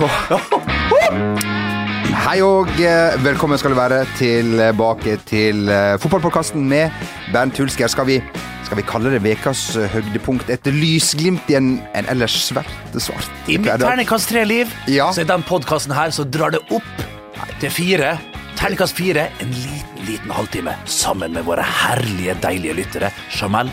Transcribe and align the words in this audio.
Hei 2.24 2.38
og 2.44 2.70
eh, 2.80 3.16
velkommen 3.20 3.58
skal 3.60 3.74
du 3.74 3.76
være 3.76 3.98
tilbake 4.16 5.18
til 5.28 5.68
uh, 5.68 5.98
fotballpodkasten 6.00 6.64
med 6.68 6.88
Bernt 7.34 7.58
Hulsker. 7.60 7.90
Skal 7.92 8.08
vi, 8.08 8.16
skal 8.64 8.80
vi 8.80 8.84
kalle 8.88 9.12
det 9.12 9.20
ukas 9.20 9.76
uh, 9.76 9.84
høydepunkt? 9.92 10.48
Et 10.52 10.70
lysglimt 10.72 11.52
i 11.52 11.58
en, 11.58 11.74
en 11.96 12.08
ellers 12.12 12.38
svært 12.46 12.72
svart 12.96 13.28
I 13.50 13.58
mitt 13.60 13.76
terningkast 13.82 14.32
tre-liv 14.32 14.72
Ja. 14.88 15.10
så 15.12 15.24
er 15.24 15.28
den 15.34 15.44
podkasten 15.44 15.92
her 15.96 16.12
så 16.16 16.24
drar 16.24 16.56
det 16.56 16.62
opp 16.72 17.06
til 17.60 17.72
fire. 17.72 18.16
Terningkast 18.56 18.96
fire, 18.96 19.28
en 19.44 19.52
liten, 19.52 20.04
liten 20.08 20.32
halvtime 20.32 20.76
sammen 20.88 21.36
med 21.36 21.44
våre 21.48 21.64
herlige, 21.84 22.38
deilige 22.40 22.80
lyttere 22.80 23.12
Jamel 23.36 23.68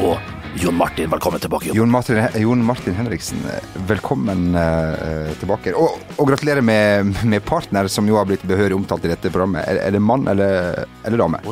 og 0.00 0.16
Jon 0.54 0.74
Martin. 0.74 1.10
Velkommen 1.10 1.40
tilbake. 1.40 1.66
Jon. 1.66 1.76
Jon 1.76 1.90
Martin, 1.90 2.26
Jon 2.34 2.64
Martin 2.64 2.94
Henriksen, 2.94 3.38
eh, 3.46 3.80
velkommen 3.86 4.54
eh, 4.54 5.32
tilbake. 5.38 5.74
Og, 5.78 6.00
og 6.16 6.28
gratulerer 6.28 6.64
med, 6.64 7.14
med 7.24 7.44
partner, 7.46 7.88
som 7.88 8.08
jo 8.08 8.18
har 8.18 8.26
blitt 8.28 8.42
behørig 8.48 8.74
omtalt 8.76 9.06
i 9.06 9.12
dette 9.12 9.30
programmet. 9.30 9.62
Er, 9.68 9.84
er 9.86 9.94
det 9.94 10.02
mann 10.02 10.26
eller, 10.30 10.84
eller 11.06 11.22
dame? 11.22 11.42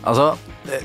Altså, 0.00 0.32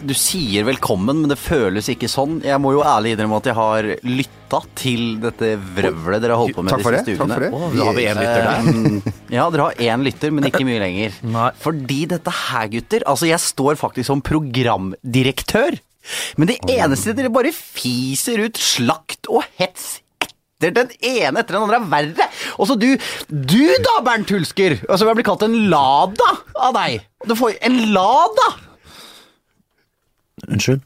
du 0.03 0.13
sier 0.17 0.65
velkommen, 0.67 1.21
men 1.23 1.31
det 1.31 1.37
føles 1.39 1.87
ikke 1.91 2.07
sånn. 2.11 2.39
Jeg 2.43 2.59
må 2.63 2.73
jo 2.75 2.83
ærlig 2.87 3.15
innrømme 3.15 3.39
at 3.39 3.49
jeg 3.51 3.57
har 3.59 3.89
lytta 4.03 4.61
til 4.79 5.03
dette 5.23 5.53
vrøvlet 5.59 6.23
dere 6.23 6.35
har 6.35 6.41
holdt 6.41 6.57
på 6.57 6.65
med 6.65 6.83
for 6.83 6.95
det. 6.95 7.03
Takk 7.07 7.33
for 7.35 7.45
det. 7.45 7.51
Oh, 7.55 7.67
da 7.75 7.89
har 7.89 7.97
vi 7.97 8.05
én 8.09 8.19
lytter 8.19 8.45
der. 8.47 8.69
Um, 8.69 9.17
ja, 9.37 9.47
dere 9.51 9.67
har 9.69 9.83
én 9.91 10.05
lytter, 10.07 10.35
men 10.35 10.47
ikke 10.49 10.63
mye 10.67 10.83
lenger. 10.83 11.19
Nei. 11.35 11.49
Fordi 11.63 11.99
dette 12.15 12.35
her, 12.45 12.71
gutter 12.75 13.07
Altså, 13.11 13.27
jeg 13.31 13.43
står 13.43 13.79
faktisk 13.79 14.11
som 14.11 14.23
programdirektør. 14.23 15.79
Men 16.37 16.51
det 16.51 16.59
eneste 16.69 17.15
dere 17.17 17.33
bare 17.33 17.53
fiser 17.55 18.43
ut 18.45 18.59
slakt 18.61 19.29
og 19.31 19.45
hets 19.59 19.99
etter 20.65 20.71
den 20.71 20.91
ene 21.03 21.41
etter 21.41 21.57
den 21.57 21.65
andre 21.65 21.77
er 21.77 21.89
verre. 21.91 22.27
Og 22.57 22.69
så 22.69 22.77
du, 22.79 22.87
du 23.29 23.65
da, 23.85 23.95
Bernt 24.05 24.31
Hulsker. 24.31 24.79
Altså, 24.87 25.05
jeg 25.05 25.19
blir 25.19 25.27
kalt 25.27 25.43
en 25.45 25.57
Lada 25.69 26.29
av 26.55 26.75
deg. 26.77 27.03
Du 27.27 27.35
får 27.37 27.57
en 27.67 27.75
Lada. 27.93 28.47
Unnskyld. 30.47 30.81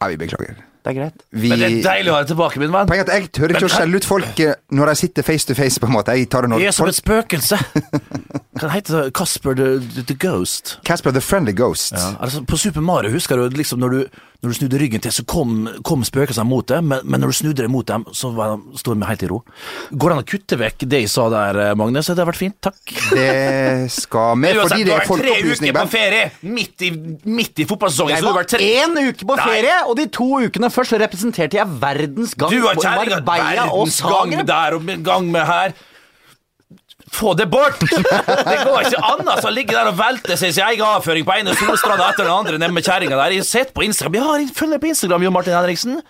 Nei, 0.00 0.10
vi 0.12 0.20
beklager. 0.20 0.60
Det 0.80 0.90
er 0.90 0.96
greit. 0.96 1.24
Vi, 1.30 1.50
Men 1.52 1.60
det 1.60 1.66
er 1.66 1.82
deilig 1.84 2.10
å 2.10 2.14
ha 2.16 2.20
deg 2.22 2.30
tilbake, 2.32 2.60
min 2.62 2.72
venn. 2.72 2.88
Poenget 2.88 3.10
er 3.10 3.18
at 3.18 3.26
jeg 3.26 3.32
tør 3.36 3.52
ikke 3.52 3.66
å 3.68 3.72
skjelle 3.74 4.00
ut 4.00 4.06
folk 4.08 4.40
eh, 4.40 4.54
når 4.72 4.92
de 4.92 4.94
sitter 5.02 5.26
face 5.26 5.48
to 5.48 5.56
face, 5.58 5.80
på 5.82 5.90
en 5.90 5.92
måte. 5.92 6.14
Jeg 6.16 6.30
tar 6.32 6.46
det 6.46 6.52
når 6.54 6.64
Jeg 6.64 6.72
er 6.72 6.76
som 6.76 6.86
folk 6.86 6.94
et 6.94 7.00
spøkelse. 7.02 7.58
Hva 8.60 8.70
heter 8.72 8.96
det? 8.96 9.04
Casper 9.16 9.58
the, 9.58 9.68
the, 9.96 10.06
the 10.08 10.16
Ghost? 10.16 10.78
Casper 10.88 11.12
the 11.12 11.20
Friendly 11.24 11.52
Ghost. 11.56 11.92
Ja, 11.92 12.14
altså 12.20 12.42
På 12.48 12.56
Super 12.60 12.84
Mario 12.84 13.12
husker 13.12 13.36
du 13.36 13.60
liksom 13.60 13.80
når 13.84 13.96
du, 13.96 14.22
når 14.40 14.52
du 14.52 14.56
snudde 14.56 14.78
ryggen 14.80 15.02
til, 15.04 15.12
så 15.12 15.22
kom, 15.28 15.66
kom 15.84 16.04
spøkelsene 16.06 16.48
mot 16.48 16.64
deg, 16.70 16.80
men, 16.80 17.02
men 17.04 17.20
når 17.20 17.32
du 17.32 17.36
snudde 17.42 17.60
deg 17.60 17.72
mot 17.72 17.84
dem, 17.84 18.06
så 18.16 18.30
var 18.32 18.54
de, 18.54 18.78
sto 18.80 18.94
de 18.96 19.04
helt 19.04 19.24
i 19.26 19.28
ro. 19.28 19.42
Går 19.92 20.12
det 20.12 20.16
an 20.16 20.22
å 20.22 20.28
kutte 20.32 20.58
vekk 20.62 20.86
det 20.88 21.02
jeg 21.02 21.10
sa 21.12 21.26
der, 21.32 21.60
Magnus? 21.76 22.08
Det 22.08 22.22
har 22.22 22.30
vært 22.30 22.40
fint. 22.40 22.56
Takk. 22.64 22.80
Det 23.12 23.26
skal 23.92 24.40
vi, 24.40 24.54
fordi 24.62 24.86
det 24.88 24.96
er 24.96 25.04
folkeopplysning. 25.10 25.74
på 25.74 25.82
Bernt. 25.82 25.92
ferie! 25.92 26.24
Midt 26.56 26.86
i, 26.88 26.90
midt 27.28 27.60
i 27.60 27.68
fotballsesongen. 27.68 28.16
Jeg 28.16 28.24
så 28.24 28.26
du 28.26 28.30
var 28.30 28.38
har 28.38 28.40
vært 28.40 28.54
tre... 28.56 28.72
én 28.80 28.96
uke 29.10 29.28
på 29.28 29.36
Nei. 29.36 29.50
ferie, 29.52 29.76
og 29.84 30.00
de 30.00 30.08
to 30.20 30.30
ukene 30.46 30.72
først 30.72 30.96
representerte 31.04 31.60
jeg 31.60 31.78
verdens 31.84 32.32
gang. 32.40 32.56
Du 32.56 32.64
har 32.64 32.80
kjerringa 32.80 33.20
verdens 33.28 34.00
gang 34.08 34.36
der 34.48 34.80
og 34.80 34.92
gang 35.04 35.28
med 35.36 35.48
her. 35.52 35.76
Få 37.10 37.34
det 37.34 37.48
bort! 37.50 37.80
Det 38.50 38.58
går 38.64 38.86
ikke 38.86 39.02
an 39.02 39.26
altså, 39.26 39.50
ligge 39.50 39.74
der 39.74 39.90
og 39.90 39.98
velte 39.98 40.36
seg 40.38 40.54
sin 40.54 40.64
egen 40.68 40.86
avføring 40.86 41.26
på 41.26 41.34
ene 41.40 41.56
solstranda 41.58 42.06
etter 42.12 42.28
den 42.28 42.32
andre 42.36 42.60
nede 42.60 42.72
med 42.76 42.86
kjerringa 42.86 43.18
der. 43.18 43.34
Jeg 43.34 43.42
har 43.42 43.50
sett 43.50 43.74
på 43.74 43.84
Instagram. 43.86 44.16
Jeg 44.20 44.28
har 44.28 44.56
følger 44.56 44.82
på 44.82 44.90
Instagram, 44.92 45.26
Jo 45.26 45.32
Martin 45.34 45.56
Henriksen. 45.58 46.00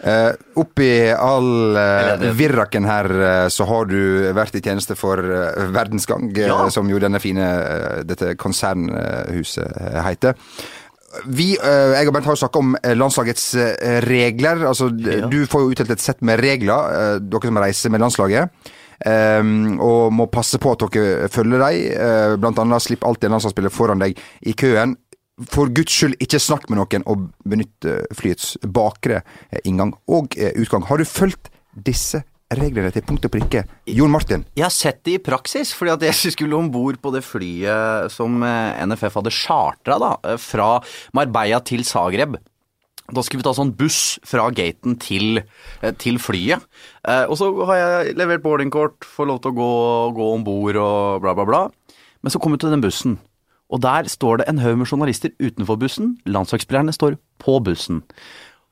Uh, 0.00 0.32
oppi 0.56 1.10
all 1.12 1.76
uh, 1.76 2.22
virraken 2.32 2.86
her, 2.88 3.06
uh, 3.12 3.48
så 3.52 3.66
har 3.68 3.88
du 3.90 3.98
vært 4.32 4.56
i 4.56 4.62
tjeneste 4.64 4.96
for 4.96 5.20
Verdensgang, 5.74 6.30
Ja. 6.38 6.56
som 6.72 6.88
jo 6.88 7.00
denne 7.02 7.20
fine, 7.20 7.44
dette 8.08 8.32
konsernhuset 8.40 9.76
heter. 10.06 10.38
Vi, 11.26 11.52
jeg 11.58 12.06
og 12.06 12.14
Bernt, 12.14 12.28
har 12.28 12.36
jo 12.36 12.38
snakka 12.38 12.60
om 12.62 12.76
landslagets 12.94 13.48
regler. 14.06 14.62
Altså, 14.70 14.86
ja. 14.94 15.26
Du 15.26 15.42
får 15.50 15.64
jo 15.64 15.72
utdelt 15.74 15.90
et 15.90 16.02
sett 16.02 16.22
med 16.22 16.38
regler, 16.38 17.18
dere 17.18 17.50
som 17.50 17.58
reiser 17.58 17.90
med 17.92 18.04
landslaget. 18.04 18.70
Um, 19.00 19.78
og 19.80 20.10
må 20.12 20.26
passe 20.28 20.58
på 20.60 20.74
at 20.74 20.82
dere 20.92 21.28
følger 21.32 21.62
dem. 21.62 21.84
Uh, 21.96 22.34
blant 22.40 22.58
annet 22.60 22.84
slipp 22.84 23.06
alltid 23.08 23.30
en 23.30 23.38
landslagsspiller 23.38 23.72
foran 23.72 24.02
deg 24.02 24.18
i 24.44 24.56
køen. 24.56 24.98
For 25.48 25.70
guds 25.72 25.94
skyld, 25.94 26.18
ikke 26.20 26.40
snakk 26.42 26.66
med 26.68 26.80
noen, 26.80 27.04
og 27.08 27.30
benytt 27.48 27.86
eh, 27.88 28.02
flyets 28.16 28.58
bakre 28.60 29.22
eh, 29.22 29.62
inngang 29.64 29.94
og 30.10 30.36
eh, 30.36 30.52
utgang. 30.60 30.84
Har 30.90 31.00
du 31.00 31.08
fulgt 31.08 31.48
disse 31.72 32.20
reglene 32.50 32.90
til 32.92 33.04
punkt 33.06 33.24
og 33.24 33.32
prikke? 33.32 33.62
Jon 33.88 34.12
Martin? 34.12 34.44
Jeg 34.58 34.66
har 34.66 34.74
sett 34.74 35.00
det 35.06 35.16
i 35.16 35.22
praksis, 35.22 35.72
fordi 35.76 35.94
at 35.94 36.04
jeg 36.10 36.34
skulle 36.34 36.58
om 36.58 36.68
bord 36.72 36.98
på 37.00 37.12
det 37.14 37.22
flyet 37.24 38.12
som 38.12 38.42
eh, 38.44 38.84
NFF 38.84 39.20
hadde 39.20 39.34
chartra 39.34 39.98
eh, 40.18 40.36
fra 40.40 40.74
Marbella 41.16 41.62
til 41.64 41.86
Zagreb. 41.88 42.36
Da 43.12 43.22
skulle 43.26 43.42
vi 43.42 43.46
ta 43.48 43.54
sånn 43.56 43.72
buss 43.76 44.18
fra 44.26 44.48
gaten 44.54 44.98
til, 45.02 45.42
eh, 45.82 45.92
til 45.98 46.18
flyet. 46.22 46.62
Eh, 47.04 47.24
Og 47.26 47.36
så 47.38 47.48
har 47.66 47.76
jeg 47.76 48.16
levert 48.16 48.42
boardingkort, 48.42 49.00
får 49.04 49.26
lov 49.26 49.40
til 49.42 49.52
å 49.52 49.58
gå, 49.58 50.14
gå 50.14 50.34
om 50.34 50.44
bord 50.44 50.76
og 50.76 51.22
bla, 51.22 51.34
bla, 51.34 51.44
bla. 51.44 51.62
Men 52.22 52.30
så 52.30 52.40
kom 52.40 52.52
vi 52.52 52.58
til 52.58 52.70
den 52.70 52.82
bussen, 52.84 53.18
og 53.70 53.80
der 53.80 54.04
står 54.04 54.38
det 54.38 54.48
en 54.48 54.58
haug 54.58 54.78
med 54.78 54.86
journalister 54.90 55.30
utenfor 55.40 55.78
bussen. 55.78 56.18
Landslagsspillerne 56.26 56.92
står 56.92 57.18
på 57.38 57.62
bussen. 57.64 58.02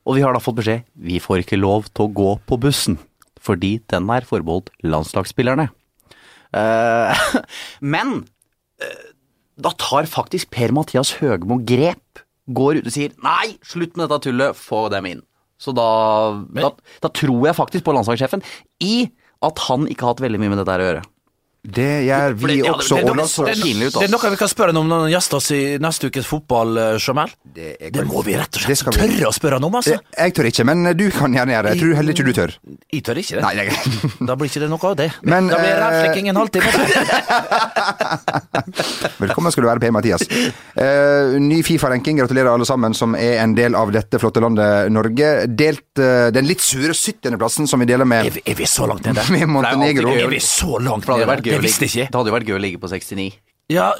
Og 0.06 0.16
vi 0.16 0.22
har 0.22 0.32
da 0.32 0.41
fått 0.41 0.56
beskjed 0.60 0.84
vi 0.97 1.19
får 1.20 1.44
ikke 1.44 1.60
lov 1.60 1.88
til 1.93 2.06
å 2.06 2.12
gå 2.15 2.31
på 2.47 2.59
bussen, 2.60 2.99
fordi 3.41 3.78
den 3.88 4.09
er 4.10 4.26
forbeholdt 4.26 4.70
landslagsspillerne. 4.82 5.69
Eh, 6.55 7.28
men 7.81 8.26
eh, 8.81 9.12
da 9.59 9.72
tar 9.76 10.09
faktisk 10.09 10.50
Per-Mathias 10.55 11.16
Høgmo 11.20 11.59
grep, 11.66 12.22
går 12.54 12.81
ut 12.81 12.88
og 12.88 12.94
sier 12.94 13.14
nei, 13.25 13.56
slutt 13.66 13.97
med 13.97 14.09
dette 14.09 14.28
tullet, 14.28 14.56
få 14.59 14.86
dem 14.92 15.09
inn. 15.10 15.22
Så 15.59 15.75
da, 15.75 15.88
da, 16.54 16.70
da 17.03 17.10
tror 17.10 17.48
jeg 17.48 17.59
faktisk 17.59 17.86
på 17.86 17.94
landslagssjefen 17.97 18.44
i 18.84 19.09
at 19.44 19.64
han 19.66 19.86
ikke 19.91 20.06
har 20.06 20.14
hatt 20.14 20.22
veldig 20.22 20.41
mye 20.42 20.53
med 20.54 20.60
dette 20.62 20.76
å 20.78 20.87
gjøre. 20.87 21.06
Det 21.69 21.91
gjør 22.09 22.33
vi 22.41 22.47
det- 22.47 22.65
ja, 22.65 22.73
også. 22.73 22.97
det- 22.97 23.05
det- 23.05 23.11
og 23.11 23.17
det- 23.17 23.21
landslags- 23.23 23.55
det- 23.55 23.62
pinlig 23.65 23.87
ut, 23.89 23.93
Det 23.99 24.09
er 24.09 24.12
noe 24.17 24.31
vi 24.31 24.37
kan 24.37 24.49
spørre 24.49 24.73
han 24.73 24.77
om 24.81 24.89
når 24.89 25.01
han 25.05 25.11
gjester 25.12 25.37
oss 25.37 25.51
i 25.51 25.62
neste 25.79 26.06
ukes 26.09 26.27
fotball, 26.27 26.75
Jamal. 26.99 27.19
Jamel. 27.19 27.31
Det 27.55 27.93
Det 27.93 28.06
må 28.06 28.23
vi 28.25 28.34
rett 28.37 28.55
og 28.55 28.61
slett 28.62 28.84
vi. 28.84 28.91
tørre 29.01 29.27
å 29.29 29.33
spørre 29.34 29.53
han 29.59 29.65
om, 29.65 29.75
altså. 29.75 29.95
Eh, 29.95 29.99
Jeg 30.25 30.34
tør 30.34 30.45
ikke, 30.47 30.65
men 30.65 30.97
du 30.97 31.11
kan 31.11 31.33
gjerne 31.33 31.53
gjøre 31.53 31.62
det. 31.62 31.73
Jeg 31.75 31.83
tror 31.83 31.95
heller 31.97 32.12
ikke 32.12 32.25
du 32.25 32.33
tør. 32.33 32.53
Jeg 32.93 33.03
tør 33.03 33.17
ikke 33.19 33.34
det. 33.37 33.43
Nei, 33.43 33.55
jeg... 33.56 33.69
Da 34.29 34.34
blir 34.37 34.49
ikke 34.49 34.61
det 34.61 34.71
noe 34.71 34.84
av 34.91 34.97
det. 34.97 35.12
Men, 35.23 35.49
da 35.49 35.56
blir 35.56 35.75
det 35.75 35.83
eh, 36.19 36.29
en 36.29 36.37
halvtime. 36.37 36.71
Velkommen 39.19 39.53
skal 39.53 39.62
du 39.65 39.69
være, 39.69 39.81
Per-Mathias. 39.83 40.23
Uh, 40.79 41.39
ny 41.41 41.62
Fifa-ranking. 41.67 42.19
Gratulerer 42.19 42.53
alle 42.53 42.67
sammen 42.69 42.95
som 42.95 43.15
er 43.19 43.39
en 43.43 43.55
del 43.55 43.75
av 43.79 43.93
dette 43.95 44.19
flotte 44.21 44.41
landet 44.43 44.91
Norge. 44.95 45.47
Delt 45.59 45.99
uh, 46.03 46.31
den 46.35 46.47
litt 46.49 46.61
sure 46.65 46.93
70.-plassen 46.97 47.69
som 47.71 47.81
vi 47.83 47.87
deler 47.91 48.06
Er 48.06 48.12
med 48.12 48.33
vi, 48.39 48.43
er 48.47 48.55
vi 48.59 48.65
så 48.69 48.87
langt 48.89 49.05
nede? 49.09 49.25
Med 49.35 49.49
Montenegro. 49.49 50.15
Er 50.15 50.29
vi 50.33 50.41
så 50.45 50.79
langt 50.83 51.09
nede? 51.09 51.27
Det 51.58 51.69
visste 51.69 51.84
ligge, 51.86 52.06
ikke. 52.06 52.10
det 52.12 52.19
hadde 52.20 52.32
jo 52.32 52.38
vært 52.38 52.48
gøy 52.52 52.56
å 52.58 52.62
ligge 52.64 52.80
på 52.82 52.91
69. 52.92 53.28
Ja, 53.74 53.92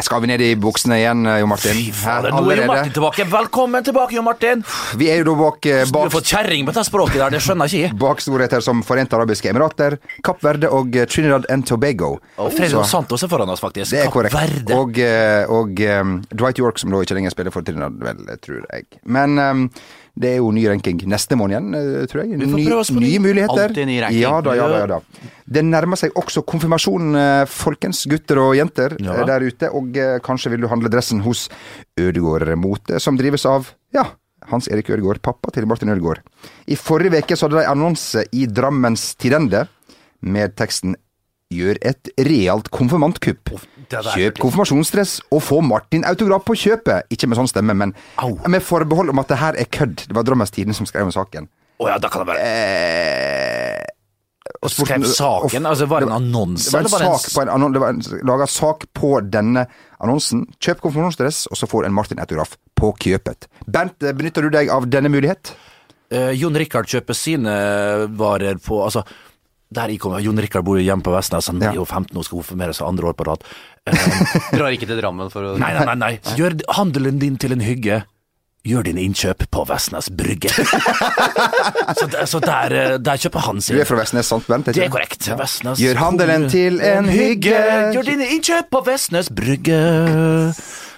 Skal 0.00 0.22
vi 0.22 0.28
ned 0.30 0.40
i 0.40 0.54
buksene 0.56 0.96
igjen, 0.96 1.26
Jo 1.42 1.46
Martin? 1.50 1.76
fy 1.76 1.90
Her 1.90 1.92
fader. 1.92 2.32
Nå 2.32 2.50
er 2.52 2.62
Jo 2.62 2.66
Martin 2.70 2.92
tilbake. 2.94 3.24
Velkommen 3.28 3.84
tilbake, 3.84 4.14
Jo 4.16 4.22
Martin. 4.24 4.62
Vi 4.96 5.10
er 5.12 5.18
jo 5.20 5.24
da 5.28 5.34
bak, 5.42 5.66
eh, 5.66 5.84
Du 5.84 5.98
har 5.98 6.06
bak, 6.08 6.12
fått 6.14 6.30
kjerring 6.30 6.64
med 6.64 6.74
det 6.74 6.84
språket 6.88 7.18
der, 7.20 7.30
det 7.36 7.40
skjønner 7.44 7.68
jeg 7.68 7.90
ikke. 7.90 7.98
bak 7.98 8.20
storheter 8.24 8.62
som 8.64 8.80
Forente 8.82 9.12
arabiske 9.12 9.50
emirater, 9.50 9.98
Kapp 10.24 10.40
Verde 10.42 10.70
og 10.72 10.96
eh, 10.96 11.04
Trinidad 11.04 11.44
and 11.50 11.66
Tobago. 11.66 12.18
Fredrik 12.36 12.86
Santos 12.86 13.22
er 13.22 13.28
foran 13.28 13.50
oss, 13.50 13.60
faktisk. 13.60 13.90
Det 13.92 14.00
er 14.00 14.04
Kapp 14.04 14.14
korrekt. 14.14 14.34
Verde. 14.34 14.72
Og, 14.74 14.98
eh, 14.98 15.44
og 15.52 15.78
um, 16.00 16.22
Dwight 16.32 16.58
York, 16.58 16.78
som 16.78 16.90
da 16.90 17.02
ikke 17.04 17.14
lenger 17.20 17.30
spiller 17.36 17.52
for 17.52 17.60
Trinidad, 17.62 18.00
vel, 18.00 18.24
tror 18.40 18.64
jeg. 18.72 18.86
Men 19.04 19.38
eh, 19.38 19.68
det 20.18 20.32
er 20.34 20.38
jo 20.40 20.50
ny 20.54 20.64
ranking 20.66 21.00
neste 21.10 21.36
måned 21.38 21.54
igjen, 21.54 21.74
eh, 21.78 22.06
tror 22.10 22.24
jeg. 22.24 22.38
Ny, 22.40 22.46
nye 22.98 23.20
muligheter. 23.22 23.68
Alltid 23.68 23.86
ny 23.86 23.98
ranking. 24.02 24.20
Ja 24.20 24.40
da, 24.42 24.54
ja 24.58 24.68
da, 24.68 24.78
ja 24.82 24.86
da. 24.86 25.00
Det 25.48 25.62
nærmer 25.64 25.96
seg 26.00 26.16
også 26.18 26.42
konfirmasjon, 26.48 27.12
eh, 27.16 27.44
folkens, 27.46 28.04
gutter 28.10 28.40
og 28.42 28.56
jenter 28.58 28.96
Ja. 29.00 29.14
eh, 29.14 29.26
der 29.30 29.46
ute. 29.46 29.70
Og 29.72 29.92
kanskje 30.26 30.50
vil 30.50 30.60
du 30.60 30.68
handle 30.68 30.90
dressen 30.90 31.20
hos 31.22 31.48
Ødegård 31.98 32.50
Mote, 32.58 32.98
som 33.00 33.16
drives 33.16 33.46
av, 33.46 33.70
ja, 33.94 34.04
Hans 34.48 34.68
Erik 34.68 34.88
Ødegaard, 34.90 35.20
pappa 35.22 35.50
til 35.52 35.66
Martin 35.66 35.90
Ødegaard. 35.90 36.20
I 36.68 36.74
forrige 36.74 37.22
uke 37.22 37.36
hadde 37.36 37.58
de 37.58 37.66
annonse 37.68 38.24
i 38.32 38.46
Drammens 38.46 39.14
Tidende 39.18 39.66
med 40.22 40.56
teksten 40.56 40.96
Gjør 41.48 41.78
et 41.80 42.10
realt 42.20 42.66
konfirmantkupp. 42.70 43.54
Det 43.90 44.02
Kjøp 44.14 44.38
konfirmasjonsdress 44.42 45.20
og 45.32 45.42
få 45.42 45.60
Martin 45.64 46.04
autograf 46.04 46.44
på 46.44 46.54
kjøpet. 46.56 47.08
Ikke 47.10 47.28
med 47.28 47.38
sånn 47.38 47.48
stemme, 47.50 47.74
men 47.74 47.94
Au. 48.18 48.36
med 48.48 48.62
forbehold 48.62 49.10
om 49.10 49.18
at 49.18 49.28
det 49.28 49.38
her 49.38 49.54
er 49.58 49.64
kødd. 49.64 50.06
Det 50.08 50.14
var 50.16 50.22
Drammens 50.28 50.50
Tidende 50.54 50.74
som 50.76 50.86
skrev 50.86 51.06
om 51.08 51.12
saken. 51.14 51.48
Oh, 51.78 51.88
ja, 51.88 51.98
da 51.98 52.08
kan 52.10 52.24
det 52.26 52.34
være 52.34 52.42
Eh, 52.42 53.84
og 54.64 54.70
Skrev 54.72 55.04
saken? 55.04 55.66
Altså, 55.68 55.86
var 55.86 56.00
det 56.00 56.08
en 56.08 56.14
Det 56.14 56.16
annonse? 56.28 56.72
var 56.72 56.80
en 56.80 56.86
eller 56.86 56.90
var 56.90 56.98
det 56.98 57.08
en 57.08 57.18
sak 57.18 57.34
på 57.34 57.42
en 57.42 57.48
annon- 57.48 57.72
Det 57.72 57.80
var 57.80 57.88
en 57.88 58.26
laga 58.26 58.46
sak 58.46 58.84
på 58.94 59.10
denne 59.30 59.66
annonsen. 60.00 60.46
Kjøp 60.60 60.80
konfirmasjonsdress, 60.80 61.46
og 61.50 61.56
så 61.56 61.66
får 61.68 61.84
en 61.86 61.92
Martin-autograf 61.94 62.56
på 62.74 62.92
kjøpet. 62.98 63.46
Bernt, 63.70 64.02
eh, 64.02 64.12
benytter 64.12 64.42
du 64.42 64.50
deg 64.50 64.68
av 64.70 64.86
denne 64.88 65.08
mulighet? 65.08 65.52
Eh, 66.10 66.32
Jon 66.32 66.54
Rikard 66.56 66.86
kjøper 66.86 67.14
sine 67.14 68.08
varer 68.16 68.54
på 68.58 68.82
Altså, 68.82 69.04
Der 69.70 69.90
jeg 69.92 69.98
kom, 70.00 70.14
Jon 70.24 70.38
Rikard 70.40 70.64
bor 70.64 70.78
jo 70.78 70.84
hjemme 70.86 71.04
på 71.04 71.12
Vestnes, 71.12 71.46
han 71.50 71.60
Ja. 71.60 71.70
er 71.70 71.74
jo 71.76 71.84
15 71.84 72.16
og 72.16 72.24
skal 72.24 72.38
konfirmere 72.40 72.72
seg 72.72 72.86
andre 72.88 73.10
år 73.10 73.16
på 73.18 73.26
rad. 73.28 73.42
Eh, 73.88 73.94
Drar 74.52 74.68
ikke 74.74 74.84
til 74.84 74.98
Drammen 75.00 75.30
for 75.32 75.40
å 75.40 75.54
nei, 75.56 75.70
nei, 75.72 75.84
nei, 75.88 75.94
nei. 75.96 76.36
Gjør 76.36 76.58
handelen 76.76 77.18
din 77.22 77.38
til 77.40 77.54
en 77.56 77.60
hygge. 77.64 78.02
Gjør 78.68 78.84
dine 78.84 79.00
innkjøp 79.00 79.46
på 79.54 79.62
Vestnes 79.64 80.10
Brygge. 80.12 80.50
så 81.98 82.08
der, 82.12 82.26
så 82.28 82.40
der, 82.42 82.74
eh, 82.76 82.96
der 83.00 83.16
kjøper 83.22 83.46
han 83.46 83.62
Du 83.64 83.78
er 83.80 83.88
fra 83.88 83.96
Vestnes, 84.02 84.28
sant, 84.28 84.44
vent 84.50 84.68
Det 84.68 84.82
er 84.84 84.92
korrekt. 84.92 85.24
Vestnes 85.38 85.80
Gjør 85.80 85.96
handelen 86.02 86.48
til 86.52 86.80
en 86.84 87.08
hygge. 87.08 87.54
Gjør 87.96 88.10
dine 88.10 88.28
innkjøp 88.34 88.68
på 88.74 88.84
Vestnes 88.90 89.30
Brygge. 89.32 89.80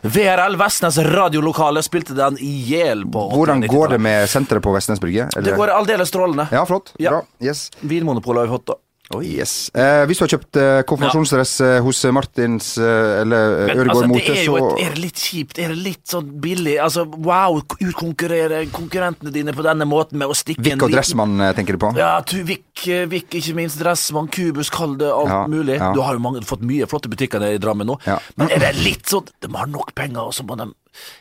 VRL 0.03 0.57
Vestnes 0.57 0.99
radiolokale 0.99 1.83
spilte 1.83 2.15
den 2.17 2.39
i 2.41 2.51
hjel 2.71 3.05
på 3.05 3.27
80- 3.31 3.37
Hvordan 3.37 3.67
går 3.69 3.89
det 3.89 3.99
med 4.01 4.29
senteret 4.33 4.63
på 4.65 4.73
Vestnes 4.73 5.01
Brygge? 5.01 5.27
Er 5.37 5.43
Det 5.45 5.57
går 5.57 5.69
aldeles 5.75 6.09
strålende. 6.09 6.49
Ja, 6.53 6.65
flott. 6.67 6.95
Ja. 6.99 7.11
Bra. 7.11 7.23
Yes. 7.45 7.71
Vinmonopolet 7.81 8.41
har 8.41 8.47
vi 8.47 8.55
fått, 8.57 8.67
da. 8.73 8.75
Yes. 9.19 9.53
Eh, 9.75 10.05
hvis 10.07 10.21
du 10.21 10.23
har 10.23 10.31
kjøpt 10.37 10.59
eh, 10.61 10.81
konfirmasjonsdress 10.87 11.55
eh, 11.67 11.79
hos 11.83 11.99
Martins 12.15 12.69
eh, 12.79 13.23
eller 13.25 13.57
eh, 13.57 13.65
Men 13.67 13.81
Øregård 13.83 13.91
altså, 13.97 14.11
Mote, 14.13 14.37
så 14.39 14.55
et, 14.61 14.85
er 14.85 14.95
det 14.95 15.03
litt 15.03 15.23
kjipt? 15.25 15.59
Er 15.59 15.73
det 15.75 15.79
litt 15.83 16.05
sånn 16.13 16.29
billig? 16.45 16.77
Altså, 16.85 17.05
wow, 17.11 17.59
utkonkurrere 17.83 18.63
konkurrentene 18.71 19.33
dine 19.35 19.55
på 19.57 19.65
denne 19.67 19.89
måten 19.91 20.21
med 20.23 20.31
å 20.31 20.37
stikke 20.39 20.63
Vik 20.63 20.87
og 20.87 20.95
Dressmann 20.95 21.35
eh, 21.43 21.51
tenker 21.59 21.75
du 21.75 21.83
på? 21.83 21.91
Ja, 21.99 22.13
tu, 22.23 22.39
Vik, 22.47 22.85
eh, 22.87 23.09
Vik, 23.11 23.35
ikke 23.41 23.57
minst 23.59 23.83
Dressmann, 23.83 24.31
Kubus, 24.31 24.71
kall 24.71 24.95
det 25.01 25.11
alt 25.11 25.33
Ja, 25.35 25.41
mulig. 25.51 25.81
ja. 25.81 25.91
Du 25.97 26.05
har 26.07 26.15
jo 26.15 26.23
mange, 26.23 26.45
fått 26.47 26.63
mye 26.63 26.87
flotte 26.91 27.11
butikker 27.11 27.43
i 27.51 27.57
Drammen 27.59 27.91
nå, 27.91 27.99
Ja. 28.07 28.21
men 28.39 28.55
er 28.55 28.63
det 28.63 28.77
litt 28.79 29.11
sånn 29.11 29.27
De 29.43 29.51
har 29.57 29.67
nok 29.67 29.91
penger, 29.99 30.23
og 30.31 30.35
så 30.37 30.47
må 30.47 30.55
de 30.61 30.71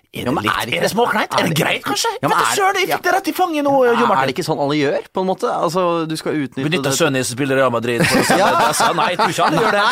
Er 0.09 0.25
det, 0.25 0.31
Ja, 0.33 0.41
litt, 0.65 0.73
er 0.73 0.81
det 0.81 0.89
småkleint? 0.89 1.33
Er 1.37 1.43
Er 1.43 1.49
det 1.51 1.57
greit, 1.59 1.83
kanskje? 1.85 2.09
Ja, 2.23 2.29
men 2.31 2.37
er- 2.41 2.55
søren, 2.57 2.77
jeg 2.81 2.87
fikk 2.89 3.03
det 3.05 3.11
rett 3.13 3.27
i 3.29 3.33
fanget 3.37 3.63
nå, 3.63 3.73
Jo 3.85 4.07
Er 4.09 4.25
det 4.25 4.33
ikke 4.33 4.45
sånn 4.47 4.57
alle 4.59 4.73
gjør, 4.73 5.03
på 5.13 5.21
en 5.21 5.27
måte? 5.29 5.45
Altså, 5.53 6.07
du 6.09 6.15
skal 6.17 6.33
utnytte 6.33 6.65
Benytte 6.65 6.89
sønnen 6.97 7.13
din 7.19 7.23
som 7.23 7.37
spiller 7.37 7.55
Real 7.61 7.69
Madrid 7.69 8.01
for 8.01 8.17
å 8.17 8.23
sende 8.25 8.39
Ja. 8.49 8.49
dresser? 8.57 8.95
Nei, 8.97 9.05
jeg 9.13 9.19
tror 9.19 9.29
ikke 9.29 9.61
gjør 9.61 9.77
det. 9.77 9.83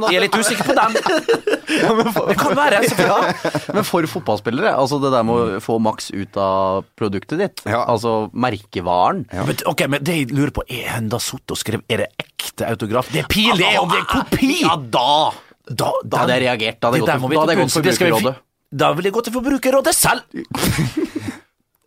Nei, 0.00 0.08
Jeg 0.08 0.16
er 0.16 0.24
litt 0.24 0.38
usikker 0.40 0.64
på 0.64 0.76
den. 0.80 0.96
Det 1.66 2.36
kan 2.40 2.56
være. 2.56 2.80
selvfølgelig. 2.88 3.34
Ja, 3.68 3.74
men 3.76 3.84
for 3.84 4.06
fotballspillere, 4.06 4.72
altså 4.80 5.00
det 5.02 5.10
der 5.12 5.22
med 5.28 5.34
å 5.36 5.60
få 5.60 5.76
maks 5.82 6.08
ut 6.14 6.36
av 6.40 6.84
produktet 6.96 7.38
ditt, 7.42 7.60
Ja. 7.68 7.84
altså 7.84 8.30
merkevaren 8.32 9.26
Men, 9.32 9.56
ok, 9.66 9.86
men 9.88 10.02
det 10.02 10.14
jeg 10.16 10.30
lurer 10.32 10.54
på, 10.56 10.62
er 10.70 10.88
han 10.94 11.08
da 11.12 11.18
sittet 11.18 11.50
og 11.52 11.58
skrevet 11.60 11.84
Er 11.90 11.96
det 12.06 12.08
ekte 12.22 12.64
autograf? 12.70 13.10
Det 13.12 13.24
er 13.24 13.28
pinlig 13.28 13.58
det 13.66 13.78
om 13.82 13.90
det 13.92 13.98
er 14.00 14.08
kopi! 14.08 14.62
Ja, 14.62 14.76
da! 14.76 15.32
Da, 15.68 15.74
Da 15.74 15.90
jeg. 15.92 16.08
Da 16.08 16.18
hadde 16.22 16.32
jeg 16.32 16.42
reagert. 16.46 16.80
da 16.80 16.86
hadde 16.92 16.96
jeg 17.02 17.04
gått 17.10 17.72
for 17.74 17.82
Forbrukerrådet. 17.82 18.36
Da 18.70 18.92
vil 18.96 19.08
jeg 19.08 19.14
gå 19.14 19.22
til 19.26 19.36
Forbrukerrådet 19.36 19.94
selv! 19.94 20.26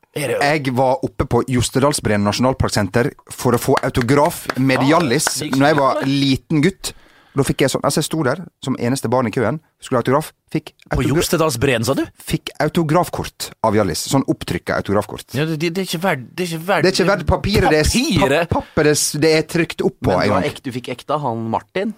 Det 0.10 0.26
Jeg 0.42 0.72
var 0.74 1.04
oppe 1.06 1.26
på 1.30 1.44
Jostedalsbreen 1.48 2.24
nasjonalparksenter 2.26 3.12
for 3.32 3.56
å 3.56 3.60
få 3.62 3.76
autograf 3.86 4.48
med 4.58 4.82
Hjallis 4.90 5.28
gikk 5.46 5.54
Når 5.60 5.70
jeg 5.70 5.78
var 5.78 6.02
liten 6.10 6.64
gutt. 6.66 6.92
Da 7.38 7.46
fikk 7.46 7.62
jeg 7.64 7.72
sånn 7.72 7.86
Altså, 7.86 8.02
jeg 8.02 8.08
sto 8.10 8.24
der 8.26 8.42
som 8.66 8.76
eneste 8.82 9.12
barn 9.12 9.30
i 9.30 9.32
køen, 9.32 9.60
skulle 9.80 10.00
ha 10.00 10.04
autograf. 10.04 10.32
Fikk, 10.52 10.74
På 10.90 10.98
autogra 10.98 11.22
Jostedalsbreen, 11.22 11.86
sa 11.88 11.94
du? 11.96 12.02
fikk 12.26 12.50
autografkort 12.66 13.52
av 13.70 13.78
Hjallis. 13.78 14.02
Sånn 14.10 14.26
opptrykka 14.34 14.82
autografkort. 14.82 15.30
Ja, 15.38 15.46
det, 15.46 15.60
det, 15.62 15.72
det 15.78 15.86
er 15.86 15.92
ikke 15.92 16.02
verdt 16.08 16.28
Det 16.34 16.48
er 16.48 16.52
ikke 16.52 16.68
verdt 16.72 16.84
Det 16.84 16.92
er 16.92 16.98
ikke 16.98 17.10
verdt 17.14 17.30
papiret 17.30 17.70
det 17.70 17.80
er, 17.86 18.50
Papiret? 18.50 18.90
det, 18.90 19.22
det 19.24 19.34
er 19.38 19.48
trykt 19.56 19.86
opp 19.86 20.00
på 20.10 20.18
Men 20.18 20.34
du, 20.42 20.50
ekte, 20.50 20.66
du 20.68 20.76
fikk 20.82 20.92
ekte 20.98 21.22
han 21.22 21.46
Martin? 21.54 21.94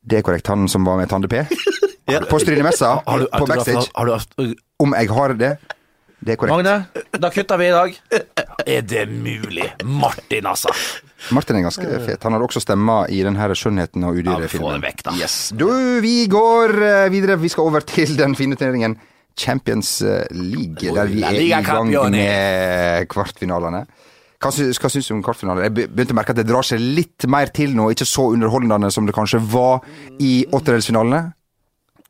Det 0.00 0.22
er 0.22 0.24
korrekt. 0.24 0.48
Han 0.48 0.70
som 0.70 0.86
var 0.86 1.02
med 1.02 1.10
Tande 1.10 1.28
P. 1.28 1.42
På 2.30 2.40
Strynemessa, 2.42 3.02
Har 3.06 3.18
du 3.18 3.26
på 3.32 3.46
backstage. 3.46 3.90
Har 3.94 4.06
du 4.06 4.54
Om 4.80 4.94
jeg 4.96 5.10
har 5.10 5.34
det, 5.34 5.52
det 6.20 6.34
er 6.34 6.36
korrekt. 6.36 6.52
Magne, 6.52 7.18
da 7.20 7.30
kutter 7.32 7.60
vi 7.60 7.68
i 7.68 7.72
dag. 7.72 7.94
Er 8.66 8.82
det 8.84 9.06
mulig? 9.08 9.70
Martin, 9.84 10.46
altså. 10.46 10.72
Martin 11.32 11.56
er 11.56 11.64
ganske 11.68 12.00
fet. 12.04 12.22
Han 12.26 12.36
har 12.36 12.44
også 12.44 12.60
stemma 12.60 13.02
i 13.12 13.22
den 13.24 13.36
her 13.36 13.54
Skjønnheten 13.56 14.04
og 14.04 14.18
Ja, 14.18 14.36
udyret-filmen. 14.36 14.84
da. 15.04 15.14
Yes. 15.16 15.52
Du, 15.56 15.68
vi 16.04 16.26
går 16.28 16.76
eh, 16.82 17.06
videre. 17.12 17.38
Vi 17.40 17.48
skal 17.48 17.64
over 17.68 17.80
til 17.80 18.16
den 18.18 18.36
fine 18.36 18.56
turneringen 18.56 18.98
Champions 19.36 20.02
eh, 20.02 20.26
League, 20.30 20.94
der 20.94 21.08
vi 21.08 21.22
er 21.22 21.40
i 21.40 21.48
gang 21.64 21.88
med 22.12 23.08
kvartfinalene. 23.08 23.86
Hva, 24.40 24.48
sy 24.52 24.70
hva 24.72 24.88
syns 24.88 25.08
du 25.10 25.14
om 25.18 25.24
kvartfinalen? 25.24 25.66
Jeg 25.68 25.88
begynte 25.92 26.14
å 26.14 26.16
merke 26.16 26.32
at 26.32 26.40
det 26.40 26.46
drar 26.48 26.64
seg 26.64 26.80
litt 26.80 27.26
mer 27.28 27.50
til 27.52 27.74
nå. 27.76 27.90
Ikke 27.92 28.08
så 28.08 28.30
underholdende 28.32 28.88
som 28.92 29.04
det 29.08 29.12
kanskje 29.16 29.40
var 29.52 29.82
i 30.20 30.46
åttedelsfinalene. 30.48 31.26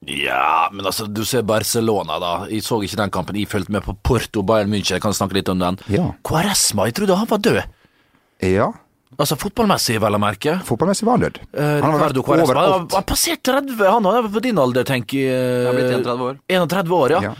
Ja, 0.08 0.70
men 0.72 0.86
altså, 0.88 1.04
du 1.06 1.24
ser 1.28 1.42
Barcelona, 1.44 2.16
da. 2.22 2.32
Jeg 2.48 2.64
så 2.64 2.78
ikke 2.82 2.96
den 3.02 3.10
kampen. 3.12 3.36
Jeg 3.36 3.50
fulgte 3.52 3.74
med 3.74 3.84
på 3.84 3.92
Porto 4.02 4.42
Bayern 4.46 4.70
München. 4.72 4.96
Jeg 4.96 5.04
kan 5.04 5.12
snakke 5.16 5.36
litt 5.36 5.50
om 5.52 5.60
den. 5.60 5.76
Ja. 5.92 6.06
Quaresma, 6.24 6.86
jeg 6.88 6.96
trodde 6.96 7.18
han 7.20 7.28
var 7.30 7.42
død. 7.44 7.60
Ja, 8.48 8.70
Altså 9.18 9.34
fotballmessig, 9.36 9.96
vel 10.00 10.14
å 10.16 10.20
merke. 10.22 10.52
fotballmessig 10.64 11.04
var 11.04 11.18
han 11.18 11.24
død. 11.26 11.38
Eh, 11.52 11.80
Han 11.82 11.92
har 11.92 11.98
vært 11.98 12.20
overalt. 12.22 12.56
Han, 12.56 12.70
Han 12.70 12.86
passerte 12.88 12.94
har 12.94 13.02
passert 13.02 13.42
30, 13.42 13.80
han 13.90 14.04
han 14.06 14.24
er 14.24 14.28
på 14.30 14.42
din 14.44 14.58
alder, 14.58 14.84
tenker 14.84 15.18
jeg. 15.18 15.66
har 15.66 15.74
blitt 15.74 15.90
31 15.98 16.22
år. 16.28 16.38
31 16.48 16.94
år, 16.94 17.10
ja. 17.10 17.20
Ja. 17.20 17.34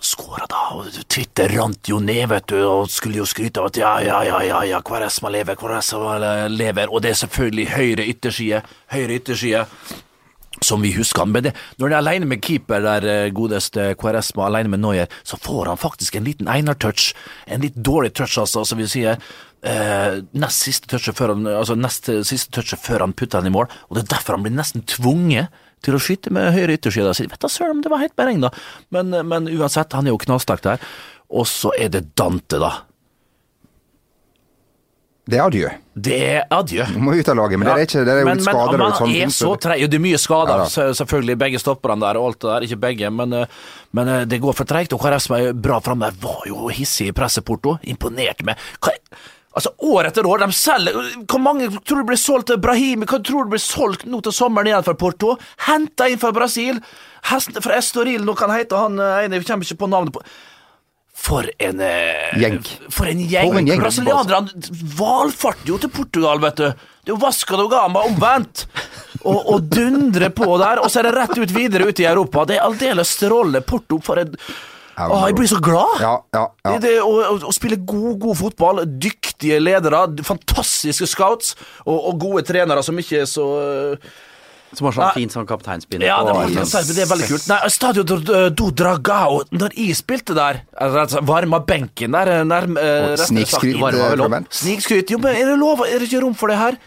Skåra 0.00 0.46
da, 0.46 0.62
og 0.76 0.86
Twitter 1.08 1.48
rant 1.56 1.88
jo 1.88 1.98
ned, 1.98 2.28
vet 2.28 2.46
du, 2.46 2.56
og 2.68 2.88
skulle 2.92 3.18
jo 3.18 3.26
skryte 3.26 3.58
av 3.60 3.66
at 3.66 3.76
ja, 3.80 3.92
ja, 4.04 4.22
ja, 4.28 4.40
ja, 4.44 4.62
ja 4.64 4.80
Quaresma 4.80 5.28
lever, 5.32 5.56
Quaresma 5.56 6.18
lever, 6.52 6.92
og 6.92 7.02
det 7.02 7.10
er 7.10 7.20
selvfølgelig 7.26 7.66
høyre 7.74 8.06
ytterside, 8.06 8.62
høyre 8.92 9.18
ytterside. 9.18 9.66
Som 10.66 10.84
vi 10.84 10.92
husker 10.96 11.24
han, 11.24 11.32
men 11.34 11.46
det, 11.46 11.54
når 11.78 11.88
han 11.88 11.96
er 11.96 12.02
alene 12.02 12.30
med 12.30 12.42
keeper, 12.44 12.82
der 12.84 13.06
eh, 13.10 13.32
godeste 13.34 13.92
Quaresma, 14.00 14.48
alene 14.48 14.72
med 14.72 14.82
Noyer, 14.82 15.12
så 15.26 15.38
får 15.40 15.70
han 15.70 15.80
faktisk 15.80 16.18
en 16.18 16.26
liten 16.26 16.50
Einar-touch. 16.50 17.12
En 17.46 17.62
litt 17.62 17.76
dårlig 17.76 18.14
touch, 18.18 18.38
altså, 18.42 18.64
som 18.66 18.80
vi 18.80 18.88
sier. 18.90 19.20
Eh, 19.66 20.18
nest 20.36 20.66
siste 20.66 20.90
touchet 20.90 21.16
før 21.16 21.32
han 21.32 21.46
Altså 21.48 21.74
nest 21.74 22.06
han 22.06 23.14
putter 23.16 23.40
den 23.40 23.48
i 23.48 23.54
mål, 23.54 23.70
og 23.88 23.96
det 23.96 24.04
er 24.04 24.12
derfor 24.12 24.36
han 24.36 24.44
blir 24.44 24.54
nesten 24.54 24.84
tvunget 24.86 25.54
til 25.84 25.96
å 25.96 26.00
skyte 26.02 26.32
med 26.34 26.52
høyre 26.54 26.76
ytterside. 26.76 27.14
Jeg 27.16 27.32
vet 27.32 27.42
da 27.42 27.50
søren 27.50 27.78
om 27.78 27.82
det 27.84 27.92
var 27.92 28.02
helt 28.02 28.16
beregna, 28.18 28.52
men, 28.94 29.14
men 29.28 29.50
uansett, 29.52 29.94
han 29.96 30.06
er 30.06 30.14
jo 30.14 30.22
knallsterk 30.22 30.64
der. 30.66 30.84
Og 31.34 31.48
så 31.50 31.72
er 31.78 31.90
det 31.92 32.08
Dante, 32.18 32.60
da. 32.62 32.72
Det 35.26 35.38
er 35.40 35.42
adjø. 35.42 35.70
Det 36.06 36.16
er 36.22 36.44
adjø. 36.54 36.84
Du 36.94 37.00
må 37.02 37.16
ut 37.18 37.28
av 37.32 37.34
laget, 37.34 37.58
men 37.58 37.66
det 37.66 37.72
er 37.74 37.88
ikke 37.88 38.02
det 38.06 38.12
er 38.12 38.20
jo 38.20 38.26
men, 38.28 38.38
litt 38.38 38.46
skader 38.46 38.78
men 38.78 38.84
og 38.86 38.98
sånn. 39.00 39.14
er 39.18 39.32
så 39.34 39.48
treig. 39.58 39.80
Jo, 39.82 39.88
det 39.90 39.98
er 39.98 40.04
mye 40.04 40.20
skader, 40.22 40.60
Ja 40.62 40.84
selvfølgelig. 41.00 41.38
Begge 41.40 41.60
stopperne 41.62 42.06
der 42.06 42.20
og 42.20 42.28
alt 42.28 42.38
det 42.44 42.52
der. 42.52 42.66
Ikke 42.68 42.78
begge, 42.84 43.10
men, 43.10 43.32
eh, 43.34 43.56
men 43.98 44.12
eh, 44.12 44.26
det 44.30 44.38
går 44.44 44.54
for 44.54 44.70
treigt. 44.70 44.94
Og 44.94 45.02
som 45.02 45.34
er 45.34 45.50
bra 45.52 45.80
framme 45.82 46.06
der. 46.06 46.20
Var 46.22 46.46
jo 46.46 46.68
hissig 46.70 47.10
i 47.10 47.16
presseporto. 47.16 47.78
Imponert 47.90 48.44
med 48.46 48.54
hva, 48.78 48.94
Altså, 49.56 49.72
År 49.88 50.10
etter 50.10 50.26
år, 50.28 50.42
de 50.44 50.52
selger 50.52 50.96
Hvor 51.24 51.40
mange 51.40 51.70
tror 51.80 52.02
du 52.02 52.08
blir 52.10 52.20
solgt 52.20 52.50
til 52.50 52.58
Brahimi? 52.60 53.06
Hva 53.08 53.22
tror 53.24 53.46
du 53.46 53.54
blir 53.54 53.62
solgt 53.62 54.04
nå 54.04 54.20
til 54.20 54.34
sommeren 54.36 54.68
igjen 54.68 54.84
fra 54.84 54.94
Porto? 55.00 55.38
Henta 55.64 56.10
inn 56.12 56.20
fra 56.20 56.28
Brasil. 56.36 56.82
Hesten 57.30 57.64
fra 57.64 57.78
Estoril, 57.80 58.26
nå 58.26 58.36
kan 58.36 58.52
han 58.52 58.60
hete 58.60 58.76
han 58.76 59.00
eh, 59.00 59.24
ene, 59.24 59.40
jeg 59.40 59.48
kommer 59.48 59.64
ikke 59.64 59.80
på 59.80 59.88
navnet 59.90 60.12
på 60.14 60.22
For 61.16 61.48
en 61.58 61.80
eh, 61.82 62.36
Gjeng. 62.38 62.60
For 62.92 63.08
en 63.08 63.22
gjeng. 63.24 63.50
For 63.50 63.60
en 63.60 63.70
gjeng. 63.70 63.80
Brasilianerne 63.82 64.68
valfarter 64.98 65.72
jo 65.72 65.80
til 65.82 65.90
Portugal, 65.90 66.42
vet 66.44 66.60
du. 66.60 66.68
Det 67.02 67.10
er 67.10 67.14
jo 67.14 67.18
Vasca 67.22 67.58
do 67.58 67.66
Gama 67.72 68.04
omvendt. 68.06 68.66
Og, 69.26 69.40
og 69.40 69.66
dundre 69.72 70.28
på 70.30 70.46
der, 70.60 70.78
og 70.84 70.92
så 70.92 71.00
er 71.00 71.08
det 71.08 71.16
rett 71.16 71.38
ut 71.40 71.52
videre 71.56 71.88
ut 71.88 72.02
i 72.02 72.06
Europa. 72.06 72.44
Det 72.46 72.58
er 72.60 72.66
aldeles 72.68 73.16
strålende. 73.16 73.64
Porto 73.66 73.98
for 74.04 74.22
en 74.22 74.36
Åh, 74.96 75.26
jeg 75.28 75.34
blir 75.36 75.48
så 75.50 75.58
glad! 75.60 75.98
Ja, 76.00 76.14
ja, 76.32 76.44
ja. 76.64 76.76
Det, 76.80 76.94
å, 77.04 77.10
å, 77.20 77.34
å 77.50 77.52
spille 77.52 77.76
god, 77.84 78.14
god 78.22 78.38
fotball, 78.38 78.78
dyktige 78.96 79.58
ledere, 79.60 80.06
fantastiske 80.24 81.04
scouts 81.10 81.52
og, 81.84 81.98
og 81.98 82.22
gode 82.22 82.46
trenere 82.48 82.80
som 82.86 82.96
ikke 82.96 83.18
er 83.26 83.28
så 83.28 83.44
øh, 83.60 84.14
Som 84.74 84.88
har 84.88 84.96
sånn 84.96 85.14
fint 85.14 85.32
sånn 85.32 85.46
kapteinspinn. 85.46 86.02
Ja, 86.02 86.18
det, 86.26 86.32
var, 86.34 86.48
armen. 86.48 86.66
det 86.66 87.02
er 87.04 87.08
veldig 87.12 87.28
kult. 87.30 87.46
Nei, 87.52 87.58
Stadio 87.70 88.02
do, 88.02 88.70
Dragao, 88.80 89.38
når 89.54 89.76
jeg 89.78 89.94
spilte 89.98 90.34
der 90.36 90.64
altså, 90.74 91.22
Varma 91.26 91.60
benken 91.64 92.16
der 92.16 92.42
nærm, 92.48 92.76
eh, 92.80 93.14
snikskryt, 93.20 93.78
eh. 93.78 94.36
Snikskryt. 94.50 95.14
Jo, 95.14 95.22
men 95.22 95.38
er 95.38 95.52
det 95.52 95.56
lov? 95.60 95.86
Er 95.86 96.02
det 96.02 96.10
ikke 96.10 96.24
rom 96.26 96.34
for 96.36 96.52
det 96.52 96.58
her? 96.60 96.78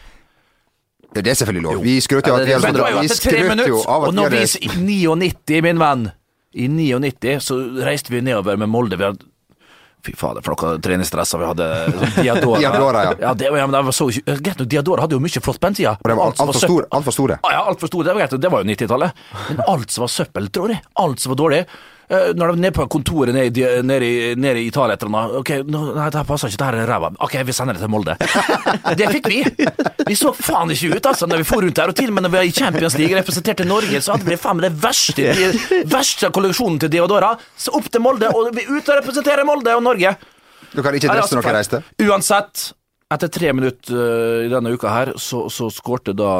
Det 1.15 1.27
er 1.27 1.33
selvfølgelig 1.33 1.63
lov. 1.63 1.83
Vi 1.83 1.99
skrøt 1.99 2.27
jo 2.27 2.35
Ja, 2.35 2.39
at 2.39 2.47
vi 2.47 2.79
var 2.79 2.91
jo 2.91 3.01
vi 3.01 3.07
skrøt 3.07 3.67
jo 3.67 3.81
av 3.87 4.03
og 4.03 4.07
at 4.07 4.13
vi 4.13 4.19
når 4.19 4.29
vi 4.29 4.43
i 4.61 4.69
99, 5.17 5.61
min 5.65 5.81
venn 5.81 6.09
I 6.53 6.67
99 6.67 7.39
så 7.45 7.57
reiste 7.85 8.13
vi 8.13 8.21
nedover 8.21 8.57
med 8.57 8.69
Molde. 8.69 8.97
Vi 8.97 9.07
hadde 9.07 9.28
Fy 10.05 10.13
fader, 10.15 10.39
for 10.45 10.55
noen 10.55 10.79
treningsstresser 10.85 11.41
vi 11.41 11.47
hadde. 11.49 11.65
Sånn 11.91 12.13
Diadora. 12.23 12.59
Diadora, 12.63 13.01
ja. 13.09 13.13
ja, 13.19 13.33
det, 13.35 13.49
ja 13.51 13.65
men 13.67 13.73
det 13.75 13.81
var 13.89 13.95
så, 13.97 14.07
greit 14.39 14.63
Diadora 14.71 15.03
hadde 15.03 15.17
jo 15.17 15.23
mye 15.25 15.41
flott 15.43 15.59
på 15.59 15.67
den 15.67 15.75
tida. 15.81 15.97
Og 15.99 16.07
de 16.11 16.15
var 16.15 16.29
Alt 16.31 16.39
altfor 16.45 16.55
søppel- 16.55 16.69
store. 16.71 16.87
Alt 16.95 17.07
for 17.09 17.17
store. 17.17 17.39
Ja, 17.43 17.61
altfor 17.67 17.91
store, 17.91 18.07
det 18.07 18.15
var 18.15 18.23
greit, 18.23 18.37
det 18.45 18.51
var 18.53 18.63
jo 18.63 18.69
90-tallet. 18.71 19.23
Men 19.49 19.63
alt 19.75 19.91
som 19.95 20.05
var 20.07 20.13
søppel, 20.15 20.47
tror 20.55 20.71
jeg, 20.75 20.83
alt 21.03 21.19
som 21.25 21.33
var 21.35 21.41
dårlig 21.43 21.63
Når 22.09 22.33
de 22.33 22.45
var 22.47 22.55
nede 22.57 22.71
på 22.73 22.85
kontoret 22.89 23.35
nede, 23.35 23.45
i 23.45 23.53
Di- 23.53 23.81
nede, 23.85 24.05
i, 24.07 24.35
nede 24.35 24.63
i 24.63 24.67
Italia 24.71 24.95
etter 24.97 25.11
noe 25.13 25.41
Ok, 25.43 25.51
nei, 25.69 25.81
det 26.09 26.17
her 26.17 26.25
passer 26.25 26.49
ikke, 26.49 26.57
det 26.57 26.65
her 26.71 26.77
er 26.81 26.89
ræva. 26.89 27.11
Ok, 27.21 27.35
vi 27.45 27.53
sender 27.53 27.77
det 27.77 27.83
til 27.83 27.91
Molde. 27.93 28.15
Det 28.99 29.09
fikk 29.13 29.29
vi. 29.29 29.43
Vi 30.07 30.17
så 30.17 30.31
faen 30.33 30.73
ikke 30.73 30.95
ut, 30.97 31.05
altså, 31.11 31.27
når 31.29 31.43
vi 31.43 31.45
for 31.51 31.61
rundt 31.61 31.77
der. 31.77 31.91
Og 31.93 31.99
til 31.99 32.09
og 32.09 32.15
med 32.17 32.25
når 32.25 32.33
vi 32.33 32.39
var 32.41 32.49
i 32.49 32.55
Champions 32.55 32.97
League 32.97 33.13
representerte 33.19 33.67
Norge, 33.69 34.01
så 34.01 34.15
hadde 34.15 34.25
vi 34.25 34.39
faen 34.41 34.57
meg 34.57 34.65
det 34.71 34.73
verste, 34.81 35.27
de 35.37 35.85
verste 35.93 36.31
kolleksjonen 36.33 36.81
til 36.81 36.89
Deodora. 36.97 37.35
Så 37.57 37.75
opp 37.77 37.91
til 37.93 38.01
Molde, 38.01 38.33
og 38.33 38.49
vi 38.57 38.65
er 38.65 38.73
ute 38.73 38.89
og 38.95 39.03
representerer 39.03 39.45
Molde 39.45 39.77
og 39.77 39.85
Norge. 39.85 40.15
Du 40.73 40.81
kan 40.85 40.93
ikke 40.97 41.09
dresse 41.13 41.29
altså, 41.29 41.37
når 41.37 41.45
dere 41.45 41.57
reiste? 41.61 41.83
Uansett, 42.09 42.65
Etter 43.09 43.25
tre 43.33 43.49
minutter 43.57 43.95
eh, 43.97 44.43
i 44.45 44.49
denne 44.51 44.69
uka 44.69 44.91
her, 44.93 45.09
så, 45.17 45.47
så 45.49 45.65
skårte 45.73 46.13
da 46.13 46.33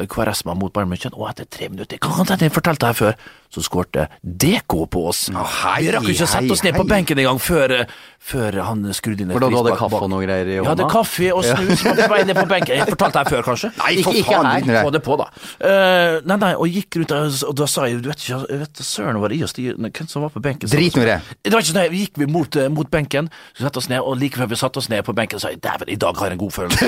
uh, 0.00 0.06
Kvaresma 0.08 0.54
mot 0.56 0.72
Bayern 0.72 0.88
München, 0.88 1.12
og 1.12 1.26
etter 1.28 1.44
tre 1.44 1.68
minutter 1.68 2.00
Hva 2.00 2.24
Kan 2.24 2.40
jeg 2.40 2.54
fortalte 2.54 2.88
her 2.88 2.96
før, 2.96 3.18
så 3.52 3.60
skårte 3.60 4.06
DK 4.24 4.74
på 4.88 5.02
oss. 5.10 5.26
hei, 5.28 5.82
Vi 5.84 5.90
rakk 5.92 6.08
ikke 6.08 6.24
å 6.24 6.30
sette 6.32 6.56
oss 6.56 6.62
ned 6.64 6.78
på 6.80 6.86
benken 6.88 7.20
engang 7.20 7.36
før, 7.44 7.74
eh, 7.76 7.92
før 8.24 8.56
han 8.64 8.86
skrudde 8.96 9.26
inn 9.26 9.34
et 9.34 9.36
da 9.36 9.50
du 9.52 9.58
hadde 9.58 9.74
kaffe 9.76 10.00
og 10.00 10.08
noe 10.14 10.24
greier 10.24 10.48
i 10.48 10.56
Jeg 10.56 10.64
hadde 10.64 10.86
kaffe 10.94 11.28
og 11.36 11.44
snus 11.44 11.84
på 11.84 12.08
vei 12.14 12.22
ned 12.24 12.40
på 12.40 12.46
benken. 12.54 12.72
Jeg 12.80 12.88
fortalte 12.88 13.20
det 13.20 13.20
her 13.20 13.34
før, 13.34 13.44
kanskje? 13.50 13.70
Nei, 13.82 13.92
for 14.00 14.16
Ikke- 14.16 14.22
ikke 14.24 14.32
faen! 14.32 14.48
her. 14.48 14.64
drit 14.64 14.72
det. 14.72 14.86
Få 14.88 14.94
det 14.96 15.02
på, 15.04 15.18
da. 15.20 15.28
Uh, 15.60 16.16
nei, 16.24 16.40
nei, 16.46 16.54
og 16.56 16.72
gikk 16.72 17.02
rundt 17.02 17.14
og 17.20 17.54
da 17.60 17.68
sa 17.68 17.84
jeg 17.84 18.00
Du 18.00 18.08
vet 18.08 18.24
ikke, 18.24 18.40
jeg 18.48 18.62
vet 18.64 18.82
søren 18.88 19.20
var 19.20 19.28
det 19.28 19.42
i 19.42 19.44
oss, 19.44 19.52
hvem 19.52 20.08
som 20.08 20.24
var 20.24 20.32
på 20.32 20.40
benken. 20.40 20.72
Drit 20.72 20.96
nå 20.96 21.04
i 21.04 21.10
det. 21.12 21.20
Det 21.44 21.52
var 21.52 21.60
ikke 21.60 21.74
sånn, 21.74 21.92
vi 21.92 22.02
gikk 22.06 22.24
vi 22.24 22.32
mot, 22.32 22.56
eh, 22.56 22.72
mot 22.72 22.88
benken, 22.90 23.28
så 23.52 23.68
satte 23.68 23.84
oss 23.84 23.92
ned, 23.92 24.00
og 24.00 24.16
like 24.16 24.40
før 24.40 24.48
vi 24.48 24.56
satte 24.56 24.80
oss 24.80 24.88
ned 24.88 25.04
på 25.04 25.12
benken, 25.12 25.38
sa 25.38 25.52
jeg 25.52 25.60
dæven, 25.60 25.92
i 25.92 26.00
dag 26.00 26.13
har 26.18 26.34
en 26.34 26.38
god 26.40 26.52
følelse. 26.52 26.86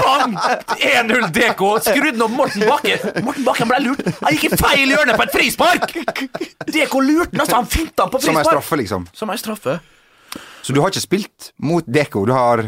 Bang! 0.00 0.34
1-0 0.80 1.30
DK! 1.36 1.62
Skrudd 1.84 2.18
den 2.18 2.34
Morten 2.36 2.64
Bakke. 2.68 2.96
Morten 3.26 3.44
Bakke 3.46 3.66
ble 3.70 3.78
lurt. 3.84 4.02
Han 4.24 4.34
gikk 4.36 4.48
i 4.50 4.58
feil 4.60 4.92
hjørne 4.94 5.16
på 5.18 5.26
et 5.26 5.34
frispark! 5.34 5.94
DK 6.70 6.94
lurte 7.04 7.32
han, 7.34 7.44
altså. 7.44 7.56
Han 7.60 7.70
finta 7.70 8.06
på 8.10 8.20
Som 8.20 8.34
frispark. 8.34 8.44
ei 8.46 8.50
straffe, 8.52 8.80
liksom. 8.82 9.08
Som 9.16 9.32
ei 9.34 9.38
straffe. 9.40 9.78
Så 10.62 10.74
du 10.76 10.80
har 10.82 10.92
ikke 10.92 11.02
spilt 11.02 11.50
mot 11.64 11.84
Deko, 11.88 12.24
du 12.28 12.32
har 12.36 12.64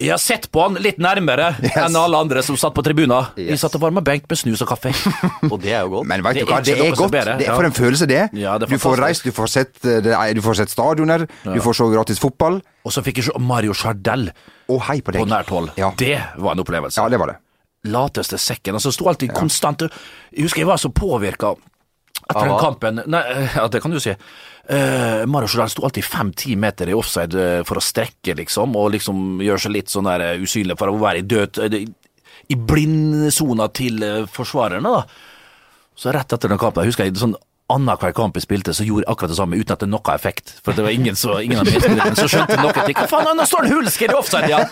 Jeg 0.00 0.10
har 0.10 0.18
sett 0.18 0.48
på 0.50 0.58
han 0.64 0.74
litt 0.82 0.96
nærmere 0.98 1.52
enn 1.84 1.94
alle 1.94 2.18
andre 2.18 2.40
som 2.42 2.56
satt 2.58 2.74
på 2.74 2.82
tribunen. 2.82 3.28
Vi 3.36 3.44
Yes. 3.52 3.60
satt 3.62 3.76
og 3.78 3.82
varma 3.84 4.02
benk 4.02 4.24
med 4.28 4.38
snus 4.40 4.62
og 4.64 4.68
kaffe. 4.72 4.90
Og 5.52 5.60
det 5.62 5.70
er 5.70 5.84
jo 5.86 5.92
godt. 5.92 6.08
Men 6.10 6.24
vet 6.26 6.34
Det 6.34 6.42
du 6.42 6.48
er 6.48 6.50
hva, 6.50 6.58
det 6.66 6.74
er 6.74 6.96
godt. 6.98 7.12
bedre, 7.14 7.36
Det 7.38 7.46
er 7.46 7.54
for 7.54 7.68
en 7.68 7.76
følelse, 7.76 8.08
det. 8.10 8.22
Ja, 8.34 8.56
det 8.58 8.68
du 8.72 8.78
får 8.82 8.98
reist, 9.04 9.22
du 9.22 9.30
får 9.36 9.52
sett, 9.52 9.78
eh, 9.86 10.00
det 10.02 10.16
du 10.34 10.42
får 10.42 10.58
sett 10.64 10.70
stadioner, 10.74 11.26
du 11.46 11.60
får 11.62 11.78
se 11.78 11.86
gratis 11.94 12.18
fotball. 12.18 12.58
Og 12.84 12.90
så 12.96 13.04
fikk 13.06 13.22
jeg 13.22 13.28
se 13.28 13.38
Mario 13.38 13.72
Chardell 13.72 14.32
oh, 14.68 14.80
hei 14.88 14.98
på 15.00 15.14
deg. 15.14 15.22
på 15.22 15.30
nært 15.30 15.52
hold. 15.54 15.70
Ja. 15.78 15.92
Det 15.96 16.18
var 16.42 16.56
en 16.58 16.64
opplevelse. 16.64 16.98
ja, 16.98 17.08
det 17.08 17.20
var 17.22 17.30
det. 17.34 17.38
lateste 17.86 18.38
sekken. 18.40 18.74
Altså, 18.74 18.90
sto 18.92 19.06
alltid 19.10 19.30
konstant 19.36 19.82
Jeg 20.32 20.42
husker 20.48 20.62
jeg 20.64 20.66
var 20.70 20.80
så 20.80 20.88
påvirka 20.90 21.54
etter 22.28 22.48
den 22.48 22.58
kampen. 22.60 23.02
Nei, 23.10 23.22
eh, 23.34 23.56
ja, 23.58 23.66
det 23.68 23.80
kan 23.84 23.94
du 23.94 24.00
si. 24.02 24.14
Uh, 24.64 25.24
Mario 25.28 25.50
Jordal 25.50 25.72
sto 25.72 25.84
alltid 25.84 26.06
fem-ti 26.08 26.54
meter 26.56 26.88
i 26.88 26.96
offside 26.96 27.36
uh, 27.36 27.60
for 27.68 27.76
å 27.76 27.84
strekke, 27.84 28.32
liksom, 28.38 28.76
og 28.80 28.94
liksom 28.94 29.42
gjøre 29.44 29.60
seg 29.60 29.74
litt 29.74 29.92
sånn 29.92 30.08
der 30.08 30.24
uh, 30.24 30.40
usynlig 30.40 30.78
for 30.80 30.88
å 30.88 30.96
være 31.02 31.20
i 31.20 31.26
død 31.28 31.60
uh, 31.60 31.76
I 32.48 32.56
blindsona 32.56 33.68
til 33.76 34.00
forsvarerne, 34.32 34.88
da. 34.88 35.04
Så 35.94 36.14
rett 36.16 36.32
etter 36.32 36.50
den 36.50 36.60
kampen, 36.60 36.82
jeg 36.82 36.94
husker 36.94 37.06
jeg 37.06 37.20
sånn 37.20 37.36
annenhver 37.72 38.12
kamp 38.12 38.36
jeg 38.36 38.44
spilte, 38.44 38.74
så 38.76 38.84
gjorde 38.84 39.06
jeg 39.06 39.12
akkurat 39.12 39.32
det 39.32 39.38
samme 39.38 39.56
uten 39.56 39.74
at 39.74 39.84
det 39.84 39.88
noe 39.88 40.14
effekt. 40.14 40.52
For 40.64 40.76
det 40.76 40.84
var 40.84 40.92
ingen, 40.92 41.16
så, 41.16 41.38
ingen 41.40 41.62
av 41.62 41.68
medspillerne 41.68 42.16
som 42.18 42.28
skjønte 42.28 42.58
noe 42.60 42.74
til. 42.76 42.96
Hva 42.98 43.06
faen, 43.08 43.30
nå 43.38 43.46
står 43.48 43.64
han 43.64 43.76
hulsker 43.78 44.12
i 44.12 44.18
offside 44.18 44.50
igjen! 44.50 44.66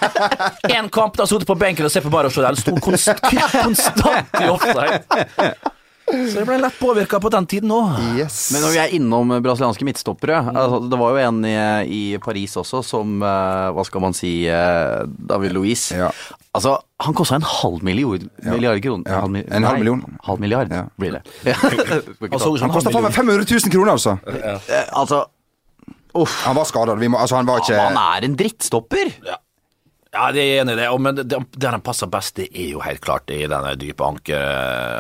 Én 0.76 0.90
kamp, 0.92 1.16
da 1.16 1.28
sittet 1.28 1.48
på 1.48 1.56
benken 1.60 1.88
og 1.88 1.94
sett 1.94 2.04
på 2.04 2.12
Mario 2.12 2.32
Jordal, 2.34 2.58
sto 2.60 2.76
konst, 2.84 3.08
konstant 3.54 4.42
i 4.42 4.50
offside. 4.52 5.00
Så 6.12 6.38
jeg 6.42 6.46
ble 6.48 6.58
lett 6.60 6.76
påvirka 6.78 7.18
på 7.22 7.30
den 7.32 7.46
tiden 7.48 7.72
òg. 7.74 7.96
Yes. 8.18 8.50
Men 8.54 8.62
når 8.66 8.74
vi 8.74 8.80
er 8.82 8.94
innom 8.98 9.32
brasilianske 9.42 9.86
midtstoppere 9.88 10.38
altså, 10.52 10.80
Det 10.92 10.98
var 11.00 11.14
jo 11.16 11.20
en 11.24 11.38
i, 11.48 11.54
i 11.88 12.00
Paris 12.22 12.54
også 12.60 12.82
som 12.84 13.22
eh, 13.24 13.68
Hva 13.76 13.84
skal 13.88 14.04
man 14.04 14.16
si 14.16 14.32
eh, 14.50 15.02
David 15.32 15.54
Luiz. 15.56 15.88
Ja. 15.96 16.10
Altså, 16.52 16.74
han 17.00 17.14
kosta 17.16 17.38
en 17.40 17.46
halv 17.48 17.80
milliard, 17.86 18.26
milliard 18.44 18.82
kroner. 18.84 19.08
Ja, 19.08 19.22
mi- 19.26 19.40
en 19.46 19.64
halv 19.64 19.78
nei, 19.78 19.84
million. 19.86 20.18
Halv 20.26 20.42
milliard 20.44 20.72
Ja. 20.74 20.82
blir 21.00 21.16
det. 21.16 21.22
Altså, 22.32 22.52
Han 22.60 22.74
kosta 22.74 22.92
faen 22.92 23.06
meg 23.08 23.14
500 23.16 23.46
000 23.48 23.72
kroner, 23.72 23.94
altså. 23.96 24.18
Eh, 24.28 24.84
altså 24.92 25.24
Uff. 26.12 26.42
Han 26.44 26.58
var 26.58 26.66
skada. 26.68 26.92
Altså, 26.92 27.38
han 27.38 27.46
var 27.48 27.62
ikke 27.62 27.78
Han 27.80 27.96
er 27.96 28.26
en 28.28 28.34
drittstopper! 28.36 29.14
Ja, 29.24 29.38
det 30.12 30.42
er 30.44 30.58
enig 30.60 30.74
i 30.74 30.76
det. 30.76 30.86
Men 31.00 31.16
det, 31.16 31.38
der 31.56 31.72
han 31.72 31.80
passer 31.84 32.08
best, 32.12 32.34
det 32.36 32.50
er 32.52 32.74
jo 32.74 32.82
helt 32.84 33.00
klart 33.00 33.30
i 33.32 33.46
denne 33.48 33.72
dype 33.80 34.04
anker, 34.04 34.42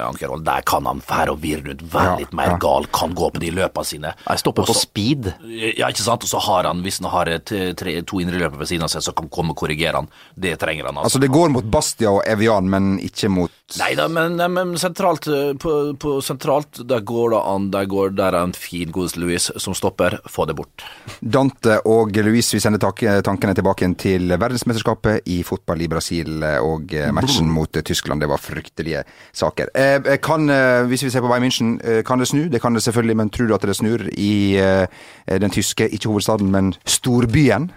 ankerrollen. 0.06 0.44
Der 0.46 0.64
kan 0.64 0.88
han 0.88 1.02
fære 1.04 1.34
og 1.34 1.42
virre 1.42 1.66
rundt, 1.66 1.82
være 1.92 2.14
Ja, 2.14 2.14
litt 2.22 2.32
mer 2.36 2.54
ja. 2.54 2.58
gal, 2.62 2.88
kan 2.96 3.12
gå 3.16 3.28
på 3.34 3.42
de 3.42 3.50
løpene 3.52 3.84
sine. 3.84 4.14
Jeg 4.24 4.40
stopper 4.40 4.64
på 4.70 4.76
speed. 4.76 5.28
Ja, 5.76 5.90
ikke 5.92 6.06
sant? 6.06 6.24
Og 6.24 6.32
så 6.32 6.40
har 6.46 6.70
han, 6.70 6.80
hvis 6.86 7.02
han 7.02 7.10
har 7.12 7.28
et, 7.28 7.52
tre, 7.76 7.98
to 8.08 8.22
indreløpere 8.24 8.62
ved 8.62 8.70
siden 8.72 8.86
av 8.88 8.92
seg, 8.94 9.04
så 9.04 9.12
kan 9.12 9.28
han 9.28 9.34
komme 9.36 9.52
og 9.52 9.60
korrigere 9.60 10.00
han. 10.00 10.08
Det 10.32 10.54
trenger 10.62 10.88
han, 10.88 10.96
altså. 10.96 11.10
Altså, 11.12 11.22
det 11.26 11.32
går 11.36 11.52
mot 11.58 11.68
Bastia 11.76 12.14
og 12.16 12.22
Evian, 12.24 12.72
men 12.72 12.94
ikke 13.04 13.28
mot 13.32 13.58
Nei 13.80 13.94
da, 13.96 14.04
men, 14.04 14.34
men 14.52 14.74
sentralt, 14.76 15.24
eh, 15.32 15.54
på, 15.56 15.70
på 15.96 16.18
sentralt, 16.20 16.82
der 16.84 17.00
går 17.08 17.30
det 17.32 17.38
an. 17.54 17.70
Der 17.72 17.86
går 17.88 18.10
der 18.18 18.36
er 18.36 18.44
en 18.44 18.52
fin 18.52 18.90
godeste 18.92 19.20
Louis 19.22 19.46
som 19.56 19.72
stopper. 19.72 20.18
Få 20.28 20.44
det 20.44 20.58
bort. 20.58 20.84
Dante 21.24 21.78
og 21.88 22.12
Louis, 22.20 22.50
vi 22.52 22.60
sender 22.60 22.82
tankene 23.24 23.54
tilbake 23.56 23.88
til 23.96 24.28
verdensmesterskapet 24.28 25.01
i 25.26 25.42
fotball 25.42 25.80
i 25.82 25.88
Brasil 25.88 26.42
og 26.44 26.92
eh, 26.94 27.10
matchen 27.14 27.48
mot 27.50 27.76
eh, 27.76 27.82
Tyskland. 27.82 28.20
Det 28.20 28.28
var 28.28 28.36
fryktelige 28.42 29.02
saker. 29.32 29.66
Eh, 29.74 30.16
Kan, 30.22 30.50
eh, 30.50 30.82
hvis 30.86 31.04
vi 31.04 31.10
ser 31.10 31.20
på 31.20 31.28
Bayern 31.28 31.44
München, 31.48 31.72
eh, 31.84 32.02
kan 32.04 32.18
det 32.18 32.28
snu? 32.28 32.48
Det 32.48 32.60
kan 32.62 32.74
det 32.74 32.82
selvfølgelig, 32.82 33.16
men 33.16 33.30
tror 33.30 33.46
du 33.46 33.54
at 33.54 33.62
det 33.62 33.76
snur 33.76 34.06
i 34.12 34.56
eh, 34.58 34.86
den 35.28 35.50
tyske, 35.50 35.88
ikke 35.88 36.08
hovedstaden, 36.08 36.50
men 36.50 36.74
storbyen? 36.86 37.70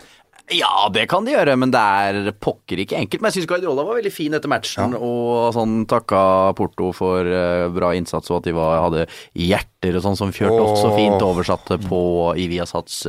Ja, 0.53 0.89
det 0.93 1.07
kan 1.09 1.25
de 1.25 1.33
gjøre, 1.33 1.55
men 1.57 1.71
det 1.73 1.81
er 1.81 2.29
pokker 2.37 2.81
ikke 2.83 2.99
enkelt. 2.99 3.21
Men 3.21 3.31
jeg 3.31 3.39
syns 3.39 3.49
Guardiola 3.49 3.85
var 3.87 3.97
veldig 3.97 4.13
fin 4.13 4.37
etter 4.37 4.51
matchen, 4.51 4.93
og 4.93 5.55
sånn 5.55 5.85
takka 5.89 6.53
Porto 6.57 6.91
for 6.93 7.25
uh, 7.25 7.65
bra 7.73 7.91
innsats, 7.97 8.29
og 8.29 8.43
at 8.43 8.49
de 8.49 8.55
var, 8.57 8.77
hadde 8.85 9.07
hjerter 9.33 9.97
og 9.97 10.05
sånn 10.05 10.19
som 10.19 10.33
Fjørtoft 10.35 10.77
oh. 10.77 10.81
så 10.83 10.93
fint 10.93 11.25
oversatte 11.25 11.79
på 11.87 12.01
i 12.37 12.49
Viasats 12.51 13.05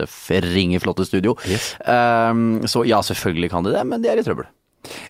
ringeflotte 0.47 1.05
studio. 1.09 1.37
Um, 1.85 2.65
så 2.65 2.87
ja, 2.89 3.03
selvfølgelig 3.05 3.53
kan 3.53 3.69
de 3.69 3.77
det, 3.77 3.85
men 3.85 4.05
de 4.05 4.13
er 4.13 4.23
i 4.23 4.25
trøbbel. 4.25 4.49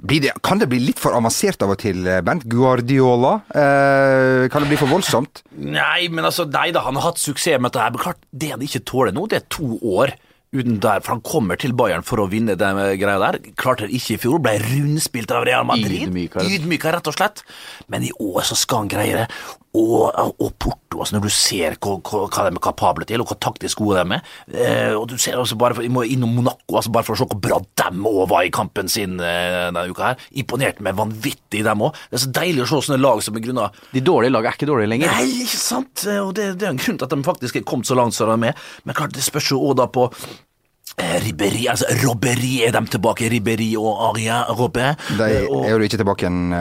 Blir 0.01 0.23
det, 0.25 0.33
kan 0.45 0.61
det 0.61 0.69
bli 0.71 0.81
litt 0.81 1.01
for 1.01 1.17
avansert 1.17 1.63
av 1.65 1.75
og 1.75 1.81
til, 1.83 2.07
eh, 2.09 2.23
Bent? 2.25 2.47
Guardiola? 2.49 3.41
Eh, 3.53 4.49
kan 4.53 4.65
det 4.65 4.71
bli 4.71 4.79
for 4.81 4.91
voldsomt? 4.91 5.43
Nei, 5.53 6.09
men 6.09 6.25
altså, 6.25 6.47
nei 6.49 6.71
da, 6.73 6.85
han 6.87 6.97
har 6.97 7.11
hatt 7.11 7.23
suksess 7.23 7.61
med 7.61 7.73
dette 7.73 7.85
her. 7.85 7.93
Men 7.93 8.03
klart, 8.03 8.23
det 8.33 8.53
han 8.55 8.65
ikke 8.65 8.85
tåler 8.89 9.17
nå, 9.17 9.27
det 9.29 9.43
er 9.43 9.51
to 9.53 9.77
år 9.83 10.17
uten 10.57 10.81
der, 10.83 11.03
for 11.05 11.17
han 11.17 11.25
kommer 11.27 11.61
til 11.61 11.75
Bayern 11.77 12.07
for 12.07 12.23
å 12.23 12.29
vinne 12.33 12.57
den 12.59 12.81
greia 13.01 13.21
der. 13.23 13.41
Klarte 13.59 13.87
det 13.87 13.99
ikke 13.99 14.17
i 14.17 14.23
fjor, 14.23 14.41
ble 14.45 14.57
rundspilt 14.63 15.35
av 15.35 15.47
Real 15.49 15.67
Madrid. 15.69 16.09
Ydmyka, 16.09 16.93
rett. 16.95 17.07
Og 17.07 17.15
slett. 17.15 17.45
Men 17.93 18.03
i 18.03 18.11
år 18.19 18.43
så 18.49 18.57
skal 18.59 18.85
han 18.85 18.91
greie 18.91 19.23
det. 19.23 19.29
Og, 19.77 20.09
og 20.41 20.53
Porto, 20.57 21.01
altså 21.03 21.17
når 21.17 21.27
du 21.27 21.33
ser 21.35 21.75
hva, 21.83 21.97
hva, 22.01 22.45
de 22.47 22.57
er 22.57 22.63
kapable 22.65 23.05
til, 23.09 23.21
og 23.21 23.29
hvor 23.29 23.39
taktisk 23.43 23.83
gode 23.83 24.01
de 24.01 24.17
er. 24.17 24.31
Eh, 24.49 24.95
og 24.97 25.05
du 25.11 25.17
ser 25.21 25.37
også 25.37 25.59
bare 25.61 25.77
for, 25.77 25.85
Vi 25.85 25.93
må 25.93 26.07
innom 26.09 26.33
Monaco, 26.39 26.79
altså 26.79 26.93
bare 26.95 27.05
for 27.05 27.17
å 27.17 27.21
se 27.21 27.29
hvor 27.29 27.41
bra 27.43 27.59
dem 27.83 28.07
òg 28.09 28.23
var 28.33 28.47
i 28.47 28.53
kampen 28.55 28.89
sin 28.93 29.19
eh, 29.21 29.67
denne 29.67 29.85
uka 29.91 30.13
her. 30.13 30.25
Imponert 30.41 30.81
meg 30.85 30.97
vanvittig, 30.97 31.65
dem 31.67 31.85
òg. 31.85 31.99
Det 32.09 32.21
er 32.21 32.25
så 32.25 32.33
deilig 32.41 32.65
å 32.65 32.71
se 32.71 32.83
sånne 32.89 33.03
lag 33.03 33.21
som 33.25 33.37
er 33.37 33.45
grunna 33.45 33.69
De 33.93 34.05
dårlige 34.05 34.33
lagene 34.33 34.55
er 34.55 34.61
ikke 34.61 34.71
dårlige 34.73 34.93
lenger. 34.95 35.13
Nei, 35.13 35.45
ikke 35.45 35.61
sant? 35.61 36.07
Og 36.25 36.33
det, 36.39 36.51
det 36.61 36.71
er 36.71 36.73
en 36.73 36.81
grunn 36.81 37.01
til 37.01 37.09
at 37.09 37.17
de 37.17 37.29
faktisk 37.29 37.61
er 37.61 37.69
kommet 37.69 37.91
så 37.91 37.99
langt 37.99 38.17
som 38.17 38.33
de 38.33 38.53
er. 38.53 38.67
Men 38.89 38.97
klart, 38.97 39.17
det 39.17 39.27
spørs 39.27 39.53
jo 39.53 39.61
òg 39.61 39.77
da 39.83 39.91
på 39.93 40.09
eh, 40.99 41.17
Ribéry, 41.25 41.65
altså 41.73 41.89
Robberi 42.03 42.63
er 42.67 42.77
de 42.77 42.85
tilbake? 42.97 43.31
Ribberi 43.33 43.73
og 43.81 44.05
Aria 44.11 44.43
Robbe? 44.51 44.95
De 45.19 45.27
Eh, 45.27 45.49
og, 45.51 45.65
er 45.65 45.77
jo 45.77 45.89
ikke 45.89 46.01
tilbake 46.03 46.27
igjen. 46.27 46.55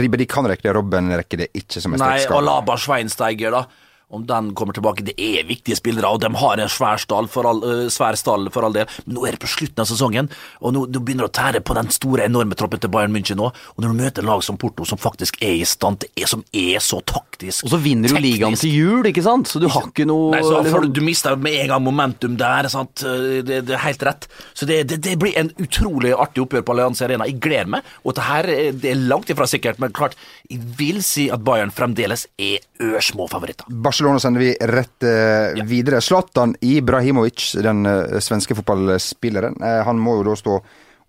Ribberi 0.00 0.26
kan 0.30 0.46
rekke 0.50 0.68
det, 0.68 0.76
Robben 0.76 1.14
rekker 1.14 1.44
det 1.44 1.50
ikke 1.54 1.82
som 1.82 1.96
en 1.96 2.04
nei, 2.04 2.18
og 2.28 2.38
Alaba 2.42 2.78
Schweinsteiger, 2.80 3.54
da. 3.54 3.83
Om 4.14 4.24
den 4.28 4.52
kommer 4.54 4.72
tilbake, 4.76 5.04
Det 5.04 5.14
er 5.18 5.44
viktige 5.48 5.76
spillere, 5.76 6.06
og 6.14 6.20
de 6.22 6.30
har 6.38 6.60
en 6.62 6.68
svær 6.70 6.98
stall 7.02 7.26
for 7.28 7.46
all, 7.50 7.60
eh, 7.64 7.88
svær 7.90 8.16
stall 8.16 8.48
for 8.54 8.64
all 8.64 8.72
del. 8.72 8.86
Men 9.06 9.16
nå 9.16 9.26
er 9.26 9.32
det 9.36 9.40
på 9.42 9.50
slutten 9.50 9.80
av 9.82 9.86
sesongen, 9.90 10.28
og 10.62 10.72
nå, 10.76 10.84
nå 10.88 11.00
begynner 11.02 11.26
det 11.26 11.32
å 11.32 11.36
tære 11.42 11.60
på 11.66 11.74
den 11.74 11.90
store, 11.90 12.24
enorme 12.28 12.54
troppen 12.54 12.78
til 12.80 12.90
Bayern 12.94 13.12
München 13.12 13.36
nå. 13.40 13.50
Og 13.74 13.78
når 13.82 13.88
du 13.92 13.98
møter 14.02 14.22
lag 14.28 14.42
som 14.46 14.56
Porto, 14.56 14.84
som 14.86 14.98
faktisk 14.98 15.40
er 15.42 15.56
i 15.60 15.64
stand 15.64 16.00
til 16.04 16.10
Som 16.30 16.44
er 16.54 16.78
så 16.80 17.00
taktisk 17.04 17.64
Og 17.66 17.70
så 17.74 17.78
vinner 17.82 18.08
du 18.08 18.14
ligaen 18.22 18.54
til 18.56 18.70
jul, 18.70 19.02
ikke 19.04 19.22
sant? 19.22 19.46
Så 19.50 19.60
du 19.60 19.66
har 19.68 19.82
ikke 19.90 20.06
noe 20.06 20.30
Nei, 20.30 20.40
så 20.42 20.62
får 20.62 20.64
liksom- 20.64 20.92
du, 20.92 21.00
du 21.00 21.00
mister 21.04 21.36
med 21.36 21.52
en 21.60 21.68
gang 21.68 21.82
momentum 21.82 22.36
der, 22.38 22.68
sant? 22.68 22.94
Det, 23.02 23.44
det 23.66 23.70
er 23.74 23.82
helt 23.82 24.02
rett. 24.02 24.28
Så 24.54 24.66
det, 24.66 24.86
det, 24.88 25.00
det 25.02 25.18
blir 25.18 25.36
en 25.36 25.50
utrolig 25.58 26.14
artig 26.14 26.42
oppgjør 26.46 26.62
på 26.62 26.72
Allianz 26.72 27.02
Arena. 27.02 27.24
Jeg 27.26 27.40
gleder 27.40 27.66
meg, 27.66 27.82
og 28.04 28.14
det 28.14 28.24
her 28.24 28.44
er- 28.46 28.72
det 28.72 28.90
er 28.92 28.94
langt 29.08 29.26
ifra 29.28 29.46
sikkert, 29.46 29.78
men 29.78 29.90
klart, 29.92 30.14
jeg 30.50 30.60
vil 30.78 31.02
si 31.02 31.28
at 31.30 31.42
Bayern 31.44 31.70
fremdeles 31.70 32.26
er 32.38 32.58
ørsmå 32.80 33.28
favoritter. 33.28 33.64
Barcelona 33.68 34.03
sender 34.20 34.40
vi 34.40 34.52
rett 34.60 35.02
eh, 35.02 35.64
videre. 35.66 36.00
Zlatan 36.04 36.54
Ibrahimovic, 36.60 37.54
den 37.64 37.86
eh, 37.86 38.18
svenske 38.20 38.54
fotballspilleren, 38.58 39.56
eh, 39.62 39.80
han 39.86 39.98
må 40.00 40.18
jo 40.18 40.26
da 40.30 40.34
stå 40.38 40.58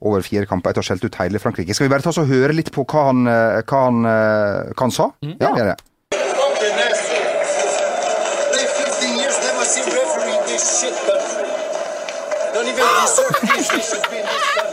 over 0.05 0.21
fire 0.25 0.45
kamper 0.49 0.69
etter 0.73 0.81
å 0.81 0.85
ha 0.85 0.89
skjelt 0.89 1.05
ut 1.07 1.15
hele 1.21 1.39
Frankrike. 1.41 1.73
Skal 1.73 1.87
vi 1.87 1.93
bare 1.95 2.03
ta 2.05 2.11
oss 2.11 2.19
og 2.21 2.29
høre 2.29 2.53
litt 2.55 2.71
på 2.75 2.83
hva 2.85 3.05
han, 3.09 3.25
eh, 3.31 3.61
hva 3.67 3.79
han, 3.87 4.05
eh, 4.05 4.73
hva 4.73 4.83
han 4.87 4.93
sa? 4.95 5.09
Ja, 5.21 5.51
vi 5.55 5.61
gjør 5.61 5.71
det. 5.71 5.79
Fucking 6.15 6.75
15 8.81 9.17
years, 9.19 9.37
never 9.45 9.65
seen 9.65 9.87
referee 9.95 10.35
in 10.35 10.43
this 10.51 10.63
shit 10.81 10.95
country. 11.07 11.49
Don't 12.53 12.67
even 12.67 12.85
deserve 13.01 13.35
this. 13.55 13.67
They 13.69 13.81
should 13.81 14.05
be 14.11 14.17
in 14.19 14.25
this. 14.25 14.64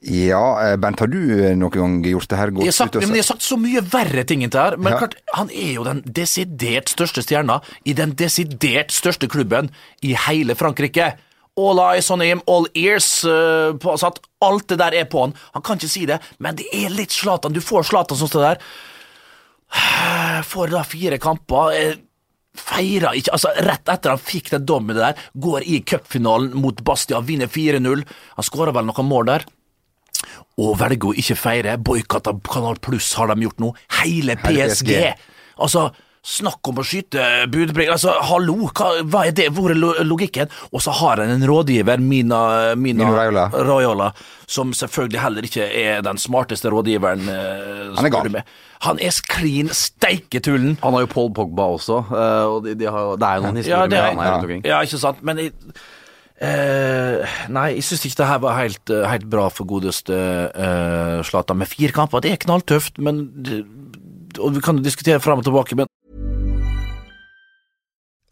Ja, 0.00 0.76
Bent 0.80 0.80
Bernt, 0.80 1.00
har 1.00 1.10
du 1.12 1.18
eh, 1.44 1.56
noen 1.58 1.74
gang 1.74 1.96
gjort 2.08 2.30
det 2.32 2.36
her? 2.38 2.50
Gått 2.56 2.64
Jeg 2.64 2.72
har, 2.72 2.76
sagt, 2.78 2.94
ut 2.96 3.02
og 3.02 3.08
men 3.08 3.18
jeg 3.18 3.24
har 3.26 3.32
sagt 3.34 3.44
så 3.44 3.58
mye 3.60 3.82
verre 3.84 4.24
ting 4.24 4.44
enn 4.46 4.52
det 4.52 4.60
her, 4.60 4.76
men 4.80 4.94
Ja. 4.94 4.98
klart, 5.02 5.16
han 5.36 5.50
er 5.52 5.74
jo 5.74 5.84
den 5.84 6.00
desidert 6.06 6.88
største 6.88 7.20
stjerna 7.20 7.60
i 7.84 7.92
den 7.92 8.14
desidert 8.16 8.94
største 8.96 9.28
klubben 9.28 9.68
i 10.00 10.14
hele 10.16 10.56
Frankrike. 10.56 11.12
All 11.60 11.78
eyes 11.84 12.08
on 12.10 12.20
him, 12.24 12.40
all 12.48 12.66
ears. 12.74 13.24
uh, 13.24 13.76
på, 13.76 13.92
så 13.98 14.06
at 14.08 14.20
alt 14.40 14.68
det 14.68 14.78
der 14.78 14.94
er 14.94 15.04
på 15.04 15.20
han. 15.26 15.34
Han 15.52 15.62
kan 15.62 15.76
ikke 15.76 15.92
si 15.92 16.06
det, 16.06 16.20
men 16.38 16.56
det 16.56 16.70
er 16.72 16.88
litt 16.88 17.12
Zlatan. 17.12 17.52
Du 17.52 17.60
får 17.60 17.90
Zlatan 17.90 18.16
som 18.16 18.28
det 18.28 18.40
der. 18.40 18.58
Får 20.50 20.72
da 20.72 20.82
fire 20.82 21.18
kamper. 21.18 21.98
Feira 22.56 23.12
ikke 23.14 23.34
Altså, 23.36 23.52
rett 23.62 23.86
etter 23.88 24.10
han 24.14 24.18
fikk 24.18 24.50
den 24.50 24.64
dommen 24.66 24.96
der, 24.96 25.18
går 25.34 25.62
i 25.62 25.82
cupfinalen 25.86 26.54
mot 26.58 26.80
Bastia, 26.82 27.20
vinner 27.20 27.46
4-0. 27.46 28.02
Han 28.36 28.46
skåra 28.46 28.72
vel 28.72 28.88
noen 28.88 29.06
mål 29.06 29.26
der. 29.26 29.44
Og 30.60 30.76
velger 30.80 31.10
å 31.10 31.16
ikke 31.16 31.36
feire. 31.40 31.78
Boikotta 31.78 32.34
Kanal 32.52 32.78
Pluss 32.84 33.14
har 33.18 33.32
de 33.34 33.42
gjort 33.48 33.58
nå. 33.62 33.74
Hele 34.02 34.36
Hele 34.36 34.70
PSG. 34.70 34.94
Altså, 35.60 35.90
snakk 36.20 36.68
om 36.68 36.76
å 36.80 36.84
skyte 36.84 37.22
budbringer. 37.48 37.94
Altså, 37.94 38.12
hallo, 38.28 38.68
hva, 38.76 38.90
hva 39.08 39.22
er 39.28 39.32
det? 39.32 39.46
Hvor 39.56 39.72
er 39.72 39.78
logikken? 40.04 40.50
Og 40.72 40.82
så 40.84 40.92
har 40.98 41.22
han 41.22 41.30
en 41.32 41.46
rådgiver, 41.48 41.96
Mina, 42.04 42.40
Mina 42.76 43.06
Mina 43.06 43.14
Raiola. 43.16 43.46
Raiola, 43.64 44.10
som 44.46 44.74
selvfølgelig 44.76 45.22
heller 45.22 45.48
ikke 45.48 45.68
er 45.80 46.02
den 46.04 46.20
smarteste 46.20 46.68
rådgiveren. 46.72 47.24
eh, 47.28 47.94
Han 47.96 48.04
er 48.10 48.12
gal. 48.12 48.42
Han 48.84 49.00
er 49.00 49.16
klin 49.32 49.68
steiketullen. 49.72 50.76
Han 50.82 50.92
har 50.96 51.06
jo 51.06 51.10
Paul 51.14 51.30
Pogba 51.36 51.70
også, 51.78 52.02
eh, 52.12 52.44
og 52.52 52.64
de, 52.68 52.74
de 52.80 52.84
har, 52.92 53.16
det 53.20 53.28
er 53.30 53.40
jo 53.40 53.46
noen 53.48 53.56
historier 53.62 53.78
Ja, 53.78 53.86
det 53.88 53.96
med 53.96 54.04
han 54.10 54.20
her 54.24 54.32
rundt 54.34 54.44
omkring. 54.44 54.62
ja, 54.68 54.82
ikke 54.84 55.00
sant, 55.00 55.22
men 55.24 55.40
jeg, 55.46 55.52
eh, 56.40 57.38
Nei, 57.48 57.66
jeg 57.76 57.84
ikke 57.84 58.20
det 58.22 58.26
her 58.26 58.42
var 58.42 58.58
helt, 58.58 58.90
eh, 58.90 59.06
helt 59.10 59.30
bra 59.30 59.48
for 59.48 59.64
godeste 59.68 60.16
Zlatan. 61.24 61.58
Med 61.58 61.68
fire 61.68 61.92
kamper, 61.92 62.20
det 62.20 62.32
er 62.32 62.44
knalltøft, 62.44 62.98
men 62.98 63.30
Og 64.38 64.54
vi 64.54 64.60
kan 64.60 64.82
diskutere 64.82 65.20
fram 65.20 65.38
og 65.38 65.44
tilbake, 65.44 65.76
men 65.76 65.86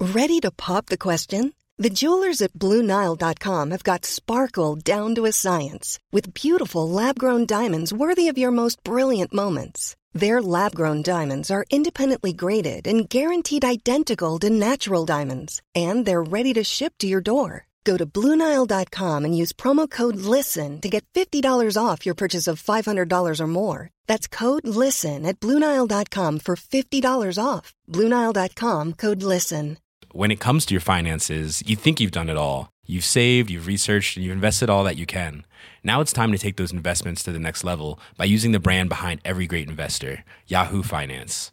Ready 0.00 0.40
to 0.40 0.50
pop 0.50 0.86
the 0.86 0.96
question? 0.96 1.52
The 1.80 1.90
jewelers 1.90 2.42
at 2.42 2.52
BlueNile.com 2.54 3.70
have 3.70 3.84
got 3.84 4.04
sparkle 4.04 4.74
down 4.74 5.14
to 5.14 5.26
a 5.26 5.32
science 5.32 6.00
with 6.10 6.34
beautiful 6.34 6.88
lab 6.88 7.18
grown 7.18 7.46
diamonds 7.46 7.92
worthy 7.92 8.26
of 8.26 8.36
your 8.36 8.50
most 8.50 8.82
brilliant 8.82 9.32
moments. 9.32 9.94
Their 10.12 10.42
lab 10.42 10.74
grown 10.74 11.02
diamonds 11.02 11.52
are 11.52 11.64
independently 11.70 12.32
graded 12.32 12.88
and 12.88 13.08
guaranteed 13.08 13.64
identical 13.64 14.40
to 14.40 14.50
natural 14.50 15.04
diamonds, 15.04 15.62
and 15.72 16.04
they're 16.04 16.22
ready 16.22 16.52
to 16.54 16.64
ship 16.64 16.94
to 16.98 17.06
your 17.06 17.20
door. 17.20 17.67
Go 17.84 17.96
to 17.96 18.06
BlueNile.com 18.06 19.24
and 19.24 19.36
use 19.36 19.52
promo 19.52 19.88
code 19.90 20.16
LISTEN 20.16 20.80
to 20.82 20.88
get 20.88 21.04
$50 21.14 21.42
off 21.82 22.04
your 22.04 22.14
purchase 22.14 22.46
of 22.46 22.62
$500 22.62 23.40
or 23.40 23.46
more. 23.46 23.90
That's 24.06 24.28
code 24.28 24.66
LISTEN 24.68 25.24
at 25.26 25.40
BlueNile.com 25.40 26.40
for 26.40 26.54
$50 26.56 27.38
off. 27.42 27.74
BlueNile.com 27.90 28.92
code 28.94 29.22
LISTEN. 29.22 29.78
when 30.12 30.30
it 30.30 30.40
comes 30.40 30.64
to 30.66 30.74
your 30.74 30.80
finances, 30.80 31.62
you 31.66 31.76
think 31.76 32.00
you've 32.00 32.18
done 32.18 32.30
it 32.30 32.36
all. 32.36 32.70
You've 32.86 33.04
saved, 33.04 33.50
you've 33.50 33.66
researched, 33.66 34.16
and 34.16 34.24
you've 34.24 34.32
invested 34.32 34.70
all 34.70 34.82
that 34.84 34.96
you 34.96 35.04
can. 35.04 35.44
Now 35.84 36.00
it's 36.00 36.12
time 36.14 36.32
to 36.32 36.38
take 36.38 36.56
those 36.56 36.72
investments 36.72 37.22
to 37.24 37.32
the 37.32 37.38
next 37.38 37.62
level 37.62 38.00
by 38.16 38.24
using 38.24 38.52
the 38.52 38.58
brand 38.60 38.88
behind 38.88 39.20
every 39.24 39.46
great 39.46 39.68
investor, 39.68 40.24
Yahoo 40.46 40.82
Finance. 40.82 41.52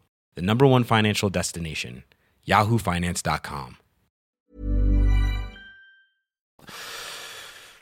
the 0.35 0.41
number 0.41 0.65
one 0.65 0.83
financial 0.83 1.29
destination, 1.29 2.03
yahoofinance.com. 2.47 3.77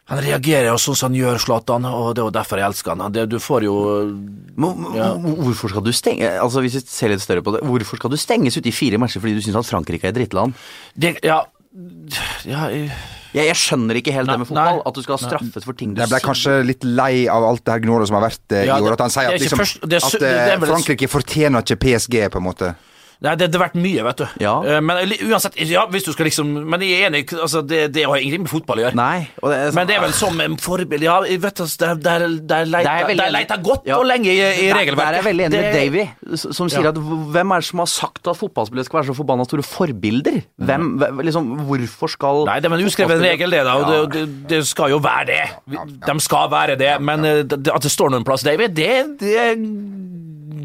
han 0.10 0.18
reagerer 0.26 0.72
jo 0.72 0.78
sånn 0.82 0.96
som 0.98 1.12
han 1.12 1.20
gjør, 1.20 1.38
Zlatan, 1.44 1.84
og 1.86 2.16
det 2.18 2.24
er 2.24 2.26
jo 2.26 2.34
derfor 2.34 2.58
jeg 2.58 2.66
elsker 2.72 2.96
han. 2.98 3.12
Det, 3.14 3.28
du 3.30 3.36
får 3.38 3.62
jo 3.68 3.74
må- 4.58 4.74
Hvorfor 5.44 5.70
skal 5.70 5.84
du 5.86 5.92
stenge 5.94 6.26
Altså 6.42 6.64
Hvis 6.66 6.74
vi 6.74 6.82
ser 6.82 7.10
litt 7.10 7.22
større 7.22 7.44
på 7.46 7.54
det, 7.54 7.62
hvorfor 7.62 7.96
skal 8.02 8.10
du 8.10 8.18
stenges 8.18 8.58
ute 8.58 8.70
i 8.70 8.74
fire 8.74 8.98
matcher 8.98 9.22
fordi 9.22 9.36
du 9.38 9.42
syns 9.46 9.56
at 9.62 9.70
Frankrike 9.70 10.06
er 10.06 10.10
et 10.10 10.16
drittland? 10.18 10.54
det, 10.98 11.20
Ja, 11.24 11.44
ja 12.44 12.68
jeg- 12.74 12.92
Jeg, 13.34 13.46
jeg 13.46 13.58
skjønner 13.62 14.00
ikke 14.00 14.14
helt 14.16 14.26
Nei, 14.30 14.34
det 14.36 14.42
med 14.42 14.48
fotball. 14.50 14.80
nei. 14.80 14.88
At 14.90 14.96
du 14.98 15.02
skal 15.06 15.16
ha 15.16 15.22
straffet 15.22 15.60
nei. 15.60 15.66
for 15.68 15.78
ting 15.78 15.94
du 15.94 16.02
Jeg 16.02 16.10
ble 16.10 16.20
kanskje 16.24 16.54
litt 16.66 16.84
lei 16.84 17.14
av 17.30 17.46
alt 17.46 17.62
det 17.66 17.76
her 17.76 17.84
gnålet 17.86 18.10
som 18.10 18.18
har 18.18 18.26
vært 18.26 18.56
eh, 18.58 18.66
Ja, 18.66 18.80
i 18.80 18.86
år. 18.88 18.96
At 18.98 19.04
han 19.06 19.14
sier 19.14 19.30
er 19.30 19.38
at, 19.38 19.44
liksom, 19.44 19.62
først- 19.62 19.84
det 19.86 20.00
er 20.00 20.08
at 20.08 20.20
det 20.24 20.32
er 20.34 20.54
eh, 20.56 20.68
Frankrike 20.72 21.10
fortjener 21.12 21.62
ikke 21.66 21.78
PSG, 21.86 22.16
på 22.34 22.42
en 22.42 22.48
måte. 22.50 22.72
Nei, 23.20 23.34
det 23.36 23.50
det 23.52 23.60
har 23.60 23.66
vært 23.68 23.74
mye, 23.76 24.04
vet 24.06 24.22
du. 24.22 24.28
Ja. 24.40 24.54
Eh, 24.64 24.78
Men 24.80 25.02
uansett, 25.28 25.58
ja, 25.68 25.82
hvis 25.92 26.06
du 26.08 26.14
skal 26.16 26.30
liksom 26.30 26.54
Men 26.72 26.80
jeg 26.86 27.02
er 27.02 27.10
enig, 27.10 27.26
altså, 27.36 27.60
det, 27.68 27.80
det 27.92 28.06
har 28.08 28.16
ingenting 28.16 28.46
med 28.46 28.52
fotball 28.54 28.80
å 28.80 28.84
gjøre. 28.86 28.96
Nei. 28.96 29.26
Det 29.44 29.58
er, 29.58 29.74
Men 29.76 29.90
det 29.90 29.96
er 29.98 30.04
vel 30.06 30.14
som 30.16 30.40
en 30.40 30.56
forbilde 30.56 31.04
Ja, 31.04 31.18
vet 31.28 31.60
du, 31.60 31.66
der, 31.82 32.00
der, 32.00 32.24
der 32.30 32.40
Det 32.40 32.56
er 32.62 32.70
leita 32.72 32.94
veldig- 33.10 33.18
der 33.26 33.34
leita 33.36 33.58
godt 33.66 33.90
Ja. 33.92 33.98
og 34.00 34.06
lenge 34.08 34.32
i, 34.32 34.38
i 34.40 34.70
regelverket. 34.72 34.96
Der 35.04 35.12
er 35.12 35.20
jeg 35.20 35.28
veldig 35.28 35.46
enig 35.50 35.60
med 35.60 35.76
Davy, 35.76 36.06
som 36.56 36.70
sier 36.72 36.88
at 36.94 36.96
hvem 37.36 37.52
er 37.58 37.60
det 37.60 37.68
som 37.74 37.80
har 37.84 37.92
sagt 37.92 38.28
at 38.32 38.40
fotballspillere 38.40 38.88
skal 38.88 39.02
være 39.02 39.10
så 39.12 39.18
forbanna 39.20 39.44
store 39.50 39.68
forbilder? 39.68 40.40
Hvem, 40.56 40.88
hvem- 41.04 41.22
liksom, 41.28 41.52
Hvorfor 41.68 42.08
skal 42.16 42.46
Nei, 42.48 42.60
det 42.64 42.72
er 42.72 42.78
en 42.80 42.86
uskreven 42.88 43.20
regel, 43.22 43.52
det, 43.52 43.64
da. 43.68 43.76
Og 43.84 43.92
det, 43.92 44.00
det, 44.16 44.48
det 44.56 44.64
skal 44.72 44.92
jo 44.96 45.02
være 45.04 45.26
det. 45.28 45.44
De 46.08 46.16
skal 46.24 46.48
være 46.56 46.80
det. 46.80 46.96
Men 47.04 47.26
eh, 47.28 47.44
at 47.44 47.84
det 47.84 47.92
står 47.92 48.16
noen 48.16 48.24
plass, 48.24 48.48
Davy, 48.48 48.68
det, 48.72 49.20
det, 49.20 49.44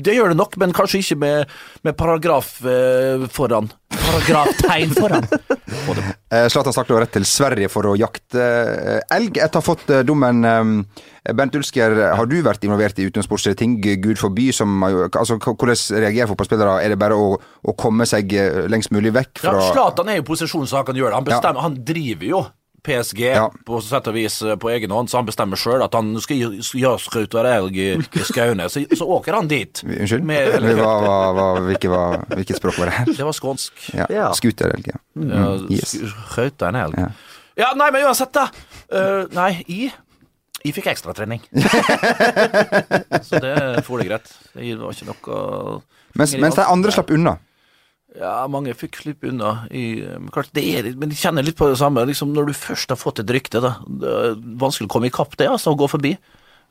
det 0.05 0.14
gjør 0.17 0.33
det 0.35 0.38
nok. 0.38 0.59
Men 0.62 0.75
kanskje 0.77 1.01
ikke 1.03 1.19
med, 1.23 1.55
med 1.87 1.97
paragraf 1.99 2.57
eh, 2.69 3.25
foran. 3.33 3.71
Paragraftegn 3.95 4.95
foran. 4.99 5.29
Eh, 6.35 6.47
Zlatan 6.51 6.73
stakk 6.75 6.88
da 6.88 6.97
rett 7.03 7.12
til 7.14 7.25
Sverige 7.29 7.69
for 7.71 7.87
å 7.87 7.93
jakte 7.99 8.40
eh, 8.43 9.01
elg 9.14 9.37
etter 9.38 9.59
å 9.59 9.62
ha 9.62 9.67
fått 9.67 9.90
eh, 9.93 10.01
dommen. 10.07 10.40
eh, 10.49 11.33
Bernt 11.37 11.55
Ulsker, 11.59 11.95
har 12.17 12.27
du 12.31 12.35
vært 12.45 12.64
involvert 12.67 12.99
i 12.99 13.07
utensportslige 13.07 13.59
ting, 13.61 13.77
gud 13.83 14.19
forby? 14.21 14.49
Som, 14.55 14.83
altså, 14.85 15.37
hvordan 15.38 15.79
reagerer 16.03 16.31
fotballspillere? 16.31 16.79
Er 16.85 16.95
det 16.95 16.99
bare 17.01 17.19
å, 17.19 17.37
å 17.38 17.77
komme 17.79 18.07
seg 18.09 18.33
lengst 18.73 18.93
mulig 18.95 19.12
vekk 19.14 19.43
Ja, 19.45 19.53
fra 19.53 19.71
Zlatan 19.71 20.11
er 20.11 20.19
jo 20.21 20.25
i 20.25 20.29
posisjon 20.33 20.67
så 20.71 20.81
han 20.81 20.88
kan 20.88 20.99
gjøre 20.99 21.12
det. 21.14 21.21
Han, 21.21 21.29
bestemmer, 21.31 21.67
han 21.67 21.79
driver 21.93 22.31
jo 22.31 22.43
PSG 22.85 23.20
Ja. 23.35 23.47
på 23.66 23.81
sett 23.85 24.09
og 24.11 24.14
vis 24.16 24.37
eh, 24.44 24.57
på 24.61 24.70
egen 24.75 24.92
hånd, 24.92 25.09
så 25.11 25.18
han 25.20 25.29
bestemmer 25.29 25.57
sjøl 25.61 25.83
at 25.85 25.94
han 25.97 26.12
skal 26.20 26.37
elg 27.57 27.79
i, 27.81 27.88
i 27.97 28.25
skaune. 28.29 28.68
Så, 28.73 28.85
så 28.97 29.09
åker 29.16 29.38
han 29.38 29.49
dit. 29.51 29.83
Unnskyld? 29.87 30.25
Med, 30.29 30.55
Eller 30.59 30.77
hva, 30.79 30.92
hva, 31.05 31.18
hva, 31.37 31.47
hvilket, 31.66 31.90
var, 31.92 32.20
hvilket 32.37 32.61
språk 32.61 32.79
var 32.83 32.92
det 32.92 32.99
her? 33.01 33.12
det 33.16 33.29
var 33.31 33.37
skånsk. 33.37 33.87
Ja. 33.97 34.09
Ja. 34.12 34.31
Scooterelg, 34.37 34.92
ja. 34.92 35.01
Ja, 35.14 35.44
Mm, 35.55 35.68
yes. 35.70 35.94
En 36.68 36.77
elg. 36.81 36.99
Ja. 36.99 37.11
Ja. 37.57 37.68
nei, 37.79 37.90
men 37.94 38.05
uansett, 38.09 38.33
da. 38.35 38.49
Uh, 38.90 39.25
nei, 39.35 39.53
i 39.70 39.85
jeg 40.64 40.73
fikk 40.73 40.87
ekstratrening. 40.94 41.42
så 43.29 43.40
det 43.42 43.83
får 43.85 44.01
det 44.01 44.07
greit. 44.09 44.31
Det 44.55 44.77
var 44.81 44.94
ikke 44.97 45.09
noe 45.11 45.83
Mens, 46.16 46.33
mens 46.40 46.57
de 46.57 46.64
andre 46.64 46.94
slapp 46.94 47.11
unna. 47.12 47.35
Ja, 48.14 48.44
mange 48.46 48.77
fikk 48.79 49.00
slippe 49.00 49.27
unna. 49.33 49.64
I, 49.74 50.05
klart, 50.35 50.53
det 50.55 50.62
er, 50.70 50.92
men 50.98 51.11
de 51.11 51.18
kjenner 51.18 51.46
litt 51.46 51.59
på 51.59 51.66
det 51.70 51.79
samme. 51.81 52.05
Liksom, 52.07 52.31
når 52.35 52.50
du 52.50 52.57
først 52.57 52.94
har 52.94 53.00
fått 53.00 53.24
et 53.24 53.33
rykte, 53.35 53.62
da, 53.64 53.77
det 53.87 54.12
er 54.20 54.37
vanskelig 54.61 54.87
å 54.87 54.94
komme 54.94 55.11
i 55.11 55.14
kapp 55.14 55.35
det, 55.40 55.48
altså, 55.50 55.74
å 55.74 55.81
gå 55.81 55.88
forbi. 55.90 56.14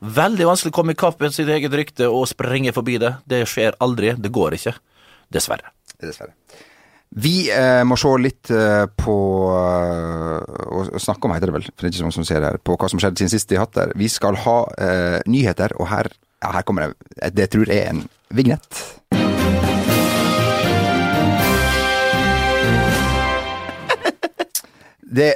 Veldig 0.04 0.48
vanskelig 0.48 0.72
å 0.72 0.76
komme 0.76 0.96
i 0.96 1.00
kapp 1.00 1.20
med 1.24 1.36
sitt 1.36 1.52
eget 1.52 1.76
rykte 1.76 2.08
og 2.12 2.26
sprenge 2.32 2.74
forbi 2.76 2.96
det. 3.04 3.18
Det 3.28 3.44
skjer 3.50 3.76
aldri. 3.84 4.16
Det 4.20 4.32
går 4.36 4.56
ikke. 4.60 4.76
Dessverre. 5.36 5.74
Dessverre. 6.00 6.36
Vi 7.14 7.36
eh, 7.54 7.84
må 7.86 7.98
se 8.00 8.10
litt 8.18 8.50
eh, 8.50 8.88
på 8.98 9.18
eh, 9.54 10.64
og, 10.66 10.96
og 10.96 11.02
snakke 11.04 11.28
om, 11.28 11.36
heter 11.36 11.52
det 11.52 11.58
vel, 11.60 11.68
for 11.70 11.86
det 11.86 11.92
er 11.92 11.94
ikke 11.94 12.08
noen 12.08 12.16
som 12.16 12.26
ser 12.26 12.42
det 12.42 12.50
her, 12.50 12.58
på 12.66 12.78
hva 12.80 12.90
som 12.90 13.04
skjedde 13.04 13.22
siden 13.22 13.34
sist 13.36 13.54
vi 13.54 13.62
hatt 13.62 13.76
der. 13.78 13.94
Vi 14.00 14.10
skal 14.10 14.40
ha 14.48 14.58
eh, 14.82 15.20
nyheter, 15.30 15.78
og 15.78 15.92
her, 15.94 16.10
ja, 16.42 16.56
her 16.58 16.66
kommer 16.66 16.90
det 16.90 17.36
det 17.38 17.52
tror 17.54 17.70
jeg 17.70 17.84
er 17.84 17.94
en 17.94 18.04
vignett. 18.34 18.82
Det 25.14 25.36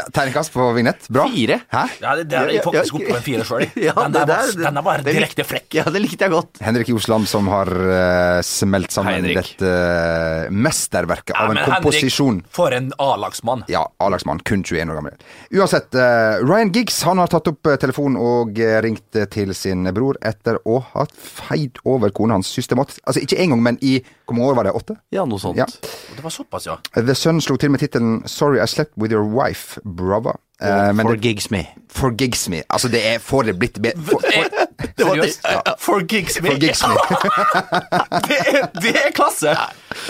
ja, 0.00 0.06
Tegnekast 0.16 0.52
på 0.54 0.66
vignett. 0.76 1.06
Bra. 1.12 1.26
Fire. 1.30 1.60
Hæ? 1.72 1.84
Ja, 2.02 2.14
det, 2.18 2.26
det 2.32 2.38
er 2.40 2.52
jeg 2.56 2.64
faktisk 2.64 2.98
oppe 2.98 3.10
på 3.12 3.18
en 3.20 3.26
fire 3.28 3.46
sjøl. 3.48 3.66
Ja, 3.86 3.94
den, 3.96 4.12
det 4.16 4.24
der 4.26 4.40
var- 4.40 4.56
den 4.64 4.80
der 4.80 4.86
var 4.88 5.04
direkte 5.06 5.44
frekk. 5.46 5.68
Ja, 5.80 5.84
det 5.92 6.02
likte 6.04 6.26
jeg 6.26 6.34
godt. 6.34 6.60
Henrik 6.64 6.88
Josland 6.92 7.28
som 7.30 7.48
har 7.52 7.68
uh, 7.70 8.40
smelt 8.46 8.90
sammen 8.94 9.20
Henrik. 9.20 9.52
dette 9.54 9.70
uh, 9.70 10.50
mesterverket 10.52 11.34
Ja, 11.36 11.44
av 11.44 11.50
en 11.50 11.54
men 11.54 11.62
Henrik, 11.64 11.82
komposisjon. 11.84 12.40
For 12.56 12.72
en 12.76 12.90
A-lagsmann. 12.98 13.64
Ja, 13.72 13.84
A-lagsmann, 14.02 14.40
kun 14.48 14.64
21 14.64 14.90
år 14.90 15.00
gammel. 15.00 15.16
Uansett, 15.54 15.94
uh, 15.94 16.40
Ryan 16.44 16.72
Giggs 16.74 17.02
han 17.06 17.18
har 17.22 17.30
tatt 17.32 17.48
opp 17.50 17.66
eh, 17.70 17.76
telefonen 17.80 18.16
og 18.20 18.58
eh, 18.60 18.76
ringt 18.84 19.16
eh, 19.18 19.26
til 19.30 19.52
sin 19.56 19.86
bror 19.96 20.18
etter 20.26 20.58
å 20.68 20.78
ha 20.92 21.04
feid 21.10 21.80
over 21.88 22.12
kona 22.14 22.36
hans 22.38 22.50
systematisk. 22.52 23.00
Altså 23.08 23.22
ikke 23.24 23.38
én 23.42 23.52
gang, 23.54 23.62
men 23.64 23.78
i 23.82 23.98
hvor 24.30 24.36
mange 24.36 24.50
år 24.52 24.58
var 24.60 24.68
det? 24.68 24.72
Åtte? 24.78 24.94
Ja, 25.14 25.24
noe 25.26 25.40
sånt. 25.42 25.58
Ja. 25.58 25.66
Det 26.14 26.22
var 26.22 26.30
såpass, 26.30 26.68
ja. 26.68 26.76
The 26.94 27.16
Sun 27.18 27.40
slo 27.42 27.56
til 27.58 27.72
med 27.74 27.82
tittelen 27.82 28.20
'Sorry 28.30 28.60
I 28.62 28.66
slept 28.70 28.92
with 28.96 29.10
your 29.12 29.26
wife, 29.26 29.80
brother'. 29.96 30.38
Uh, 30.60 30.92
men 30.94 31.06
For 31.06 31.14
det, 31.14 31.20
gigs 31.24 31.50
me. 31.50 31.64
Forgigs 31.88 32.48
me. 32.48 32.62
Altså, 32.70 32.88
det 32.88 33.00
er 33.14 33.18
Får 33.18 33.42
det 33.42 33.58
blitt 33.58 33.78
bedre? 33.82 34.02
for, 34.04 34.20
for, 34.20 34.44
Seriøst? 35.00 35.46
For 35.80 36.06
gigs 36.06 36.36
me. 36.42 36.50
Forgigs 36.50 36.82
me. 36.84 36.94
det, 38.28 38.38
er, 38.44 38.66
det 38.80 38.92
er 39.06 39.10
klasse! 39.16 39.54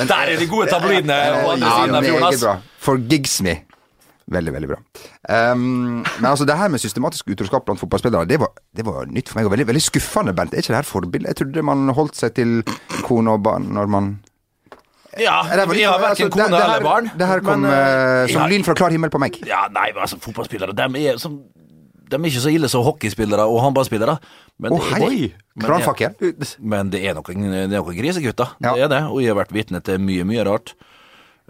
Der 0.09 0.15
er 0.15 0.39
de 0.39 0.47
gode 0.51 0.67
tabloidene 0.67 1.15
på 1.45 1.51
andre 1.55 1.67
Ja, 1.67 1.77
siden 1.83 1.95
av 1.95 2.03
fjorden. 2.05 2.21
meget 2.21 3.25
ass. 3.25 3.43
me. 3.43 3.57
Veldig, 4.31 4.53
veldig 4.55 4.69
bra. 4.71 4.79
Um, 5.53 5.59
men 6.21 6.27
altså, 6.27 6.45
det 6.47 6.59
her 6.59 6.69
med 6.71 6.79
systematisk 6.79 7.29
utroskap 7.33 7.65
blant 7.67 7.81
fotballspillere, 7.81 8.25
det 8.31 8.39
var, 8.41 8.53
det 8.77 8.87
var 8.87 9.07
nytt 9.11 9.29
for 9.29 9.39
meg. 9.41 9.47
Og 9.49 9.51
veldig, 9.55 9.67
veldig 9.67 9.83
skuffende, 9.83 10.35
Bent. 10.35 10.55
Er 10.55 10.63
ikke 10.63 10.75
det 10.75 10.77
her 10.83 10.87
forbilde? 10.87 11.29
Jeg 11.33 11.37
trodde 11.41 11.63
man 11.67 11.89
holdt 11.95 12.17
seg 12.19 12.35
til 12.39 12.61
kone 13.07 13.31
og 13.35 13.43
barn 13.43 13.67
når 13.75 13.91
man 13.91 14.13
Ja, 15.19 15.43
Det 15.43 15.65
vi 15.75 15.83
har 15.83 15.99
altså, 15.99 16.29
kone 16.31 16.45
det- 16.45 16.51
det 16.53 16.61
her- 16.61 16.75
eller 16.77 16.85
barn. 16.85 17.11
Det 17.19 17.27
her 17.27 17.41
kom 17.41 17.61
men, 17.63 17.71
eh, 17.73 18.27
som 18.29 18.43
ja, 18.43 18.47
lyn 18.49 18.63
fra 18.65 18.75
klar 18.75 18.91
himmel 18.91 19.11
på 19.11 19.19
meg. 19.19 19.41
Ja, 19.47 19.67
nei, 19.73 19.91
men 19.93 20.03
altså, 20.03 20.19
fotballspillere, 20.23 20.75
de 20.77 21.07
er, 21.09 21.19
som, 21.19 21.41
de 22.09 22.17
er 22.17 22.21
ikke 22.31 22.41
så 22.45 22.53
ille 22.55 22.69
som 22.69 22.85
hockeyspillere 22.85 23.43
og 23.49 23.61
håndballspillere. 23.65 24.19
Men, 24.61 24.73
Å, 24.73 24.79
hei! 24.95 25.33
Kranfakker. 25.59 26.15
Men 26.61 26.91
det- 26.91 27.03
er 27.05 27.15
noen, 27.15 27.51
det 27.51 27.73
er 27.73 27.83
noen 27.83 27.97
grisegutter. 27.99 28.49
Ja. 28.63 28.75
Det 28.75 28.83
er 28.83 28.89
det. 28.89 29.03
Og 29.11 29.21
jeg 29.23 29.35
har 29.35 29.45
vært 29.45 29.53
vitne 29.53 29.83
til 29.83 29.99
mye, 29.99 30.23
mye 30.25 30.45
rart. 30.47 30.75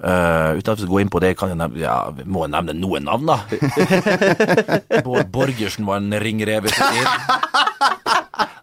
Uh, 0.03 0.57
uten 0.57 0.73
at 0.73 0.79
vi 0.79 0.85
skal 0.87 0.95
gå 0.95 1.01
inn 1.03 1.11
på 1.11 1.21
det, 1.21 1.37
kan 1.37 1.51
jeg 1.51 1.59
nevne, 1.59 1.77
ja, 1.77 2.11
må 2.25 2.47
nevne 2.49 2.73
noen 2.73 3.05
navn, 3.05 3.27
da. 3.27 3.43
Bård 5.05 5.29
Borgersen 5.31 5.85
var 5.85 5.97
en 6.01 6.11
ringrev 6.23 6.65
i 6.65 6.69
sin 6.73 6.87
tid. 6.87 7.07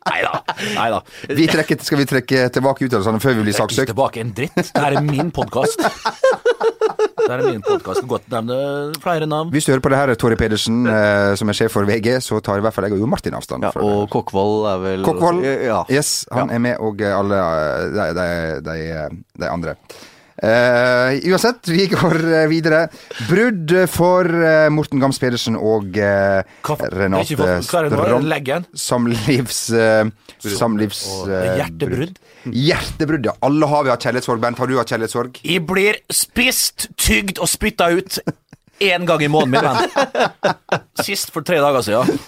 Nei 0.08 0.88
da. 0.94 1.02
Vi 1.30 1.48
trekker, 1.52 1.82
skal 1.84 2.00
vi 2.02 2.06
trekke 2.10 2.46
tilbake 2.56 2.88
uttalelsene 2.88 3.20
før 3.24 3.36
vi 3.40 3.46
blir 3.48 3.54
Ikke 3.56 3.64
saksøkt? 3.66 3.92
tilbake 3.94 4.22
en 4.24 4.34
dritt. 4.38 4.56
Det 4.74 4.84
her 4.84 4.98
er 5.00 5.06
min 5.06 5.32
podkast. 5.36 5.82
Det 7.18 7.30
er 7.36 7.44
min 7.44 7.62
podkast. 7.66 8.06
Godt 8.08 8.28
nevne 8.32 8.58
flere 9.04 9.28
navn. 9.30 9.52
Hvis 9.52 9.68
du 9.68 9.74
hører 9.74 9.84
på 9.84 9.92
det 9.92 10.00
her, 10.00 10.14
Tore 10.20 10.38
Pedersen, 10.40 10.84
eh, 10.88 11.34
som 11.40 11.50
er 11.52 11.58
sjef 11.60 11.74
for 11.76 11.88
VG, 11.90 12.18
så 12.24 12.40
tar 12.46 12.62
i 12.62 12.66
hvert 12.66 12.76
fall 12.76 12.88
jeg 12.88 12.96
og 12.98 13.02
Jo 13.04 13.10
Martin 13.12 13.36
avstand. 13.38 13.66
Ja, 13.68 13.74
det. 13.76 13.84
og 13.84 14.08
Kokkvold 14.14 14.68
er 14.72 14.84
vel 14.86 15.04
Kokkvold, 15.08 15.44
Ja. 15.68 15.82
yes, 15.92 16.26
han 16.32 16.50
er 16.56 16.60
med, 16.64 16.78
og 16.80 17.02
eh, 17.04 17.14
alle 17.18 17.42
eh, 17.42 17.90
de, 17.98 18.08
de, 18.18 18.28
de, 18.70 19.24
de 19.44 19.50
andre. 19.52 19.76
Eh, 20.38 21.18
uansett, 21.32 21.68
vi 21.68 21.88
går 21.90 22.20
eh, 22.30 22.48
videre. 22.52 22.84
Brudd 23.26 23.74
for 23.90 24.28
uh, 24.30 24.68
Morten 24.70 25.02
Gams 25.02 25.18
Pedersen 25.22 25.58
og 25.58 25.98
uh, 25.98 26.46
Renate? 26.94 27.58
Strand. 27.66 28.30
Uh, 29.74 30.54
samlivs 30.58 31.02
eh, 31.26 31.54
Hjertebrudd. 31.58 32.20
Hjertebrudd, 32.54 33.26
ja. 33.32 33.34
Alle 33.48 33.70
har 33.72 33.88
vi 33.88 33.94
hatt 33.94 34.06
kjærlighetssorg. 34.06 34.44
Bent, 34.44 34.62
har 34.62 34.70
du 34.70 34.78
hatt 34.78 34.94
kjærlighetssorg? 34.94 35.42
Jeg 35.42 35.66
blir 35.68 36.02
spist, 36.14 36.90
tygd 37.02 37.42
og 37.42 37.50
spytta 37.50 37.90
ut 37.98 38.22
én 38.80 39.06
gang 39.08 39.22
i 39.24 39.28
måneden, 39.32 39.52
min 39.52 39.62
venn. 39.64 39.78
Sist 41.08 41.32
for 41.34 41.42
tre 41.46 41.58
dager 41.62 41.82
siden. 41.86 42.20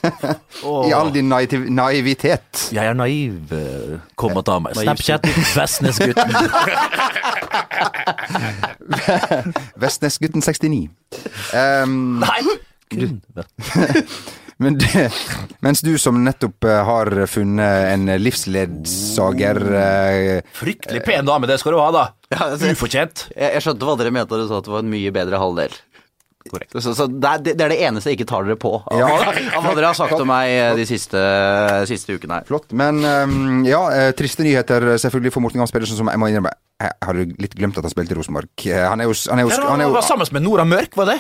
Åh. 0.64 0.86
I 0.90 0.94
all 0.98 1.12
din 1.14 1.30
naiv 1.30 1.54
naivitet. 1.70 2.70
Jeg 2.76 2.86
er 2.86 2.94
naiv, 2.98 3.34
kom 4.20 4.38
og 4.40 4.46
ta 4.48 4.60
meg. 4.64 4.74
Snapchat, 4.80 5.24
Vestnesgutten. 5.58 6.30
Vestnesgutten 9.84 10.42
69. 10.46 10.90
Um, 11.54 12.20
Nei! 12.24 12.42
Kun. 12.90 13.22
Men 14.60 14.76
det, 14.76 15.06
mens 15.64 15.80
du 15.86 15.94
som 16.02 16.18
nettopp 16.26 16.66
eh, 16.68 16.82
har 16.84 17.08
funnet 17.32 17.94
en 17.94 18.10
livsledsager 18.20 19.56
eh, 19.80 20.42
Fryktelig 20.58 21.00
pen 21.06 21.24
dame, 21.30 21.48
det 21.48 21.56
skal 21.62 21.78
du 21.78 21.80
ha, 21.80 21.86
da. 21.96 22.02
Altså- 22.36 22.74
Ufortjent. 22.74 23.30
Jeg, 23.38 23.54
jeg 23.56 23.62
skjønte 23.64 23.86
hva 23.88 23.96
dere 24.02 24.12
mente 24.12 24.34
da 24.36 24.42
du 24.42 24.50
sa 24.50 24.58
at 24.60 24.68
det 24.68 24.74
var 24.74 24.84
en 24.84 24.92
mye 24.92 25.12
bedre 25.16 25.40
halvdel. 25.40 25.72
Korrekt. 26.48 26.72
Så, 26.72 26.94
så 26.96 27.06
det, 27.12 27.28
er, 27.28 27.42
det 27.44 27.62
er 27.66 27.72
det 27.74 27.78
eneste 27.84 28.10
jeg 28.14 28.20
ikke 28.22 28.30
tar 28.32 28.46
dere 28.48 28.56
på 28.56 28.70
av, 28.80 28.96
Ja. 28.96 29.10
av 29.60 29.66
hva 29.66 29.74
dere 29.76 29.90
har 29.92 29.98
sagt 29.98 30.16
om 30.16 30.30
meg 30.32 30.48
eh, 30.54 30.72
de 30.80 30.86
siste, 30.88 31.20
siste 31.90 32.16
ukene 32.16 32.40
her. 32.40 32.46
Flott. 32.48 32.72
Men 32.80 33.04
um, 33.04 33.66
ja, 33.68 33.82
eh, 33.92 34.12
triste 34.18 34.46
nyheter 34.48 34.88
selvfølgelig 35.04 35.34
for 35.36 35.44
Morten 35.44 35.60
Gams 35.60 35.76
Pedersen, 35.76 36.00
som 36.00 36.08
jeg 36.10 36.22
må 36.22 36.30
innrømme 36.32 36.54
Jeg 36.80 36.96
hadde 37.04 37.26
litt 37.44 37.58
glemt 37.60 37.76
at 37.78 37.84
han 37.84 37.92
spilte 37.92 38.16
i 38.16 38.18
Rosenborg. 38.22 38.48
Eh, 38.72 38.86
Han 38.88 39.04
er 39.04 39.10
jo, 39.10 39.16
han 39.28 39.42
er 39.44 39.50
jo, 39.50 39.52
Ja, 39.52 39.58
han 39.68 39.68
er 39.68 39.84
Han 39.84 39.88
jo 39.92 39.98
var 40.00 40.08
sammen 40.08 40.32
med 40.38 40.46
Nora 40.48 40.64
Mørk, 40.66 40.96
var 40.96 41.12
det? 41.12 41.18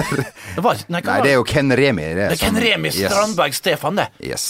det 0.56 0.62
var, 0.62 0.78
nei, 0.86 1.02
Nei, 1.02 1.18
det 1.26 1.32
er 1.34 1.40
jo 1.40 1.44
Ken 1.50 1.74
Remi. 1.82 2.06
Det, 2.14 2.28
Det 2.30 2.38
er 2.38 2.44
Ken 2.46 2.54
Remi 2.62 2.68
Remi 2.70 2.94
Yes. 2.94 3.10
Strandberg 3.10 3.58
Stefan, 3.58 3.98
det. 3.98 4.06
Yes. 4.22 4.46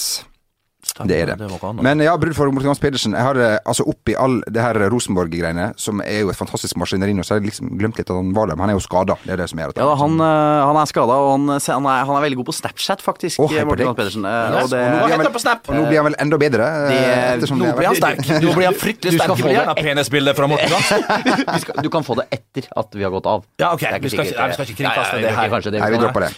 Det 1.06 1.16
er 1.22 1.30
det. 1.32 1.50
Men 1.82 2.00
ja, 2.04 2.16
brudd 2.20 2.34
for 2.36 2.50
Morten 2.52 2.68
Gams 2.70 2.80
Pedersen. 2.82 3.14
Jeg 3.16 3.22
har 3.24 3.38
eh, 3.40 3.58
altså 3.64 3.84
oppi 3.88 4.14
all 4.18 4.40
det 4.50 4.60
her 4.62 4.74
Rosenborg-greiene, 4.92 5.70
som 5.80 6.00
er 6.04 6.22
jo 6.24 6.30
et 6.32 6.38
fantastisk 6.38 6.76
maskineri 6.80 7.14
nå, 7.16 7.24
så 7.26 7.34
har 7.36 7.40
jeg 7.40 7.50
liksom 7.50 7.72
glemt 7.80 7.98
litt 8.00 8.10
at 8.10 8.16
han 8.16 8.32
var 8.36 8.50
der. 8.50 8.56
Men 8.58 8.66
han 8.68 8.74
er 8.74 8.78
jo 8.78 8.84
skada. 8.84 9.16
Det 9.24 9.32
er 9.36 9.40
det 9.42 9.48
som 9.52 9.60
gjør 9.62 9.72
at 9.74 9.80
Ja, 9.80 9.86
da, 9.90 9.94
han, 10.00 10.16
eh, 10.20 10.60
han 10.70 10.80
er 10.82 10.90
skada, 10.90 11.16
og 11.20 11.30
han, 11.36 11.46
han, 11.56 11.88
er, 11.92 12.04
han 12.10 12.16
er 12.18 12.24
veldig 12.26 12.40
god 12.42 12.48
på 12.50 12.56
Snapchat, 12.58 13.04
faktisk. 13.04 13.40
Oh, 13.40 13.48
Morten 13.50 13.76
deg. 13.80 13.86
Gams 13.90 14.00
Pedersen. 14.00 14.26
Og 14.26 14.70
det, 14.72 14.80
og 14.80 14.90
nå 14.90 15.04
blir 15.06 15.14
han 15.16 15.24
vel- 15.24 15.32
på 15.36 15.42
Snap. 15.44 15.68
Og 15.70 15.78
nå 15.78 15.84
blir 15.88 16.00
han 16.02 16.08
vel 16.10 16.18
enda 16.26 16.40
bedre. 16.40 16.70
Det- 16.90 17.50
Nå 17.60 17.72
blir 17.76 17.86
han 17.90 17.96
sterk. 17.98 18.20
Nå 18.42 18.54
blir 18.56 18.66
han 18.70 18.76
fryktelig 18.78 19.14
sterk. 19.16 19.30
Du 19.30 19.36
skal 19.36 19.36
få 19.40 19.48
det. 19.48 19.56
gjerne 19.58 19.74
penisbilde 19.78 20.34
fra 20.36 20.46
Morten 20.50 20.70
Gams. 20.74 21.74
du 21.84 21.88
kan 21.92 22.04
få 22.06 22.16
det 22.20 22.26
etter 22.34 22.66
at 22.76 22.94
vi 22.96 23.04
har 23.06 23.12
gått 23.14 23.26
av. 23.30 23.44
Ja, 23.60 23.72
ok. 23.76 23.84
Er 23.90 23.98
Vi 24.00 24.10
skal 24.12 24.24
ikke- 24.26 24.76
kringkaste 24.80 25.20
det 25.20 25.32
her. 25.36 25.48
kanskje 25.52 25.72
det 25.74 25.80
Nei, 25.82 25.90
vi 25.94 26.00
dropper 26.02 26.26
det. 26.26 26.30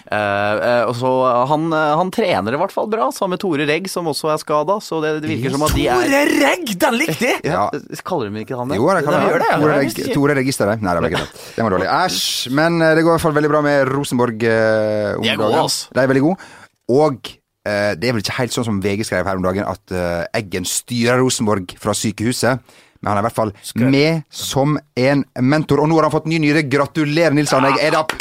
Og 0.89 0.95
så 0.99 1.13
han, 1.53 1.69
han 1.73 2.11
trener 2.15 2.55
i 2.57 2.61
hvert 2.61 2.73
fall 2.75 2.89
bra, 2.93 3.11
sammen 3.15 3.37
med 3.37 3.41
Tore 3.43 3.67
Regg, 3.69 3.89
som 3.91 4.09
også 4.11 4.33
er 4.33 4.42
skada. 4.43 4.77
Så 4.85 4.99
det, 5.05 5.15
det 5.25 5.31
virker 5.31 5.55
som 5.55 5.65
at 5.67 5.75
de 5.79 5.87
er 5.89 6.05
Tore 6.07 6.23
Regg, 6.43 6.73
den 6.85 6.97
likte 7.01 7.29
jeg! 7.31 7.41
Ja. 7.49 7.65
Kaller 8.07 8.29
de 8.35 8.43
ikke 8.45 8.59
han 8.59 8.71
det? 8.73 8.79
Jo, 8.81 8.89
det 8.93 9.05
kan 9.07 9.15
de 9.17 9.21
det. 9.23 9.51
Tore, 9.51 9.77
Det 9.79 9.79
Reg. 9.79 10.15
Tore 10.17 10.37
Registeret. 10.43 10.83
Nei, 10.85 10.95
det 10.99 11.05
var 11.05 11.13
ikke 11.15 11.23
det. 11.25 11.45
Den 11.57 11.69
var 11.69 11.77
dårlig. 11.79 11.89
Æsj. 11.97 12.25
Men 12.59 12.81
eh, 12.83 12.93
det 12.99 13.07
går 13.07 13.13
i 13.13 13.17
hvert 13.17 13.25
fall 13.29 13.39
veldig 13.39 13.53
bra 13.55 13.63
med 13.67 13.93
Rosenborg 13.95 14.45
eh, 14.51 15.15
om 15.17 15.25
De 15.25 15.33
er 15.33 15.39
gode, 15.41 15.53
dagen. 15.55 15.71
ass. 15.71 15.79
De 15.95 16.03
er 16.05 16.11
veldig 16.13 16.25
gode. 16.29 16.51
Og 16.93 17.33
eh, 17.33 17.93
det 17.97 18.11
er 18.11 18.17
vel 18.19 18.25
ikke 18.27 18.39
helt 18.43 18.55
sånn 18.59 18.67
som 18.69 18.81
VG 18.85 19.07
skrev 19.09 19.29
her 19.31 19.39
om 19.41 19.45
dagen, 19.47 19.65
at 19.69 19.95
eh, 19.97 20.25
Eggen 20.43 20.67
styrer 20.69 21.23
Rosenborg 21.23 21.73
fra 21.81 21.95
sykehuset. 21.97 22.61
Men 23.03 23.11
han 23.11 23.19
er 23.19 23.25
i 23.25 23.27
hvert 23.31 23.39
fall 23.41 23.51
med 23.83 24.21
som 24.31 24.77
en 24.99 25.25
mentor. 25.43 25.81
Og 25.83 25.89
nå 25.91 25.97
har 25.99 26.07
han 26.07 26.13
fått 26.15 26.29
ny 26.31 26.39
nyre. 26.43 26.63
Gratulerer, 26.71 27.35
Nils 27.35 27.51
Arne 27.57 27.73
Egg 27.75 27.81
Edap! 27.89 28.15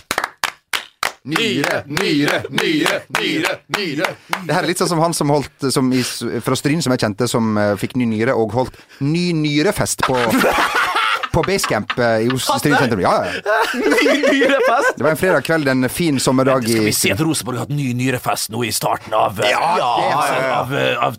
Nyre, 1.22 1.84
nyre, 1.86 2.38
nyre, 2.50 2.94
nyre, 3.14 3.52
nyre. 3.78 4.08
Det 4.42 4.56
her 4.56 4.64
er 4.64 4.68
litt 4.72 4.80
sånn 4.82 4.90
som 4.90 5.02
han 5.04 5.14
som 5.14 5.30
holdt 5.30 5.68
som 5.70 5.92
i, 5.94 6.02
fra 6.42 6.58
Stryn, 6.58 6.82
som 6.82 6.96
jeg 6.96 7.04
kjente, 7.04 7.28
som 7.30 7.52
uh, 7.62 7.76
fikk 7.78 7.94
ny 8.00 8.08
nyre, 8.10 8.34
og 8.34 8.56
holdt 8.58 8.80
ny 9.06 9.28
nyrefest 9.38 10.02
på 10.08 10.18
på 11.32 11.44
Basecamp 11.48 11.94
eh, 12.00 12.26
i 12.26 12.30
Oslo 12.34 12.58
sentrum. 12.60 13.02
Ja, 13.04 13.14
ja. 13.26 13.56
Nyrefest! 13.76 14.98
Det 14.98 15.04
var 15.06 15.12
en 15.14 15.20
fredag 15.20 15.42
kveld 15.48 15.68
en 15.72 15.90
fin 15.90 16.20
sommerdag 16.20 16.66
i 16.68 16.74
Skal 16.76 16.86
vi 16.90 16.94
se 16.98 17.12
at 17.16 17.22
Rosenborg 17.24 17.60
har 17.60 17.66
hatt 17.68 17.74
ny 17.76 17.92
nyrefest 17.98 18.52
nå 18.54 18.64
i 18.68 18.72
starten 18.76 19.14
av 19.18 19.40
eh, 19.42 19.52
Ja, 19.54 19.62
av, 19.62 20.34
er- 20.36 20.52
av, 20.58 20.74
eh, 20.76 21.06
av 21.06 21.18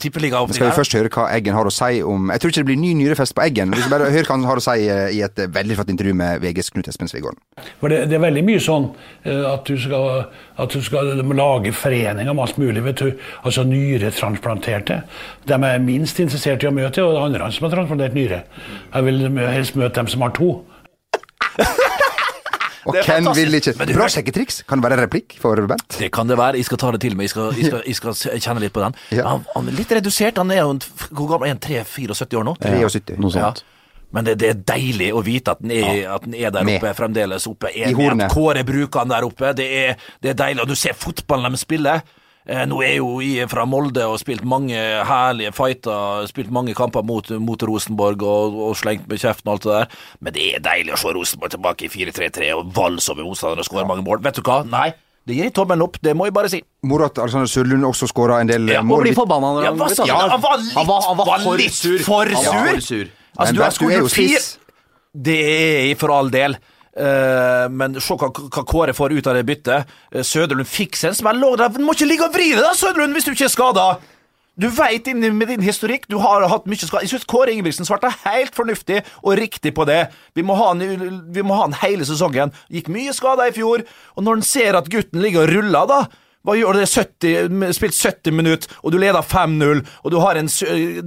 Skal 0.53 0.69
vi 0.69 0.75
først 0.77 0.97
høre 0.99 1.11
hva 1.13 1.29
Eggen 1.35 1.57
har 1.57 1.69
å 1.69 1.73
si 1.75 2.03
om 2.05 2.31
Jeg 2.35 2.43
tror 2.43 2.53
ikke 2.53 2.63
det 2.65 2.69
blir 2.73 2.81
ny 2.83 2.93
nyrefest 3.01 3.35
på 3.37 3.45
Eggen. 3.47 3.73
Vi 3.75 3.81
skal 3.85 3.95
bare 3.97 4.11
høre 4.13 4.27
hva 4.29 4.37
han 4.37 4.47
har 4.49 4.61
å 4.61 4.65
si 4.65 4.77
i 5.17 5.23
et 5.25 5.43
veldig 5.57 5.79
flott 5.81 5.93
intervju 5.95 6.15
med 6.19 6.43
VGs 6.45 6.73
Knut 6.75 6.89
Espen 6.93 7.11
Svigården. 7.11 7.41
For 7.81 7.93
det, 7.93 8.05
det 8.11 8.19
er 8.19 8.25
veldig 8.27 8.45
mye 8.47 8.61
sånn 8.63 8.91
at 9.25 9.67
du 9.69 9.77
skal, 9.81 10.27
at 10.61 10.75
du 10.75 10.83
skal 10.85 11.13
lage 11.37 11.73
foreninger 11.77 12.31
om 12.33 12.41
alt 12.43 12.59
mulig. 12.61 12.83
vet 12.85 13.01
du. 13.03 13.13
Altså 13.47 13.65
Nyretransplanterte. 13.69 15.03
De 15.49 15.57
er 15.59 15.83
minst 15.83 16.19
interessert 16.23 16.63
i 16.65 16.69
å 16.71 16.75
møte, 16.75 17.03
og 17.05 17.15
det 17.15 17.21
er 17.21 17.27
andre 17.29 17.51
som 17.55 17.67
har 17.69 17.75
transplantert 17.77 18.17
nyre. 18.17 18.43
Jeg 18.93 19.07
vil 19.09 19.23
helst 19.41 19.79
møte 19.79 20.02
dem 20.03 20.13
som 20.13 20.27
har 20.27 20.35
to. 20.37 20.53
Og 22.83 22.97
Ken 23.07 23.29
vil 23.37 23.55
ikke. 23.55 23.75
Bra 23.93 24.09
sjekketriks. 24.11 24.63
Kan 24.67 24.81
det 24.81 24.89
være 24.89 24.97
en 24.99 25.05
replikk 25.05 25.37
for 25.39 25.61
Bent? 25.71 25.99
Det 26.01 26.09
kan 26.15 26.27
det 26.27 26.39
være. 26.39 26.59
Jeg 26.59 26.67
skal 26.67 26.81
ta 26.83 26.91
det 26.95 27.03
til 27.05 27.15
meg. 27.19 27.29
Jeg 27.29 27.35
skal, 27.35 27.53
jeg 27.55 27.69
skal, 27.69 27.85
jeg 27.87 27.99
skal 27.99 28.41
kjenne 28.43 28.65
litt 28.65 28.75
på 28.75 28.83
den. 28.83 28.97
Ja. 29.15 29.29
Han, 29.31 29.45
han 29.55 29.69
er 29.71 29.77
litt 29.79 29.93
redusert. 29.95 30.41
Han 30.43 30.51
er 30.51 30.65
jo 30.65 30.73
hvor 31.13 31.31
gammel 31.31 31.47
er 31.47 31.55
han? 31.55 31.63
3-74 31.63 32.41
år 32.41 32.49
nå? 32.49 32.57
73. 32.65 33.21
Noe 33.23 33.35
sånt. 33.37 33.63
Men 34.13 34.27
det, 34.27 34.35
det 34.43 34.49
er 34.51 34.59
deilig 34.75 35.13
å 35.17 35.23
vite 35.25 35.55
at 35.55 35.63
den 35.63 35.71
er, 35.73 36.03
at 36.13 36.27
den 36.27 36.35
er 36.37 36.51
der 36.53 36.67
Med. 36.69 36.83
oppe, 36.83 36.91
fremdeles 36.99 37.47
oppe. 37.49 37.71
Er 37.71 37.87
I 37.89 37.95
med 37.95 38.03
hornet. 38.03 38.27
At 38.27 38.35
Kåre 38.35 38.65
bruker 38.69 39.01
han 39.01 39.15
der 39.15 39.25
oppe. 39.25 39.55
Det 39.57 39.69
er, 39.79 40.03
det 40.21 40.35
er 40.35 40.37
deilig. 40.43 40.67
Og 40.67 40.69
du 40.69 40.77
ser 40.77 40.99
fotballen 40.99 41.55
de 41.55 41.61
spiller. 41.63 42.03
Eh, 42.43 42.65
nå 42.67 42.81
er 42.83 42.97
jo 42.97 43.21
jeg 43.23 43.47
fra 43.53 43.63
Molde 43.71 44.03
og 44.11 44.17
spilt 44.19 44.43
mange 44.43 44.75
herlige 45.07 45.53
fighter, 45.55 46.25
spilt 46.27 46.51
mange 46.51 46.75
kamper 46.75 47.05
mot, 47.07 47.29
mot 47.39 47.63
Rosenborg 47.63 48.25
og, 48.27 48.57
og 48.67 48.73
slengt 48.81 49.07
med 49.07 49.21
kjeften 49.23 49.47
og 49.47 49.55
alt 49.55 49.63
det 49.69 49.77
der. 49.77 50.01
Men 50.21 50.35
det 50.35 50.47
er 50.57 50.65
deilig 50.65 50.97
å 50.97 50.99
se 51.05 51.13
Rosenborg 51.15 51.55
tilbake 51.55 51.87
i 51.87 51.93
4-3-3 51.93 52.51
og 52.57 52.73
voldsomme 52.75 53.23
motstandere 53.23 53.63
og 53.63 53.69
skåre 53.71 53.87
mange 53.87 54.03
mål. 54.03 54.19
Vet 54.27 54.41
du 54.41 54.43
hva? 54.49 54.59
Nei, 54.67 54.89
det 55.31 55.37
gir 55.39 55.53
tommelen 55.55 55.87
opp. 55.87 56.01
Det 56.03 56.17
må 56.19 56.27
jeg 56.27 56.35
bare 56.35 56.51
si. 56.51 56.59
Moro 56.91 57.07
at 57.07 57.21
Alexander 57.23 57.47
Sørlund 57.47 57.87
også 57.87 58.09
skåra 58.11 58.41
en 58.43 58.51
del 58.51 58.67
Ja, 58.73 58.81
eh, 58.81 58.87
mål. 58.91 59.05
Blir 59.07 59.15
forbanna 59.21 59.53
Ja, 59.63 59.71
sa 59.79 60.03
tatt. 60.03 60.11
Han 60.35 60.43
var 60.43 60.59
litt, 60.59 60.75
Han 60.75 60.87
var- 60.91 61.03
han 61.07 61.17
var 61.23 61.39
for 61.47 61.57
litt 61.63 61.73
sur. 61.79 61.99
for 62.03 62.25
Han 62.27 62.45
var 62.45 62.75
for 62.75 62.81
sur. 62.81 63.07
Altså, 63.39 63.47
Men 63.47 63.55
du 63.55 63.61
har 63.63 63.69
er 63.69 63.71
jo 63.71 63.79
skåret 63.79 64.11
fire 64.19 64.29
spiss. 64.41 64.59
Det 65.15 65.39
er 65.39 65.87
jeg 65.87 65.99
for 66.01 66.11
all 66.11 66.29
del. 66.29 66.57
Eh, 66.93 67.67
men 67.73 67.97
se 68.05 68.17
hva, 68.21 68.29
hva 68.29 68.65
Kåre 68.69 68.93
får 68.97 69.15
ut 69.17 69.29
av 69.31 69.39
det 69.39 69.47
byttet. 69.49 69.93
Uh, 70.13 70.21
Søderlund 70.27 70.69
fikk 70.69 70.99
seg 70.99 71.13
en 71.13 71.21
smell. 71.23 71.41
lå. 71.41 71.55
Du 71.57 71.81
må 71.85 71.97
ikke 71.97 72.09
ligge 72.09 72.27
og 72.29 72.35
vri 72.35 72.51
deg, 72.53 72.65
da, 72.65 72.75
Søderlund, 72.77 73.17
hvis 73.17 73.29
du 73.29 73.33
ikke 73.35 73.49
er 73.49 73.55
skada! 73.55 73.93
Du 74.61 74.67
veit 74.69 75.07
med 75.17 75.49
din 75.49 75.63
historikk, 75.65 76.05
du 76.13 76.19
har 76.21 76.45
hatt 76.45 76.67
mye 76.69 76.77
skade. 76.77 77.07
Jeg 77.07 77.15
syns 77.15 77.25
Kåre 77.25 77.55
Ingebrigtsen 77.55 77.89
svarte 77.89 78.11
helt 78.27 78.53
fornuftig 78.53 78.99
og 79.23 79.39
riktig 79.41 79.73
på 79.73 79.87
det. 79.89 80.11
Vi 80.37 80.45
må 80.45 80.59
ha 80.59 80.75
han 80.75 81.79
hele 81.81 82.05
sesongen. 82.05 82.53
Gikk 82.69 82.91
mye 82.93 83.15
skader 83.17 83.49
i 83.49 83.55
fjor, 83.57 83.87
og 84.13 84.27
når 84.27 84.37
han 84.37 84.45
ser 84.45 84.77
at 84.77 84.91
gutten 84.93 85.25
ligger 85.25 85.47
og 85.47 85.55
ruller, 85.57 85.89
da 85.89 86.03
hva 86.43 86.57
gjør 86.59 86.79
det? 86.81 86.89
70, 86.91 87.73
spilt 87.77 87.95
70 87.95 88.35
minutter, 88.35 88.73
og 88.83 88.95
du 88.95 88.99
leder 88.99 89.23
5-0, 89.23 89.83
og 90.03 90.11
du, 90.11 90.19
har 90.23 90.41
en, 90.41 90.49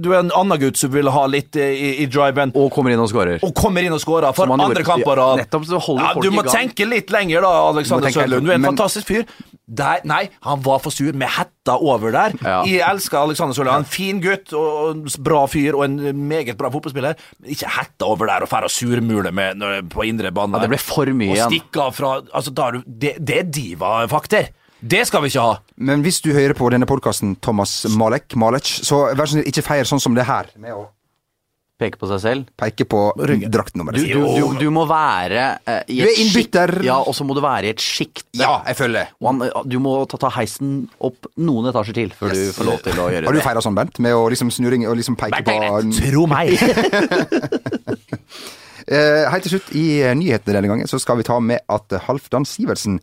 du 0.00 0.08
en 0.16 0.30
annen 0.32 0.60
gutt 0.62 0.80
som 0.80 0.92
vil 0.94 1.10
ha 1.12 1.26
litt 1.28 1.58
eh, 1.60 1.74
i, 1.76 1.90
i 2.04 2.06
driven 2.08 2.54
Og 2.56 2.70
kommer 2.72 2.94
inn 2.94 3.02
og 3.02 3.10
skårer. 3.12 3.42
og 3.44 3.52
kommer 3.58 3.84
inn 3.84 3.92
og 3.92 4.00
skårer 4.00 4.32
for 4.36 4.48
andre 4.54 4.80
gjorde. 4.86 5.26
nettopp, 5.42 5.68
så 5.68 5.82
holder 5.82 6.08
ja, 6.08 6.24
du 6.24 6.30
må 6.32 6.46
tenke 6.48 6.88
litt 6.88 7.12
lenger, 7.12 7.44
da, 7.44 7.52
Alexander 7.68 8.14
Sørlund. 8.14 8.48
Du 8.48 8.50
er 8.54 8.56
en 8.58 8.64
men- 8.64 8.72
fantastisk 8.74 9.12
fyr. 9.12 9.28
Der, 9.66 9.98
nei, 10.06 10.28
han 10.46 10.60
var 10.62 10.78
for 10.78 10.94
sur 10.94 11.10
med 11.18 11.26
hetta 11.26 11.74
over 11.82 12.12
der. 12.14 12.36
Ja. 12.38 12.60
Jeg 12.70 12.84
elsker 12.86 13.18
Alexander 13.18 13.56
Sørlund. 13.56 13.74
Han 13.74 13.82
En 13.86 13.90
fin 13.90 14.20
gutt 14.22 14.52
og 14.54 14.76
og 14.86 15.08
bra 15.26 15.40
fyr 15.50 15.74
og 15.74 15.82
en 15.84 15.96
meget 16.28 16.56
bra 16.56 16.70
fotballspiller. 16.70 17.18
Ikke 17.50 17.66
hetta 17.74 18.06
over 18.06 18.30
der 18.30 18.46
og 18.46 18.48
fære 18.48 18.68
og 18.70 18.70
surmule 18.70 19.32
med 19.34 19.58
når, 19.58 19.80
på 19.90 20.06
indre 20.06 20.30
bane. 20.30 20.54
Ja, 20.54 20.62
det 20.62 20.70
ble 20.70 20.78
for 20.78 21.10
mye 21.10 21.32
Og 21.32 21.36
igjen. 21.40 21.50
stikke 21.50 21.82
av 21.82 21.96
fra 21.98 22.12
altså, 22.30 22.54
du, 22.54 22.78
det, 22.86 23.16
det 23.18 23.40
er 23.42 23.50
diva-fakter. 23.58 24.52
Det 24.80 25.06
skal 25.08 25.22
vi 25.24 25.30
ikke 25.32 25.40
ha. 25.46 25.54
Men 25.76 26.02
hvis 26.04 26.20
du 26.24 26.32
hører 26.36 26.52
på 26.58 26.68
denne 26.70 26.86
podkasten, 26.86 27.36
Thomas 27.40 27.84
Malek, 27.96 28.34
Malek, 28.36 28.64
så 28.84 29.06
vær 29.16 29.24
så 29.26 29.36
snill, 29.38 29.46
ikke 29.48 29.64
feir 29.64 29.88
sånn 29.88 30.02
som 30.02 30.14
det 30.14 30.26
her, 30.28 30.50
med 30.60 30.74
å 30.76 30.86
Peke 31.76 31.98
på 32.00 32.08
seg 32.08 32.20
selv. 32.22 32.44
peke 32.56 32.86
på 32.88 32.98
draktnummeret 33.52 34.00
Du, 34.00 34.06
du, 34.08 34.22
du, 34.24 34.54
du 34.62 34.70
må 34.72 34.86
være 34.88 35.58
eh, 35.68 35.82
i 35.92 35.98
Du 36.00 36.06
er 36.06 36.20
innbytter. 36.22 36.70
sjikt- 36.72 36.86
Ja, 36.88 36.94
og 37.04 37.12
så 37.12 37.20
må 37.28 37.34
du 37.36 37.42
være 37.44 37.68
i 37.68 37.72
et 37.74 37.82
sjikt. 37.84 38.22
Ja, 38.32 38.62
jeg 38.64 38.78
følger. 38.78 39.10
det 39.12 39.26
han, 39.28 39.42
eh, 39.44 39.50
Du 39.68 39.76
må 39.84 39.92
ta, 40.08 40.16
ta 40.16 40.30
heisen 40.38 40.88
opp 41.04 41.28
noen 41.36 41.68
etasjer 41.68 41.92
til 41.98 42.14
før 42.16 42.32
du 42.32 42.40
får 42.56 42.64
lov 42.64 42.80
til 42.80 42.92
å 42.96 43.10
gjøre 43.12 43.20
det. 43.20 43.28
Har 43.28 43.36
du 43.36 43.40
feira 43.44 43.60
sånn, 43.60 43.76
Bent? 43.76 43.98
Med 44.00 44.16
å 44.16 44.24
liksom 44.32 44.48
snurring 44.50 44.88
og 44.88 44.96
liksom 44.96 45.18
peke 45.20 45.44
på 45.44 46.00
Tro 46.00 46.24
meg. 46.32 46.56
Eh, 48.86 49.24
Helt 49.32 49.42
til 49.42 49.56
slutt, 49.56 49.70
i 49.74 49.98
eh, 50.06 50.12
nyhetene 50.14 50.54
denne 50.54 50.68
gangen, 50.70 50.86
så 50.86 51.00
skal 51.02 51.16
vi 51.18 51.24
ta 51.26 51.40
med 51.42 51.58
at 51.66 51.90
Halfdan 51.90 52.04
Halvdan 52.06 52.44
Sivertsen 52.46 53.00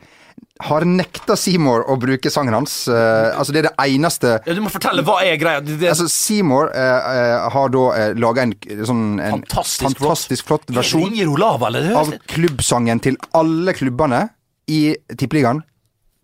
har 0.62 0.86
nekta 0.86 1.36
Seymour 1.40 1.88
å 1.90 1.96
bruke 1.98 2.30
sangen 2.32 2.54
hans. 2.54 2.84
Uh, 2.86 3.34
altså, 3.34 3.56
det 3.56 3.64
er 3.64 3.68
det 3.72 3.88
eneste 3.88 4.36
Ja, 4.46 4.54
du 4.54 4.62
må 4.62 4.70
fortelle 4.74 5.02
hva 5.06 5.18
er 5.26 5.40
greia. 5.42 5.64
Det, 5.66 5.80
det, 5.82 5.90
Altså, 5.90 6.06
Seymour 6.12 6.70
uh, 6.70 6.78
uh, 6.78 7.50
har 7.56 7.74
da 7.74 7.84
uh, 7.90 8.06
laga 8.22 8.46
en 8.46 8.54
sånn 8.86 9.04
en 9.18 9.40
Fantastisk 9.40 9.98
fantastisk 9.98 10.48
flott 10.48 10.68
flott 10.70 10.78
versjon 10.78 11.18
eller? 11.18 11.92
Av 11.98 12.14
klubbsangen 12.30 13.02
til 13.04 13.18
alle 13.34 13.74
klubbene 13.78 14.28
i 14.70 14.94
Tippeligaen, 15.18 15.64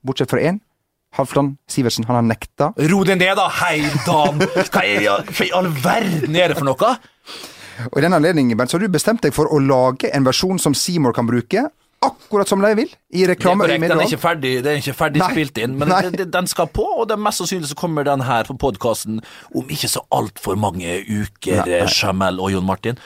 bortsett 0.06 0.32
fra 0.32 0.42
én. 0.46 0.62
Halvdan 1.18 1.56
Sivertsen, 1.68 2.06
han 2.06 2.20
har 2.20 2.26
nekta. 2.28 2.70
Ro 2.92 3.02
deg 3.08 3.18
ned, 3.18 3.34
da, 3.40 3.48
Heidan! 3.64 4.44
Hva 4.70 4.84
er 4.86 5.08
hva 5.10 5.48
i 5.48 5.50
all 5.58 5.72
verden 5.82 6.38
er 6.38 6.54
det 6.54 6.60
for 6.60 6.70
noe? 6.70 6.94
Og 7.90 7.98
I 7.98 8.04
den 8.06 8.14
anledning, 8.14 8.54
så 8.54 8.78
har 8.78 8.86
du 8.86 8.94
bestemt 8.94 9.24
deg 9.26 9.34
for 9.34 9.50
å 9.50 9.60
lage 9.64 10.12
en 10.14 10.28
versjon 10.28 10.62
som 10.62 10.76
Seymour 10.78 11.16
kan 11.18 11.28
bruke, 11.28 11.66
akkurat 12.02 12.48
som 12.48 12.62
de 12.64 12.70
vil, 12.78 12.92
i 13.12 13.26
Det 13.26 13.34
er 13.34 13.40
korrekt, 13.42 13.82
den 13.82 13.92
er 14.00 14.06
ikke 14.06 14.20
ferdig, 14.22 14.52
er 14.72 14.78
ikke 14.80 14.94
ferdig 14.96 15.22
spilt 15.32 15.58
inn, 15.60 15.74
men 15.78 15.90
den, 15.90 16.30
den- 16.32 16.48
skal 16.48 16.68
på, 16.68 16.86
og 17.02 17.08
det 17.10 17.18
er 17.18 17.22
mest 17.26 17.42
sannsynlig 17.42 17.68
så 17.72 17.76
kommer 17.76 18.04
den 18.08 18.22
her 18.24 18.44
på 18.48 18.56
podkasten 18.58 19.20
om 19.56 19.68
ikke 19.70 19.90
så 19.92 20.06
altfor 20.16 20.56
mange 20.58 21.02
uker, 21.10 21.66
Nei, 21.66 21.80
nei. 21.84 21.92
Jamel 21.92 22.40
og 22.40 22.52
Jon 22.54 22.66
Martin. 22.66 22.98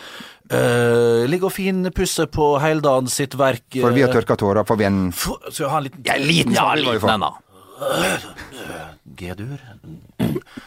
Uh, 0.53 1.23
ligger 1.25 1.47
og 1.49 1.53
finpusser 1.55 2.27
på 2.29 2.59
Heildan 2.61 3.07
sitt 3.09 3.33
verk. 3.39 3.63
Uh, 3.73 3.81
For 3.87 3.95
vi 3.95 4.03
har 4.05 4.11
tørka 4.13 4.35
tårer, 4.37 4.63
får 4.67 4.77
vi 4.77 4.85
en 4.85 4.99
få- 5.11 5.39
Skal 5.49 5.63
jeg 5.65 5.71
ha 5.71 5.77
en 5.79 5.83
liten 5.87 6.03
Ja, 6.05 6.17
liten 6.19 6.53
Ja, 6.53 6.67
vi 6.75 6.99
få. 6.99 7.07
liten 7.07 7.09
en, 7.09 7.19
da. 7.21 7.31
G-dur. 9.15 9.59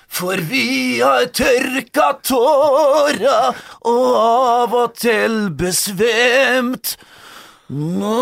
For 0.08 0.36
vi 0.48 0.98
har 1.00 1.26
tørka 1.34 2.08
tåra 2.24 3.38
og 3.84 4.16
av 4.16 4.74
og 4.74 4.94
til 4.98 5.50
besvemt. 5.50 6.96
Nå 7.66 8.12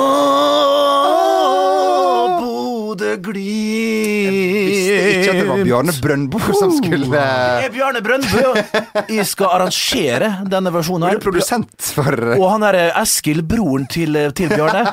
Bodø-Glimt 2.40 4.32
Visste 4.70 4.94
ikke 5.10 5.32
at 5.32 5.38
det 5.40 5.46
var 5.50 5.58
Bjarne 5.66 5.94
Brøndbo 6.00 6.38
som 6.56 6.72
skulle 6.78 7.08
Det 7.12 7.20
er 7.66 7.72
Bjarne 7.74 8.00
Brøndbo. 8.04 8.54
Jeg 9.12 9.26
skal 9.28 9.50
arrangere 9.58 10.30
denne 10.48 10.72
versjonen 10.74 11.10
Du 11.12 11.18
er 11.18 11.22
produsent 11.24 11.90
for 11.96 12.16
Og 12.38 12.46
han 12.54 12.64
er 12.70 12.78
Eskil, 13.02 13.42
broren 13.44 13.84
til, 13.92 14.16
til 14.38 14.48
Bjarne, 14.54 14.84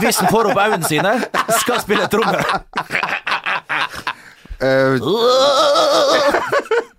hvis 0.00 0.22
han 0.22 0.30
får 0.32 0.50
opp 0.52 0.62
øynene 0.62 0.88
sine, 0.88 1.12
skal 1.60 1.82
spille 1.84 2.08
tromme. 2.12 2.40
eh, 4.64 4.96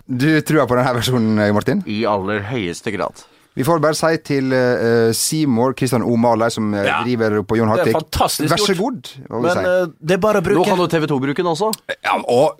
Du 0.08 0.30
tror 0.46 0.68
på 0.70 0.78
denne 0.78 0.94
versjonen, 1.00 1.40
eh, 1.42 1.54
Martin? 1.58 1.82
I 1.90 2.04
aller 2.10 2.46
høyeste 2.52 2.94
grad. 2.96 3.26
Vi 3.58 3.66
får 3.66 3.82
bare 3.82 3.98
si 3.98 4.12
til 4.28 4.54
uh, 4.54 5.10
Seymour 5.18 5.74
Kristian 5.78 6.06
O. 6.06 6.14
Maler, 6.22 6.54
som 6.54 6.70
eh, 6.78 6.86
Ja. 6.86 7.00
driver 7.04 7.42
på 7.44 7.58
Jon 7.58 7.72
Det 7.74 7.88
er 7.88 7.98
Hartvig 7.98 8.50
Vær 8.54 8.62
så 8.62 8.76
god. 8.78 9.12
hva 9.28 9.42
Men 9.42 9.52
si. 9.58 9.66
uh, 9.66 9.92
det 10.00 10.18
er 10.20 10.22
bare 10.22 10.42
å 10.44 10.46
bruke. 10.46 10.62
Nå 10.62 10.70
kan 10.70 10.78
jo 10.86 10.88
TV 10.94 11.08
2 11.10 11.20
bruke 11.26 11.42
den 11.44 11.52
også. 11.56 11.74
ja, 12.04 12.16
og 12.28 12.60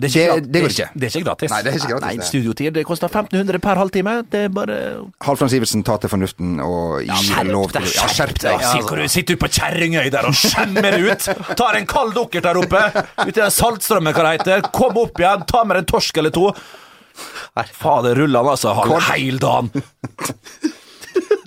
Det, 0.00 0.08
Det- 0.14 0.46
det 0.52 0.60
går 0.62 0.70
ikke. 0.72 0.88
Det 0.96 1.04
er 1.04 1.18
ikke 1.18 1.24
gratis. 1.26 1.50
Nei, 1.50 1.58
det 1.62 1.72
er 1.74 1.76
ikke 1.76 1.88
gratis, 1.92 2.16
Nei. 2.16 2.24
Studiotid 2.24 2.72
det 2.72 2.84
koster 2.88 3.08
1500 3.10 3.58
per 3.60 3.74
halvtime. 3.76 4.14
Det 4.32 4.44
er 4.46 4.48
bare 4.48 4.76
Halvdan 5.20 5.50
Sivertsen, 5.52 5.82
ta 5.84 5.98
til 6.00 6.08
fornuften 6.08 6.54
og 6.64 7.02
gi 7.04 7.28
ja, 7.34 7.42
lov 7.44 7.68
til 7.74 7.82
Ja, 7.84 8.06
skjerp 8.08 8.38
deg! 8.40 8.60
Ja, 8.64 8.70
sitter 8.72 8.96
du 8.96 9.08
sitter 9.12 9.34
ute 9.36 9.42
på 9.44 9.50
Kjerringøy 9.58 10.08
der 10.14 10.24
og 10.30 10.32
skjemmer 10.32 10.96
ut. 11.04 11.28
Tar 11.54 11.76
en 11.76 11.84
kald 11.86 12.14
dukkert 12.16 12.42
der 12.48 12.56
oppe. 12.62 12.80
Ute 13.26 13.28
i 13.28 13.40
den 13.42 13.50
Saltstrømmen, 13.52 14.14
hva 14.16 14.24
det 14.24 14.38
heter. 14.40 14.70
Kom 14.72 14.96
opp 14.96 15.20
igjen, 15.20 15.44
ta 15.46 15.64
med 15.68 15.76
en 15.82 15.84
torsk 15.92 16.16
eller 16.16 16.30
to. 16.32 16.48
Fader 17.76 18.22
rullan, 18.22 18.52
altså. 18.54 18.74
Halv 18.78 19.00
heil 19.10 19.40
dagen. 19.42 19.72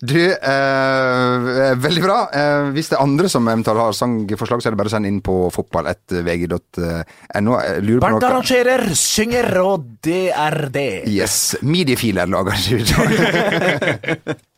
Du, 0.03 0.19
eh, 0.19 1.75
veldig 1.79 2.01
bra. 2.03 2.15
Eh, 2.35 2.65
hvis 2.75 2.89
det 2.91 2.97
er 2.97 3.03
andre 3.05 3.29
som 3.31 3.45
eventuelt 3.47 3.79
har 3.79 3.93
sangforslag, 3.95 4.59
så 4.59 4.67
er 4.67 4.75
det 4.75 4.79
bare 4.81 4.91
å 4.91 4.93
sende 4.97 5.07
inn 5.07 5.21
på 5.23 5.35
fotball1vg.no. 5.55 7.53
Jeg 7.63 7.99
Bernt 8.03 8.25
arrangerer, 8.27 8.83
synger, 8.99 9.47
og 9.63 9.85
det 10.03 10.25
er 10.35 10.57
det. 10.75 10.89
Yes. 11.07 11.55
Mediefiler 11.63 12.27
lager. 12.27 12.59
Eh, 12.83 14.35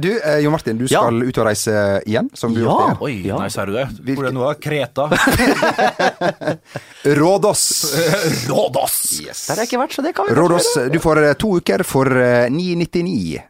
du, 0.00 0.08
eh, 0.20 0.38
Jo 0.44 0.50
Martin, 0.52 0.76
du 0.78 0.84
Ja. 0.90 1.00
skal 1.00 1.22
ut 1.22 1.38
og 1.38 1.46
reise 1.46 1.74
igjen, 2.06 2.28
som 2.36 2.52
du 2.54 2.60
Ja. 2.62 2.66
gjorde. 2.68 3.00
Oi, 3.02 3.12
Ja. 3.24 3.38
nei, 3.38 3.48
ser 3.48 3.66
du 3.66 3.72
det? 3.72 3.86
Hvor 4.04 4.24
er 4.24 4.30
det 4.30 4.34
nå? 4.34 4.54
Kreta? 4.60 5.08
Rådås. 7.04 7.64
Rådås! 8.48 9.00
Yes. 9.24 9.46
Der 9.46 9.54
har 9.54 9.62
jeg 9.62 9.68
ikke 9.72 9.80
vært, 9.84 9.94
så 9.96 10.02
det 10.04 10.14
kan 10.16 10.26
vi 10.28 10.34
Rådås, 10.36 10.66
du 10.92 10.98
får 11.00 11.20
eh, 11.28 11.34
to 11.38 11.56
uker 11.60 11.84
for 11.86 12.08
eh, 12.10 12.48
999. 12.50 13.42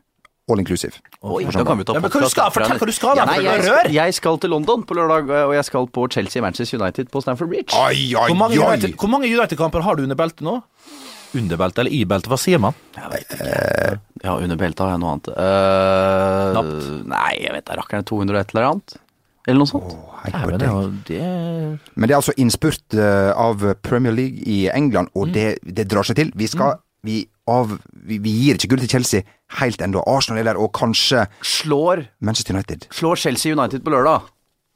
All 0.51 0.61
inclusive. 0.61 0.99
Oi, 1.25 1.45
da 1.49 1.63
kan 1.65 1.79
vi 1.81 1.85
ta 1.89 1.95
Ja, 1.97 2.01
men 2.05 2.11
hva 2.13 2.21
du 2.21 2.29
skal, 2.29 2.51
fortell 2.53 2.77
hva 2.77 2.87
du 2.87 2.93
skal, 2.93 3.17
da, 3.17 3.25
er 3.33 3.41
jeg, 3.47 3.63
rør. 3.65 3.87
jeg 3.95 4.15
skal 4.19 4.37
til 4.43 4.51
London 4.53 4.83
på 4.85 4.93
lørdag, 4.99 5.31
og 5.49 5.55
jeg 5.57 5.65
skal 5.65 5.87
på 5.89 6.05
Chelsea-Manchester 6.13 6.83
United 6.83 7.09
på 7.15 7.23
Stamford 7.25 7.49
Bridge. 7.49 7.73
Oi, 7.81 8.13
oi, 8.13 8.27
Hvor 8.29 8.37
mange! 8.43 8.59
United, 8.61 8.93
hvor 9.01 9.09
mange 9.15 9.31
United-kamper 9.33 9.81
har 9.87 9.97
du 9.97 10.03
under 10.05 10.19
beltet 10.21 10.45
nå? 10.45 10.59
Under 11.35 11.57
beltet 11.61 11.79
eller 11.83 11.95
i-belte, 11.97 12.31
hva 12.31 12.39
sier 12.39 12.61
man? 12.63 12.77
Jeg 12.97 13.11
vet 13.13 13.33
ikke. 13.35 13.55
Ja, 14.25 14.35
underbelte 14.39 14.85
har 14.87 14.93
jeg 14.95 15.01
noe 15.03 15.15
annet. 15.17 15.31
Uh, 15.35 16.53
Knapt. 16.55 16.85
nei, 17.11 17.33
jeg 17.43 17.53
vet 17.57 17.67
da 17.69 17.79
rakkeren 17.81 18.07
200 18.09 18.37
og 18.37 18.41
et 18.45 18.55
eller 18.55 18.69
annet. 18.71 18.97
Eller 19.45 19.61
noe 19.61 19.69
sånt. 19.69 19.91
Hei 20.23 20.31
Nei, 20.33 20.41
på 20.41 20.49
men 20.49 20.61
det, 20.63 20.69
er 20.71 20.93
det 21.11 21.97
Men 22.01 22.09
det 22.09 22.15
er 22.15 22.21
altså 22.23 22.33
innspurt 22.41 22.95
eh, 22.97 23.29
av 23.37 23.61
Premier 23.85 24.15
League 24.17 24.41
i 24.49 24.63
England, 24.73 25.11
Mm. 25.13 25.19
og 25.21 25.35
det, 25.35 25.59
det 25.69 25.85
drar 25.93 26.07
seg 26.09 26.17
til. 26.17 26.31
Vi 26.35 26.47
skal 26.49 26.79
vi, 27.05 27.19
av, 27.53 27.75
vi, 28.09 28.17
vi 28.25 28.33
gir 28.33 28.57
ikke 28.57 28.71
gull 28.73 28.81
til 28.87 28.89
Chelsea 28.95 29.27
helt 29.61 29.83
ennå. 29.85 30.01
Arsenal 30.09 30.41
er 30.41 30.49
der, 30.49 30.57
og 30.65 30.73
kanskje 30.73 31.27
Slår, 31.45 32.07
Manchester 32.25 32.57
United. 32.57 32.87
slår 32.97 33.21
Chelsea 33.21 33.53
United 33.53 33.85
på 33.85 33.93
lørdag, 33.93 34.25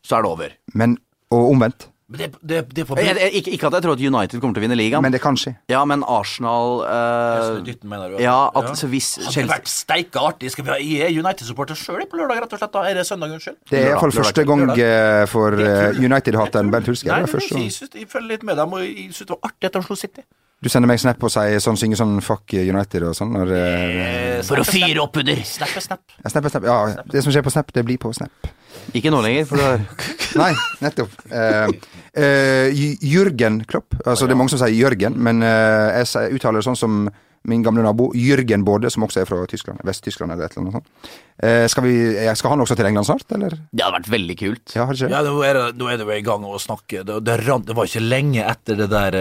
så 0.04 0.18
er 0.18 0.26
det 0.26 0.34
over. 0.34 0.52
Men, 0.76 0.98
og 1.32 1.48
omvendt. 1.54 1.88
Men 2.08 2.20
det, 2.22 2.28
det, 2.40 2.58
det 2.72 2.84
får... 2.88 2.98
Jeg, 3.04 3.16
jeg, 3.20 3.32
ikke, 3.36 3.52
ikke 3.52 3.66
at 3.68 3.74
jeg 3.76 3.84
tror 3.84 3.92
at 3.98 4.00
United 4.00 4.40
kommer 4.40 4.56
til 4.56 4.62
å 4.62 4.64
vinne 4.64 4.76
ligaen. 4.80 5.04
Men 5.04 5.12
det 5.12 5.18
kan 5.20 5.36
skje. 5.36 5.50
Ja, 5.68 5.82
men 5.84 6.00
Arsenal 6.08 6.78
uh... 6.80 7.58
Dytten, 7.66 7.84
mener 7.90 8.14
du? 8.14 8.22
Ja, 8.24 8.48
at 8.56 8.70
så 8.80 8.88
hvis 8.88 9.10
Hadde 9.18 9.26
det 9.28 9.34
Chelsea 9.34 9.50
vært 9.52 9.68
steike 9.68 10.22
artig. 10.30 10.54
Skal 10.54 10.64
vi 10.64 10.72
ha, 10.72 10.78
er 11.04 11.12
United-supporter 11.12 11.76
sjøl 11.76 12.06
på 12.08 12.16
lørdag, 12.16 12.40
rett 12.46 12.56
og 12.56 12.62
slett. 12.62 12.72
da 12.78 12.86
Er 12.88 12.96
det 12.96 13.04
søndag, 13.10 13.34
unnskyld? 13.36 13.58
Det 13.68 13.82
er 13.82 13.90
iallfall 13.90 14.16
første 14.16 14.46
gang 14.48 14.64
lørdag. 14.64 14.80
eh, 14.88 15.26
for 15.28 15.60
uh, 15.60 16.00
United-hateren 16.00 16.72
Bernt 16.72 16.88
Hulsker. 16.88 17.12
Nei, 17.12 17.28
første 17.28 17.60
jeg, 17.60 17.76
synes, 17.76 17.92
jeg 18.00 18.08
følger 18.08 18.38
litt 18.38 18.48
med 18.48 18.56
dem, 18.56 18.72
og 18.78 18.86
jeg 18.86 19.10
syns 19.12 19.28
det 19.28 19.34
var 19.36 19.52
artig 19.52 19.68
at 19.68 19.76
de 19.76 19.86
slo 19.90 20.00
City. 20.00 20.24
Du 20.64 20.72
sender 20.72 20.90
meg 20.90 20.98
snap 20.98 21.22
og 21.22 21.30
sier 21.30 21.60
sånn, 21.62 21.76
synger 21.78 22.00
sånn 22.00 22.16
'fuck 22.24 22.56
United' 22.56 23.04
og 23.06 23.12
sånn? 23.20 23.36
Når, 23.36 23.52
uh, 23.52 24.40
For 24.48 24.64
å 24.64 24.64
fyre 24.66 25.04
opp 25.04 25.20
under. 25.20 25.44
Snap 25.44 25.76
er 25.76 25.84
snap. 25.84 26.00
ja, 26.24 26.32
snap, 26.32 26.48
snap. 26.56 26.64
Ja, 26.72 26.78
det 27.04 27.22
som 27.22 27.36
skjer 27.36 27.44
på 27.44 27.52
Snap, 27.52 27.68
det 27.76 27.84
blir 27.84 28.00
på 28.00 28.16
Snap. 28.16 28.48
Ikke 28.96 29.12
nå 29.12 29.22
lenger, 29.24 29.46
for 29.48 29.60
du 29.60 29.64
har 29.66 29.86
Nei, 30.42 30.50
nettopp. 30.84 31.14
Uh, 31.32 31.70
uh, 32.18 32.82
Jørgen 33.04 33.62
Klopp. 33.68 33.96
Altså, 34.04 34.28
det 34.28 34.36
er 34.36 34.40
mange 34.40 34.52
som 34.52 34.60
sier 34.60 34.76
Jørgen, 34.76 35.16
men 35.16 35.40
uh, 35.44 35.96
jeg 35.96 36.36
uttaler 36.36 36.60
det 36.60 36.68
sånn 36.68 36.78
som 36.78 37.08
min 37.48 37.62
gamle 37.64 37.84
nabo 37.84 38.10
Jørgen 38.18 38.64
Både, 38.66 38.90
som 38.92 39.06
også 39.06 39.22
er 39.22 39.28
fra 39.28 39.40
Tyskland, 39.48 39.80
Vest-Tyskland 39.86 40.34
eller 40.34 40.48
et 40.48 40.56
eller 40.56 40.66
annet 40.66 40.76
sånt. 40.78 41.10
Eh, 41.38 41.64
skal, 41.70 41.86
vi, 41.86 41.94
skal 42.36 42.52
han 42.52 42.64
også 42.64 42.76
til 42.76 42.88
England 42.90 43.08
snart, 43.08 43.24
eller? 43.36 43.54
Det 43.70 43.84
hadde 43.84 44.00
vært 44.00 44.10
veldig 44.12 44.36
kult. 44.42 44.74
Ja, 44.74 44.84
har 44.84 44.96
det 44.96 45.02
skjedd? 45.02 45.14
Ja, 45.14 45.22
nå 45.24 45.38
er, 45.46 45.60
det, 45.60 45.78
nå 45.80 45.88
er 45.88 46.00
det 46.00 46.08
jo 46.08 46.18
i 46.18 46.26
gang 46.26 46.44
å 46.44 46.58
snakke. 46.60 47.04
Det, 47.06 47.20
det, 47.24 47.38
det 47.70 47.78
var 47.78 47.88
ikke 47.88 48.04
lenge 48.04 48.44
etter 48.44 48.82
det 48.82 48.90
der 48.92 49.18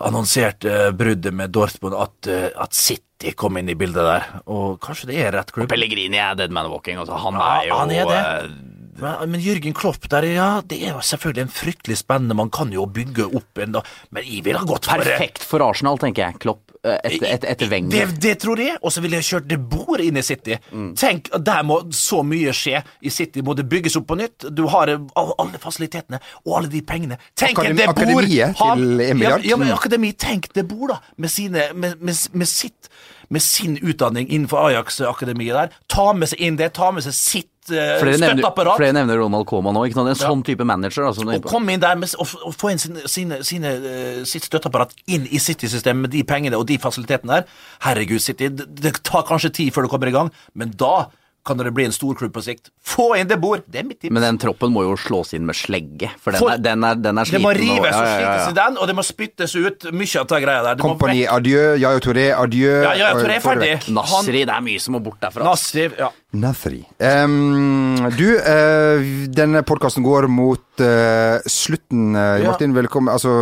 annonserte 0.00 0.90
bruddet 0.96 1.34
med 1.36 1.52
Dortmund 1.54 1.96
at, 2.00 2.26
eh, 2.30 2.48
at 2.60 2.74
City 2.76 3.32
kom 3.36 3.58
inn 3.60 3.68
i 3.68 3.76
bildet 3.78 4.04
der. 4.06 4.26
Og 4.50 4.78
kanskje 4.80 5.10
det 5.12 5.18
er 5.20 5.32
rett 5.36 5.52
klubb. 5.52 5.68
Og 5.68 5.72
Pellegrini 5.74 6.16
er 6.20 6.34
dead 6.40 6.50
man 6.56 6.70
walking. 6.72 6.98
Altså, 7.02 7.18
han 7.20 7.34
Ja, 7.40 7.50
er 7.60 7.68
jo 7.68 7.78
han 7.82 7.90
er 7.90 8.04
det. 8.10 8.20
eh, 8.20 8.66
Men, 9.00 9.30
men 9.32 9.40
Jørgen 9.40 9.72
Klopp 9.72 10.08
der, 10.12 10.26
ja, 10.28 10.48
det 10.66 10.82
er 10.82 10.90
jo 10.92 11.00
selvfølgelig 11.00 11.42
en 11.46 11.54
fryktelig 11.54 11.96
spennende. 12.02 12.34
Man 12.36 12.50
kan 12.52 12.72
jo 12.74 12.84
bygge 12.86 13.28
opp 13.34 13.58
en 13.62 13.72
da, 13.78 13.82
Men 14.12 14.24
jeg 14.26 14.44
ville 14.44 14.58
ha 14.60 14.66
gått 14.68 14.84
for 14.90 15.00
Perfekt 15.00 15.44
for 15.46 15.62
Arsenal, 15.64 15.96
tenker 16.02 16.26
jeg. 16.26 16.38
Klopp 16.42 16.69
etter, 16.84 17.26
etter, 17.28 17.48
etter 17.52 17.66
Det, 17.66 17.70
Wenger. 17.70 18.12
det 18.20 18.34
tror 18.40 18.58
jeg, 18.62 18.78
og 18.82 18.92
så 18.92 19.00
ville 19.04 19.16
jeg 19.20 19.24
kjørt 19.28 19.48
det 19.50 19.58
bord 19.68 20.00
inn 20.00 20.16
i 20.16 20.22
City. 20.24 20.56
Mm. 20.72 20.94
Tenk, 20.96 21.28
der 21.44 21.62
må 21.68 21.80
så 21.92 22.22
mye 22.24 22.54
skje 22.56 22.82
i 23.02 23.10
City. 23.12 23.42
Må 23.44 23.54
det 23.58 23.66
bygges 23.68 23.96
opp 24.00 24.06
på 24.08 24.16
nytt. 24.16 24.48
Du 24.54 24.66
har 24.72 24.88
eh, 24.88 24.98
alle 25.20 25.60
fasilitetene 25.60 26.20
og 26.46 26.56
alle 26.58 26.72
de 26.72 26.80
pengene. 26.82 27.18
Tenk 27.36 27.58
Akademi- 27.58 27.76
det 27.76 27.86
bord 27.86 27.98
akademiet 27.98 28.56
har- 28.56 28.76
til 28.76 29.00
en. 29.10 29.18
Ja, 29.26 29.36
ja, 29.44 29.56
men 29.60 29.72
akademi, 29.74 30.12
tenk 30.12 30.52
det 30.56 30.66
bor 30.68 30.88
da. 30.94 31.00
Med, 31.16 31.30
sine, 31.30 31.68
med, 31.74 32.00
med, 32.00 32.16
med 32.32 32.48
sitt 32.48 32.88
med 33.30 33.42
sin 33.46 33.76
utdanning 33.78 34.26
innenfor 34.26 34.58
Ajax-akademiet 34.66 35.54
der. 35.54 35.68
Ta 35.88 36.08
med 36.18 36.26
seg 36.32 36.40
inn 36.42 36.56
det, 36.58 36.72
ta 36.74 36.88
med 36.90 37.04
seg 37.06 37.14
sitt 37.14 37.49
Flere 37.68 38.16
nevner, 38.16 38.40
støtteapparat. 38.40 38.76
flere 38.80 38.92
nevner 38.96 39.20
Ronald 39.20 39.46
Coman 39.46 39.76
sant? 39.92 40.08
En 40.08 40.14
sånn 40.16 40.44
type 40.46 40.64
manager. 40.64 41.04
Altså, 41.10 41.26
Og 41.28 41.44
komme 41.44 41.72
inn 41.74 41.80
der 41.80 41.94
med, 41.96 42.14
og, 42.18 42.26
og 42.44 42.54
få 42.56 42.72
inn 42.72 42.78
sine, 42.78 43.06
sine, 43.06 43.42
sine, 43.44 43.68
eh, 43.68 44.24
sitt 44.24 44.44
støtteapparat 44.48 44.94
inn 45.06 45.28
i 45.30 45.38
City-systemet 45.38 46.08
med 46.08 46.10
de 46.10 46.24
pengene 46.24 46.56
og 46.56 46.66
de 46.66 46.78
fasilitetene 46.78 47.40
der. 47.40 47.44
Herregud, 47.84 48.20
City, 48.20 48.48
det, 48.48 48.66
det 48.80 49.02
tar 49.04 49.22
kanskje 49.28 49.52
tid 49.52 49.72
før 49.74 49.86
du 49.86 49.88
kommer 49.92 50.08
i 50.08 50.16
gang, 50.16 50.30
men 50.54 50.72
da 50.76 51.10
kan 51.46 51.56
det 51.56 51.70
bli 51.72 51.86
en 51.88 51.92
stor 51.92 52.14
klubb 52.14 52.34
på 52.36 52.42
sikt. 52.44 52.68
Få 52.84 53.14
inn 53.16 53.28
det 53.28 53.38
bord! 53.40 53.62
Det 53.66 53.80
er 53.80 53.86
mitt 53.88 54.00
tips. 54.02 54.12
men 54.12 54.22
den 54.22 54.38
troppen 54.38 54.72
må 54.74 54.82
jo 54.84 54.96
slås 55.00 55.32
inn 55.32 55.46
med 55.48 55.56
slegge, 55.56 56.10
for 56.20 56.32
den 56.36 56.42
For- 56.42 56.52
er, 56.52 56.58
den 56.60 56.84
er, 56.84 56.94
den 57.00 57.16
er 57.18 57.24
det 57.24 57.40
må 57.40 57.54
rives 57.56 57.96
og 57.96 58.04
ja, 58.04 58.04
ja, 58.04 58.18
ja, 58.20 58.34
slites 58.34 58.50
i 58.52 58.56
den, 58.60 58.76
og 58.76 58.86
det 58.90 58.96
må 58.98 59.04
spyttes 59.06 59.54
ut 59.56 59.86
mye 59.92 60.20
av 60.20 60.26
den 60.28 60.42
greia 60.44 60.62
der. 60.66 60.74
Det 60.76 60.84
Kompani, 60.84 61.24
adjø. 61.24 61.62
Yayo 61.80 62.02
Touré, 62.04 62.26
adjø. 62.36 62.74
Ja, 63.00 63.14
Toré 63.16 63.38
er 63.38 63.44
ferdig. 63.44 63.72
Nasri, 63.88 64.44
det 64.44 64.52
er 64.52 64.66
mye 64.68 64.82
som 64.84 64.96
må 64.98 65.00
bort 65.04 65.20
derfra. 65.24 65.46
Nasri, 65.48 65.88
ja. 65.96 66.10
Nathri. 66.30 66.84
Um, 67.02 67.96
du, 68.14 68.26
uh, 68.38 69.00
denne 69.34 69.64
podkasten 69.66 70.04
går 70.06 70.28
mot 70.30 70.62
uh, 70.84 71.42
slutten. 71.50 72.12
Ja. 72.14 72.52
Martin, 72.52 72.74
velkommen, 72.76 73.10
altså, 73.10 73.32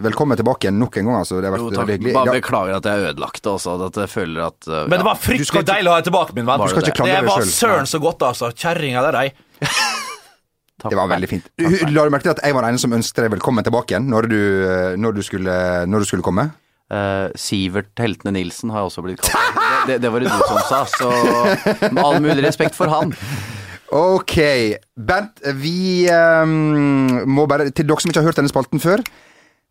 velkommen 0.00 0.40
tilbake 0.40 0.64
igjen 0.64 0.78
nok 0.80 0.96
en 0.96 1.10
gang. 1.10 1.18
Altså. 1.20 1.42
Det 1.42 1.50
har 1.50 1.56
vært 1.58 1.66
Jo, 1.66 1.74
takk. 1.76 1.90
veldig. 1.90 2.14
Bare 2.16 2.32
Ja, 2.32 2.36
beklager 2.38 2.78
at 2.78 2.88
jeg 2.88 3.02
er 3.02 3.10
ødelagt 3.12 3.50
også. 3.52 3.74
At 3.90 4.00
jeg 4.00 4.12
føler 4.14 4.46
at 4.46 4.70
uh, 4.70 4.78
Men 4.88 5.02
det 5.02 5.08
var 5.10 5.20
fryktelig 5.20 5.50
ikke- 5.50 5.66
deilig 5.74 5.92
å 5.92 5.92
ha 5.92 6.00
deg 6.00 6.08
tilbake, 6.08 6.36
min 6.38 6.48
venn. 6.48 6.64
Du 6.64 6.72
skal 6.72 6.88
ikke 6.88 7.10
det 7.10 7.20
var 7.28 7.44
selv. 7.44 7.52
søren 7.58 7.90
så 7.92 8.00
godt, 8.00 8.24
altså. 8.30 8.50
Kjerringa 8.64 9.04
der, 9.10 9.20
ei. 9.26 9.28
det 10.88 10.96
var 10.98 11.12
veldig 11.12 11.28
fint. 11.30 11.52
La 11.92 12.08
du 12.08 12.16
merke 12.16 12.30
til 12.30 12.32
at 12.38 12.40
jeg 12.48 12.56
var 12.56 12.64
den 12.64 12.72
ene 12.78 12.80
som 12.86 12.96
ønsket 12.96 13.26
deg 13.26 13.36
velkommen 13.36 13.68
tilbake 13.68 13.92
igjen 13.92 14.08
når 14.08 14.32
du, 14.32 14.40
når 15.04 15.20
du, 15.20 15.22
skulle, 15.28 15.52
når 15.84 16.00
du 16.00 16.08
skulle 16.08 16.24
komme? 16.24 16.48
Uh, 16.92 17.28
Sivert 17.36 17.92
Heltene 18.00 18.34
Nilsen 18.40 18.72
har 18.72 18.82
jeg 18.82 18.90
også 18.90 19.04
blitt 19.04 19.20
kalt. 19.20 19.60
Det, 19.86 19.98
det, 20.02 20.12
var 20.12 20.22
det 20.22 20.30
du 20.30 20.46
som 20.46 20.60
sa, 20.68 20.84
så 20.86 21.10
med 21.90 22.04
all 22.04 22.20
mulig 22.22 22.44
respekt 22.44 22.78
for 22.78 22.92
han. 22.92 23.14
Ok. 23.92 24.38
Bernt, 24.96 25.42
vi 25.60 26.08
um, 26.08 27.28
må 27.28 27.44
bare 27.46 27.68
Til 27.70 27.88
dere 27.88 28.00
som 28.00 28.08
ikke 28.08 28.22
har 28.22 28.30
hørt 28.30 28.40
denne 28.40 28.52
spalten 28.52 28.80
før. 28.80 29.04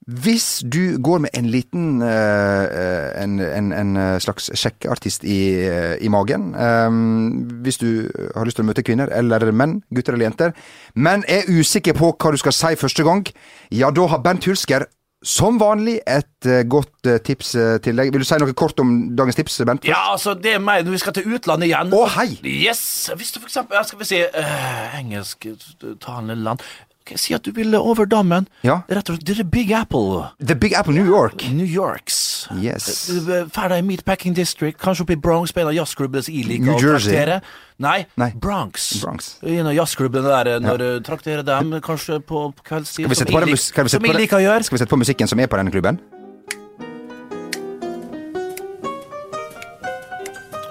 Hvis 0.01 0.63
du 0.65 0.97
går 0.97 1.19
med 1.21 1.29
en 1.37 1.45
liten 1.53 2.01
uh, 2.01 3.21
en, 3.21 3.39
en, 3.39 3.71
en 3.73 3.99
slags 4.19 4.49
sjekkeartist 4.57 5.23
i, 5.23 5.39
eh, 5.61 5.93
i 6.01 6.09
magen 6.09 6.55
um, 6.57 7.35
Hvis 7.61 7.77
du 7.77 8.09
har 8.33 8.47
lyst 8.49 8.57
til 8.57 8.65
å 8.65 8.69
møte 8.71 8.81
kvinner 8.81 9.13
eller 9.13 9.45
menn, 9.53 9.83
gutter 9.93 10.17
eller 10.17 10.25
jenter, 10.25 10.55
men 10.95 11.21
er 11.29 11.45
usikker 11.45 11.93
på 11.93 12.15
hva 12.17 12.33
du 12.33 12.41
skal 12.41 12.57
si 12.57 12.73
første 12.81 13.05
gang, 13.05 13.21
ja, 13.69 13.93
da 13.93 14.07
har 14.09 14.25
Bernt 14.25 14.49
Hulsker 14.49 14.87
som 15.21 15.59
vanlig 15.61 15.99
et 16.09 16.47
eh, 16.49 16.63
godt 16.65 17.05
eh, 17.05 17.19
tips 17.21 17.53
eh, 17.55 17.75
til 17.85 17.97
deg. 17.97 18.09
Vil 18.13 18.23
du 18.23 18.27
si 18.27 18.37
noe 18.41 18.55
kort 18.57 18.79
om 18.81 18.93
dagens 19.17 19.37
tips, 19.37 19.59
Bent? 19.69 19.85
Ja, 19.85 19.99
altså, 20.15 20.33
det 20.33 20.55
er 20.55 20.63
meg 20.63 20.85
når 20.85 20.97
vi 20.97 21.01
skal 21.03 21.15
til 21.17 21.35
utlandet 21.37 21.69
igjen. 21.69 21.93
Å, 21.93 22.05
hei! 22.17 22.29
Yes! 22.41 22.83
Hvis 23.17 23.35
du 23.35 23.41
for 23.41 23.51
eksempel, 23.51 23.77
skal 23.85 24.01
vi 24.01 24.09
si, 24.09 24.21
uh, 24.25 24.97
engelsktalende 24.97 26.39
land 26.41 26.65
Ok, 27.01 27.15
Si 27.17 27.33
at 27.33 27.41
du 27.45 27.51
vil 27.51 27.73
over 27.75 28.05
dammen. 28.05 28.45
Ja. 28.63 28.81
Rett 28.89 29.09
og 29.09 29.15
slett, 29.17 29.25
det 29.25 29.39
er 29.41 29.47
Big 29.49 29.71
Apple. 29.73 30.27
The 30.45 30.55
Big 30.55 30.73
Apple 30.77 30.93
New 30.93 31.05
York. 31.07 31.41
New 31.51 31.65
Yorks. 31.65 32.47
Yes. 32.61 33.09
Ferdig 33.53 33.79
i 33.81 33.85
Meatpacking 33.85 34.35
District, 34.37 34.77
kanskje 34.81 35.01
opp 35.07 35.09
i 35.09 35.15
Bronx, 35.15 35.51
jazzklubbene 35.55 36.21
som 36.23 36.33
jeg 36.35 36.59
New 36.61 36.77
Jersey. 36.77 37.11
traktere. 37.11 37.41
Nei, 37.81 38.05
Nei. 38.17 38.31
Bronx. 38.37 39.01
Bronx. 39.01 39.35
En 39.41 39.65
av 39.65 39.73
jazzklubbene 39.73 40.29
der, 40.45 40.59
når 40.59 40.77
du 40.77 40.99
trakterer 41.01 41.41
dem, 41.43 41.71
kanskje 41.81 42.19
på 42.21 42.53
kveldstid. 42.63 43.05
Skal 43.05 43.09
vi 43.09 43.15
sette 43.15 43.33
på, 43.33 43.39
den 43.45 43.57
skal 43.57 43.83
vi 43.83 43.89
sette 43.89 44.05
på, 44.05 44.13
den- 44.13 44.63
skal 44.63 44.77
vi 44.77 44.79
sette 44.83 44.89
på 44.89 44.97
musikken 45.01 45.27
som 45.27 45.39
er 45.39 45.47
på 45.47 45.57
denne 45.57 45.71
klubben? 45.71 45.99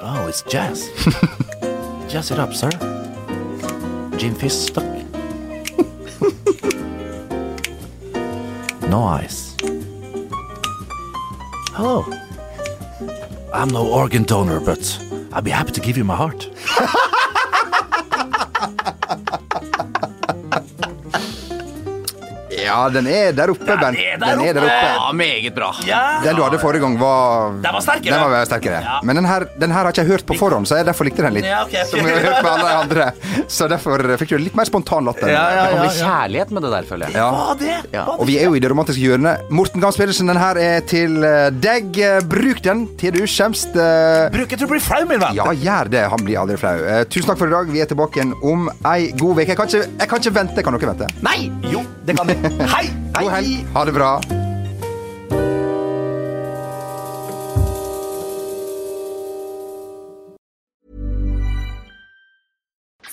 Oh, 0.02 0.26
it's 0.28 0.42
jazz. 0.48 0.88
jazz 2.08 2.30
it 2.30 2.38
up, 2.38 2.54
sir. 2.54 2.70
Jim 4.18 4.34
stuck. 4.48 4.99
No 8.90 9.04
ice. 9.04 9.54
Hello. 11.74 12.04
I'm 13.54 13.68
no 13.68 13.88
organ 13.88 14.24
donor, 14.24 14.58
but 14.58 14.98
I'd 15.32 15.44
be 15.44 15.50
happy 15.50 15.70
to 15.72 15.80
give 15.80 15.96
you 15.96 16.02
my 16.02 16.16
heart. 16.16 16.49
Ja, 22.70 22.80
den 22.94 23.06
er 23.10 23.32
der 23.36 23.50
oppe, 23.52 23.66
Bernt. 23.66 23.98
er 23.98 24.16
der 24.20 24.36
Den 24.36 24.44
er 24.46 24.54
der 24.56 24.66
oppe. 24.66 24.90
Ja, 24.94 25.12
meget 25.20 25.54
bra. 25.56 25.70
Ja. 25.86 26.00
Den 26.24 26.38
du 26.38 26.42
hadde 26.46 26.58
forrige 26.62 26.84
gang, 26.84 26.96
var 27.00 27.56
Den 27.64 27.72
var 27.76 27.82
sterkere. 27.84 28.14
Den 28.14 28.30
var 28.34 28.44
sterkere. 28.48 28.80
Ja. 28.86 28.98
Men 29.06 29.18
den 29.20 29.26
her, 29.28 29.46
den 29.60 29.70
her 29.74 29.82
har 29.84 29.90
ikke 29.92 30.04
jeg 30.04 30.10
hørt 30.14 30.24
på 30.28 30.36
forhånd, 30.38 30.68
så 30.70 30.78
jeg 30.80 30.86
derfor 30.88 31.08
likte 31.08 31.24
den 31.26 31.34
litt. 31.36 31.48
Ja, 31.48 31.64
okay, 31.66 31.82
ok. 31.84 31.90
Som 31.90 32.06
jeg 32.06 32.16
har 32.16 32.26
hørt 32.30 32.42
med 32.46 32.50
alle 32.52 32.68
de 32.70 32.76
andre. 32.84 33.46
Så 33.50 33.68
derfor 33.70 34.04
fikk 34.20 34.34
du 34.34 34.38
litt 34.40 34.56
mer 34.58 34.68
spontan 34.68 35.04
latter. 35.08 35.28
Ja, 35.32 35.42
ja, 35.56 35.64
ja, 35.74 35.80
bli 35.82 35.90
kjærlighet 35.98 36.54
med 36.56 36.62
det 36.66 36.70
der, 36.76 36.88
føler 36.88 37.10
jeg. 37.10 37.18
Ja. 37.20 37.54
Det? 37.60 37.76
Ja. 37.92 38.04
Og 38.16 38.24
vi 38.30 38.38
er 38.40 38.46
jo 38.48 38.54
i 38.56 38.62
det 38.62 38.70
romantiske 38.72 39.02
hjørnet. 39.02 39.50
Morten 39.50 39.82
Gams 39.82 39.98
Pedersen, 40.00 40.30
den 40.30 40.38
her 40.40 40.56
er 40.62 40.80
til 40.88 41.18
eh, 41.26 41.50
deg. 41.52 41.98
Eh, 41.98 42.20
Bruk 42.30 42.62
den 42.64 42.86
til 43.00 43.12
du 43.16 43.24
skjemst. 43.28 43.74
eh, 43.74 44.28
Bruk 44.32 44.48
den 44.52 44.60
til 44.62 44.68
å 44.68 44.70
bli 44.70 44.80
flau, 44.84 45.02
min 45.10 45.20
venn. 45.20 45.34
Ja, 45.36 45.50
gjør 45.52 45.90
det. 45.92 46.04
Han 46.14 46.24
blir 46.24 46.38
aldri 46.44 46.56
flau. 46.60 46.76
Tusen 47.10 47.28
takk 47.32 47.40
for 47.42 47.50
i 47.50 47.54
dag. 47.56 47.72
Vi 47.74 47.82
er 47.82 47.90
tilbake 47.90 48.20
igjen 48.20 48.32
om 48.46 48.68
ei 48.86 49.10
god 49.18 49.40
uke. 49.42 49.48
Jeg, 49.50 49.84
jeg 49.98 50.08
kan 50.08 50.22
ikke 50.22 50.34
vente. 50.38 50.62
Kan 50.64 50.78
dere 50.78 50.92
vente? 50.94 51.10
Nei! 51.26 51.50
Jo, 51.72 51.82
det 52.06 52.16
kan 52.18 52.30
vi. 52.30 52.36
Hei! 52.66 52.90
Hei! 53.16 53.24
God 53.24 53.32
helg. 53.32 53.66
Ha 53.72 53.84
det 53.84 53.92
bra. 53.92 54.39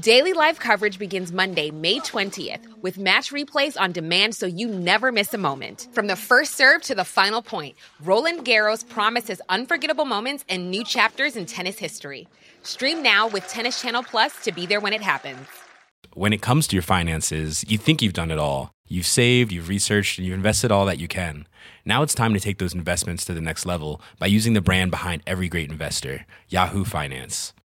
Daily 0.00 0.32
live 0.32 0.60
coverage 0.60 0.96
begins 0.96 1.32
Monday, 1.32 1.72
May 1.72 1.98
20th, 1.98 2.60
with 2.82 2.98
match 2.98 3.32
replays 3.32 3.76
on 3.76 3.90
demand 3.90 4.32
so 4.32 4.46
you 4.46 4.68
never 4.68 5.10
miss 5.10 5.34
a 5.34 5.38
moment. 5.38 5.88
From 5.90 6.06
the 6.06 6.14
first 6.14 6.54
serve 6.54 6.82
to 6.82 6.94
the 6.94 7.04
final 7.04 7.42
point, 7.42 7.74
Roland 8.04 8.44
Garros 8.44 8.88
promises 8.88 9.40
unforgettable 9.48 10.04
moments 10.04 10.44
and 10.48 10.70
new 10.70 10.84
chapters 10.84 11.34
in 11.34 11.46
tennis 11.46 11.80
history. 11.80 12.28
Stream 12.62 13.02
now 13.02 13.26
with 13.26 13.48
Tennis 13.48 13.82
Channel 13.82 14.04
Plus 14.04 14.40
to 14.44 14.52
be 14.52 14.66
there 14.66 14.78
when 14.78 14.92
it 14.92 15.02
happens. 15.02 15.48
When 16.14 16.32
it 16.32 16.42
comes 16.42 16.68
to 16.68 16.76
your 16.76 16.82
finances, 16.84 17.64
you 17.66 17.76
think 17.76 18.00
you've 18.00 18.12
done 18.12 18.30
it 18.30 18.38
all. 18.38 18.70
You've 18.86 19.04
saved, 19.04 19.50
you've 19.50 19.68
researched, 19.68 20.18
and 20.18 20.26
you've 20.26 20.36
invested 20.36 20.70
all 20.70 20.86
that 20.86 21.00
you 21.00 21.08
can. 21.08 21.48
Now 21.84 22.04
it's 22.04 22.14
time 22.14 22.34
to 22.34 22.40
take 22.40 22.58
those 22.58 22.74
investments 22.74 23.24
to 23.24 23.34
the 23.34 23.40
next 23.40 23.66
level 23.66 24.00
by 24.20 24.26
using 24.26 24.52
the 24.52 24.60
brand 24.60 24.92
behind 24.92 25.22
every 25.26 25.48
great 25.48 25.72
investor, 25.72 26.24
Yahoo 26.48 26.84
Finance. 26.84 27.52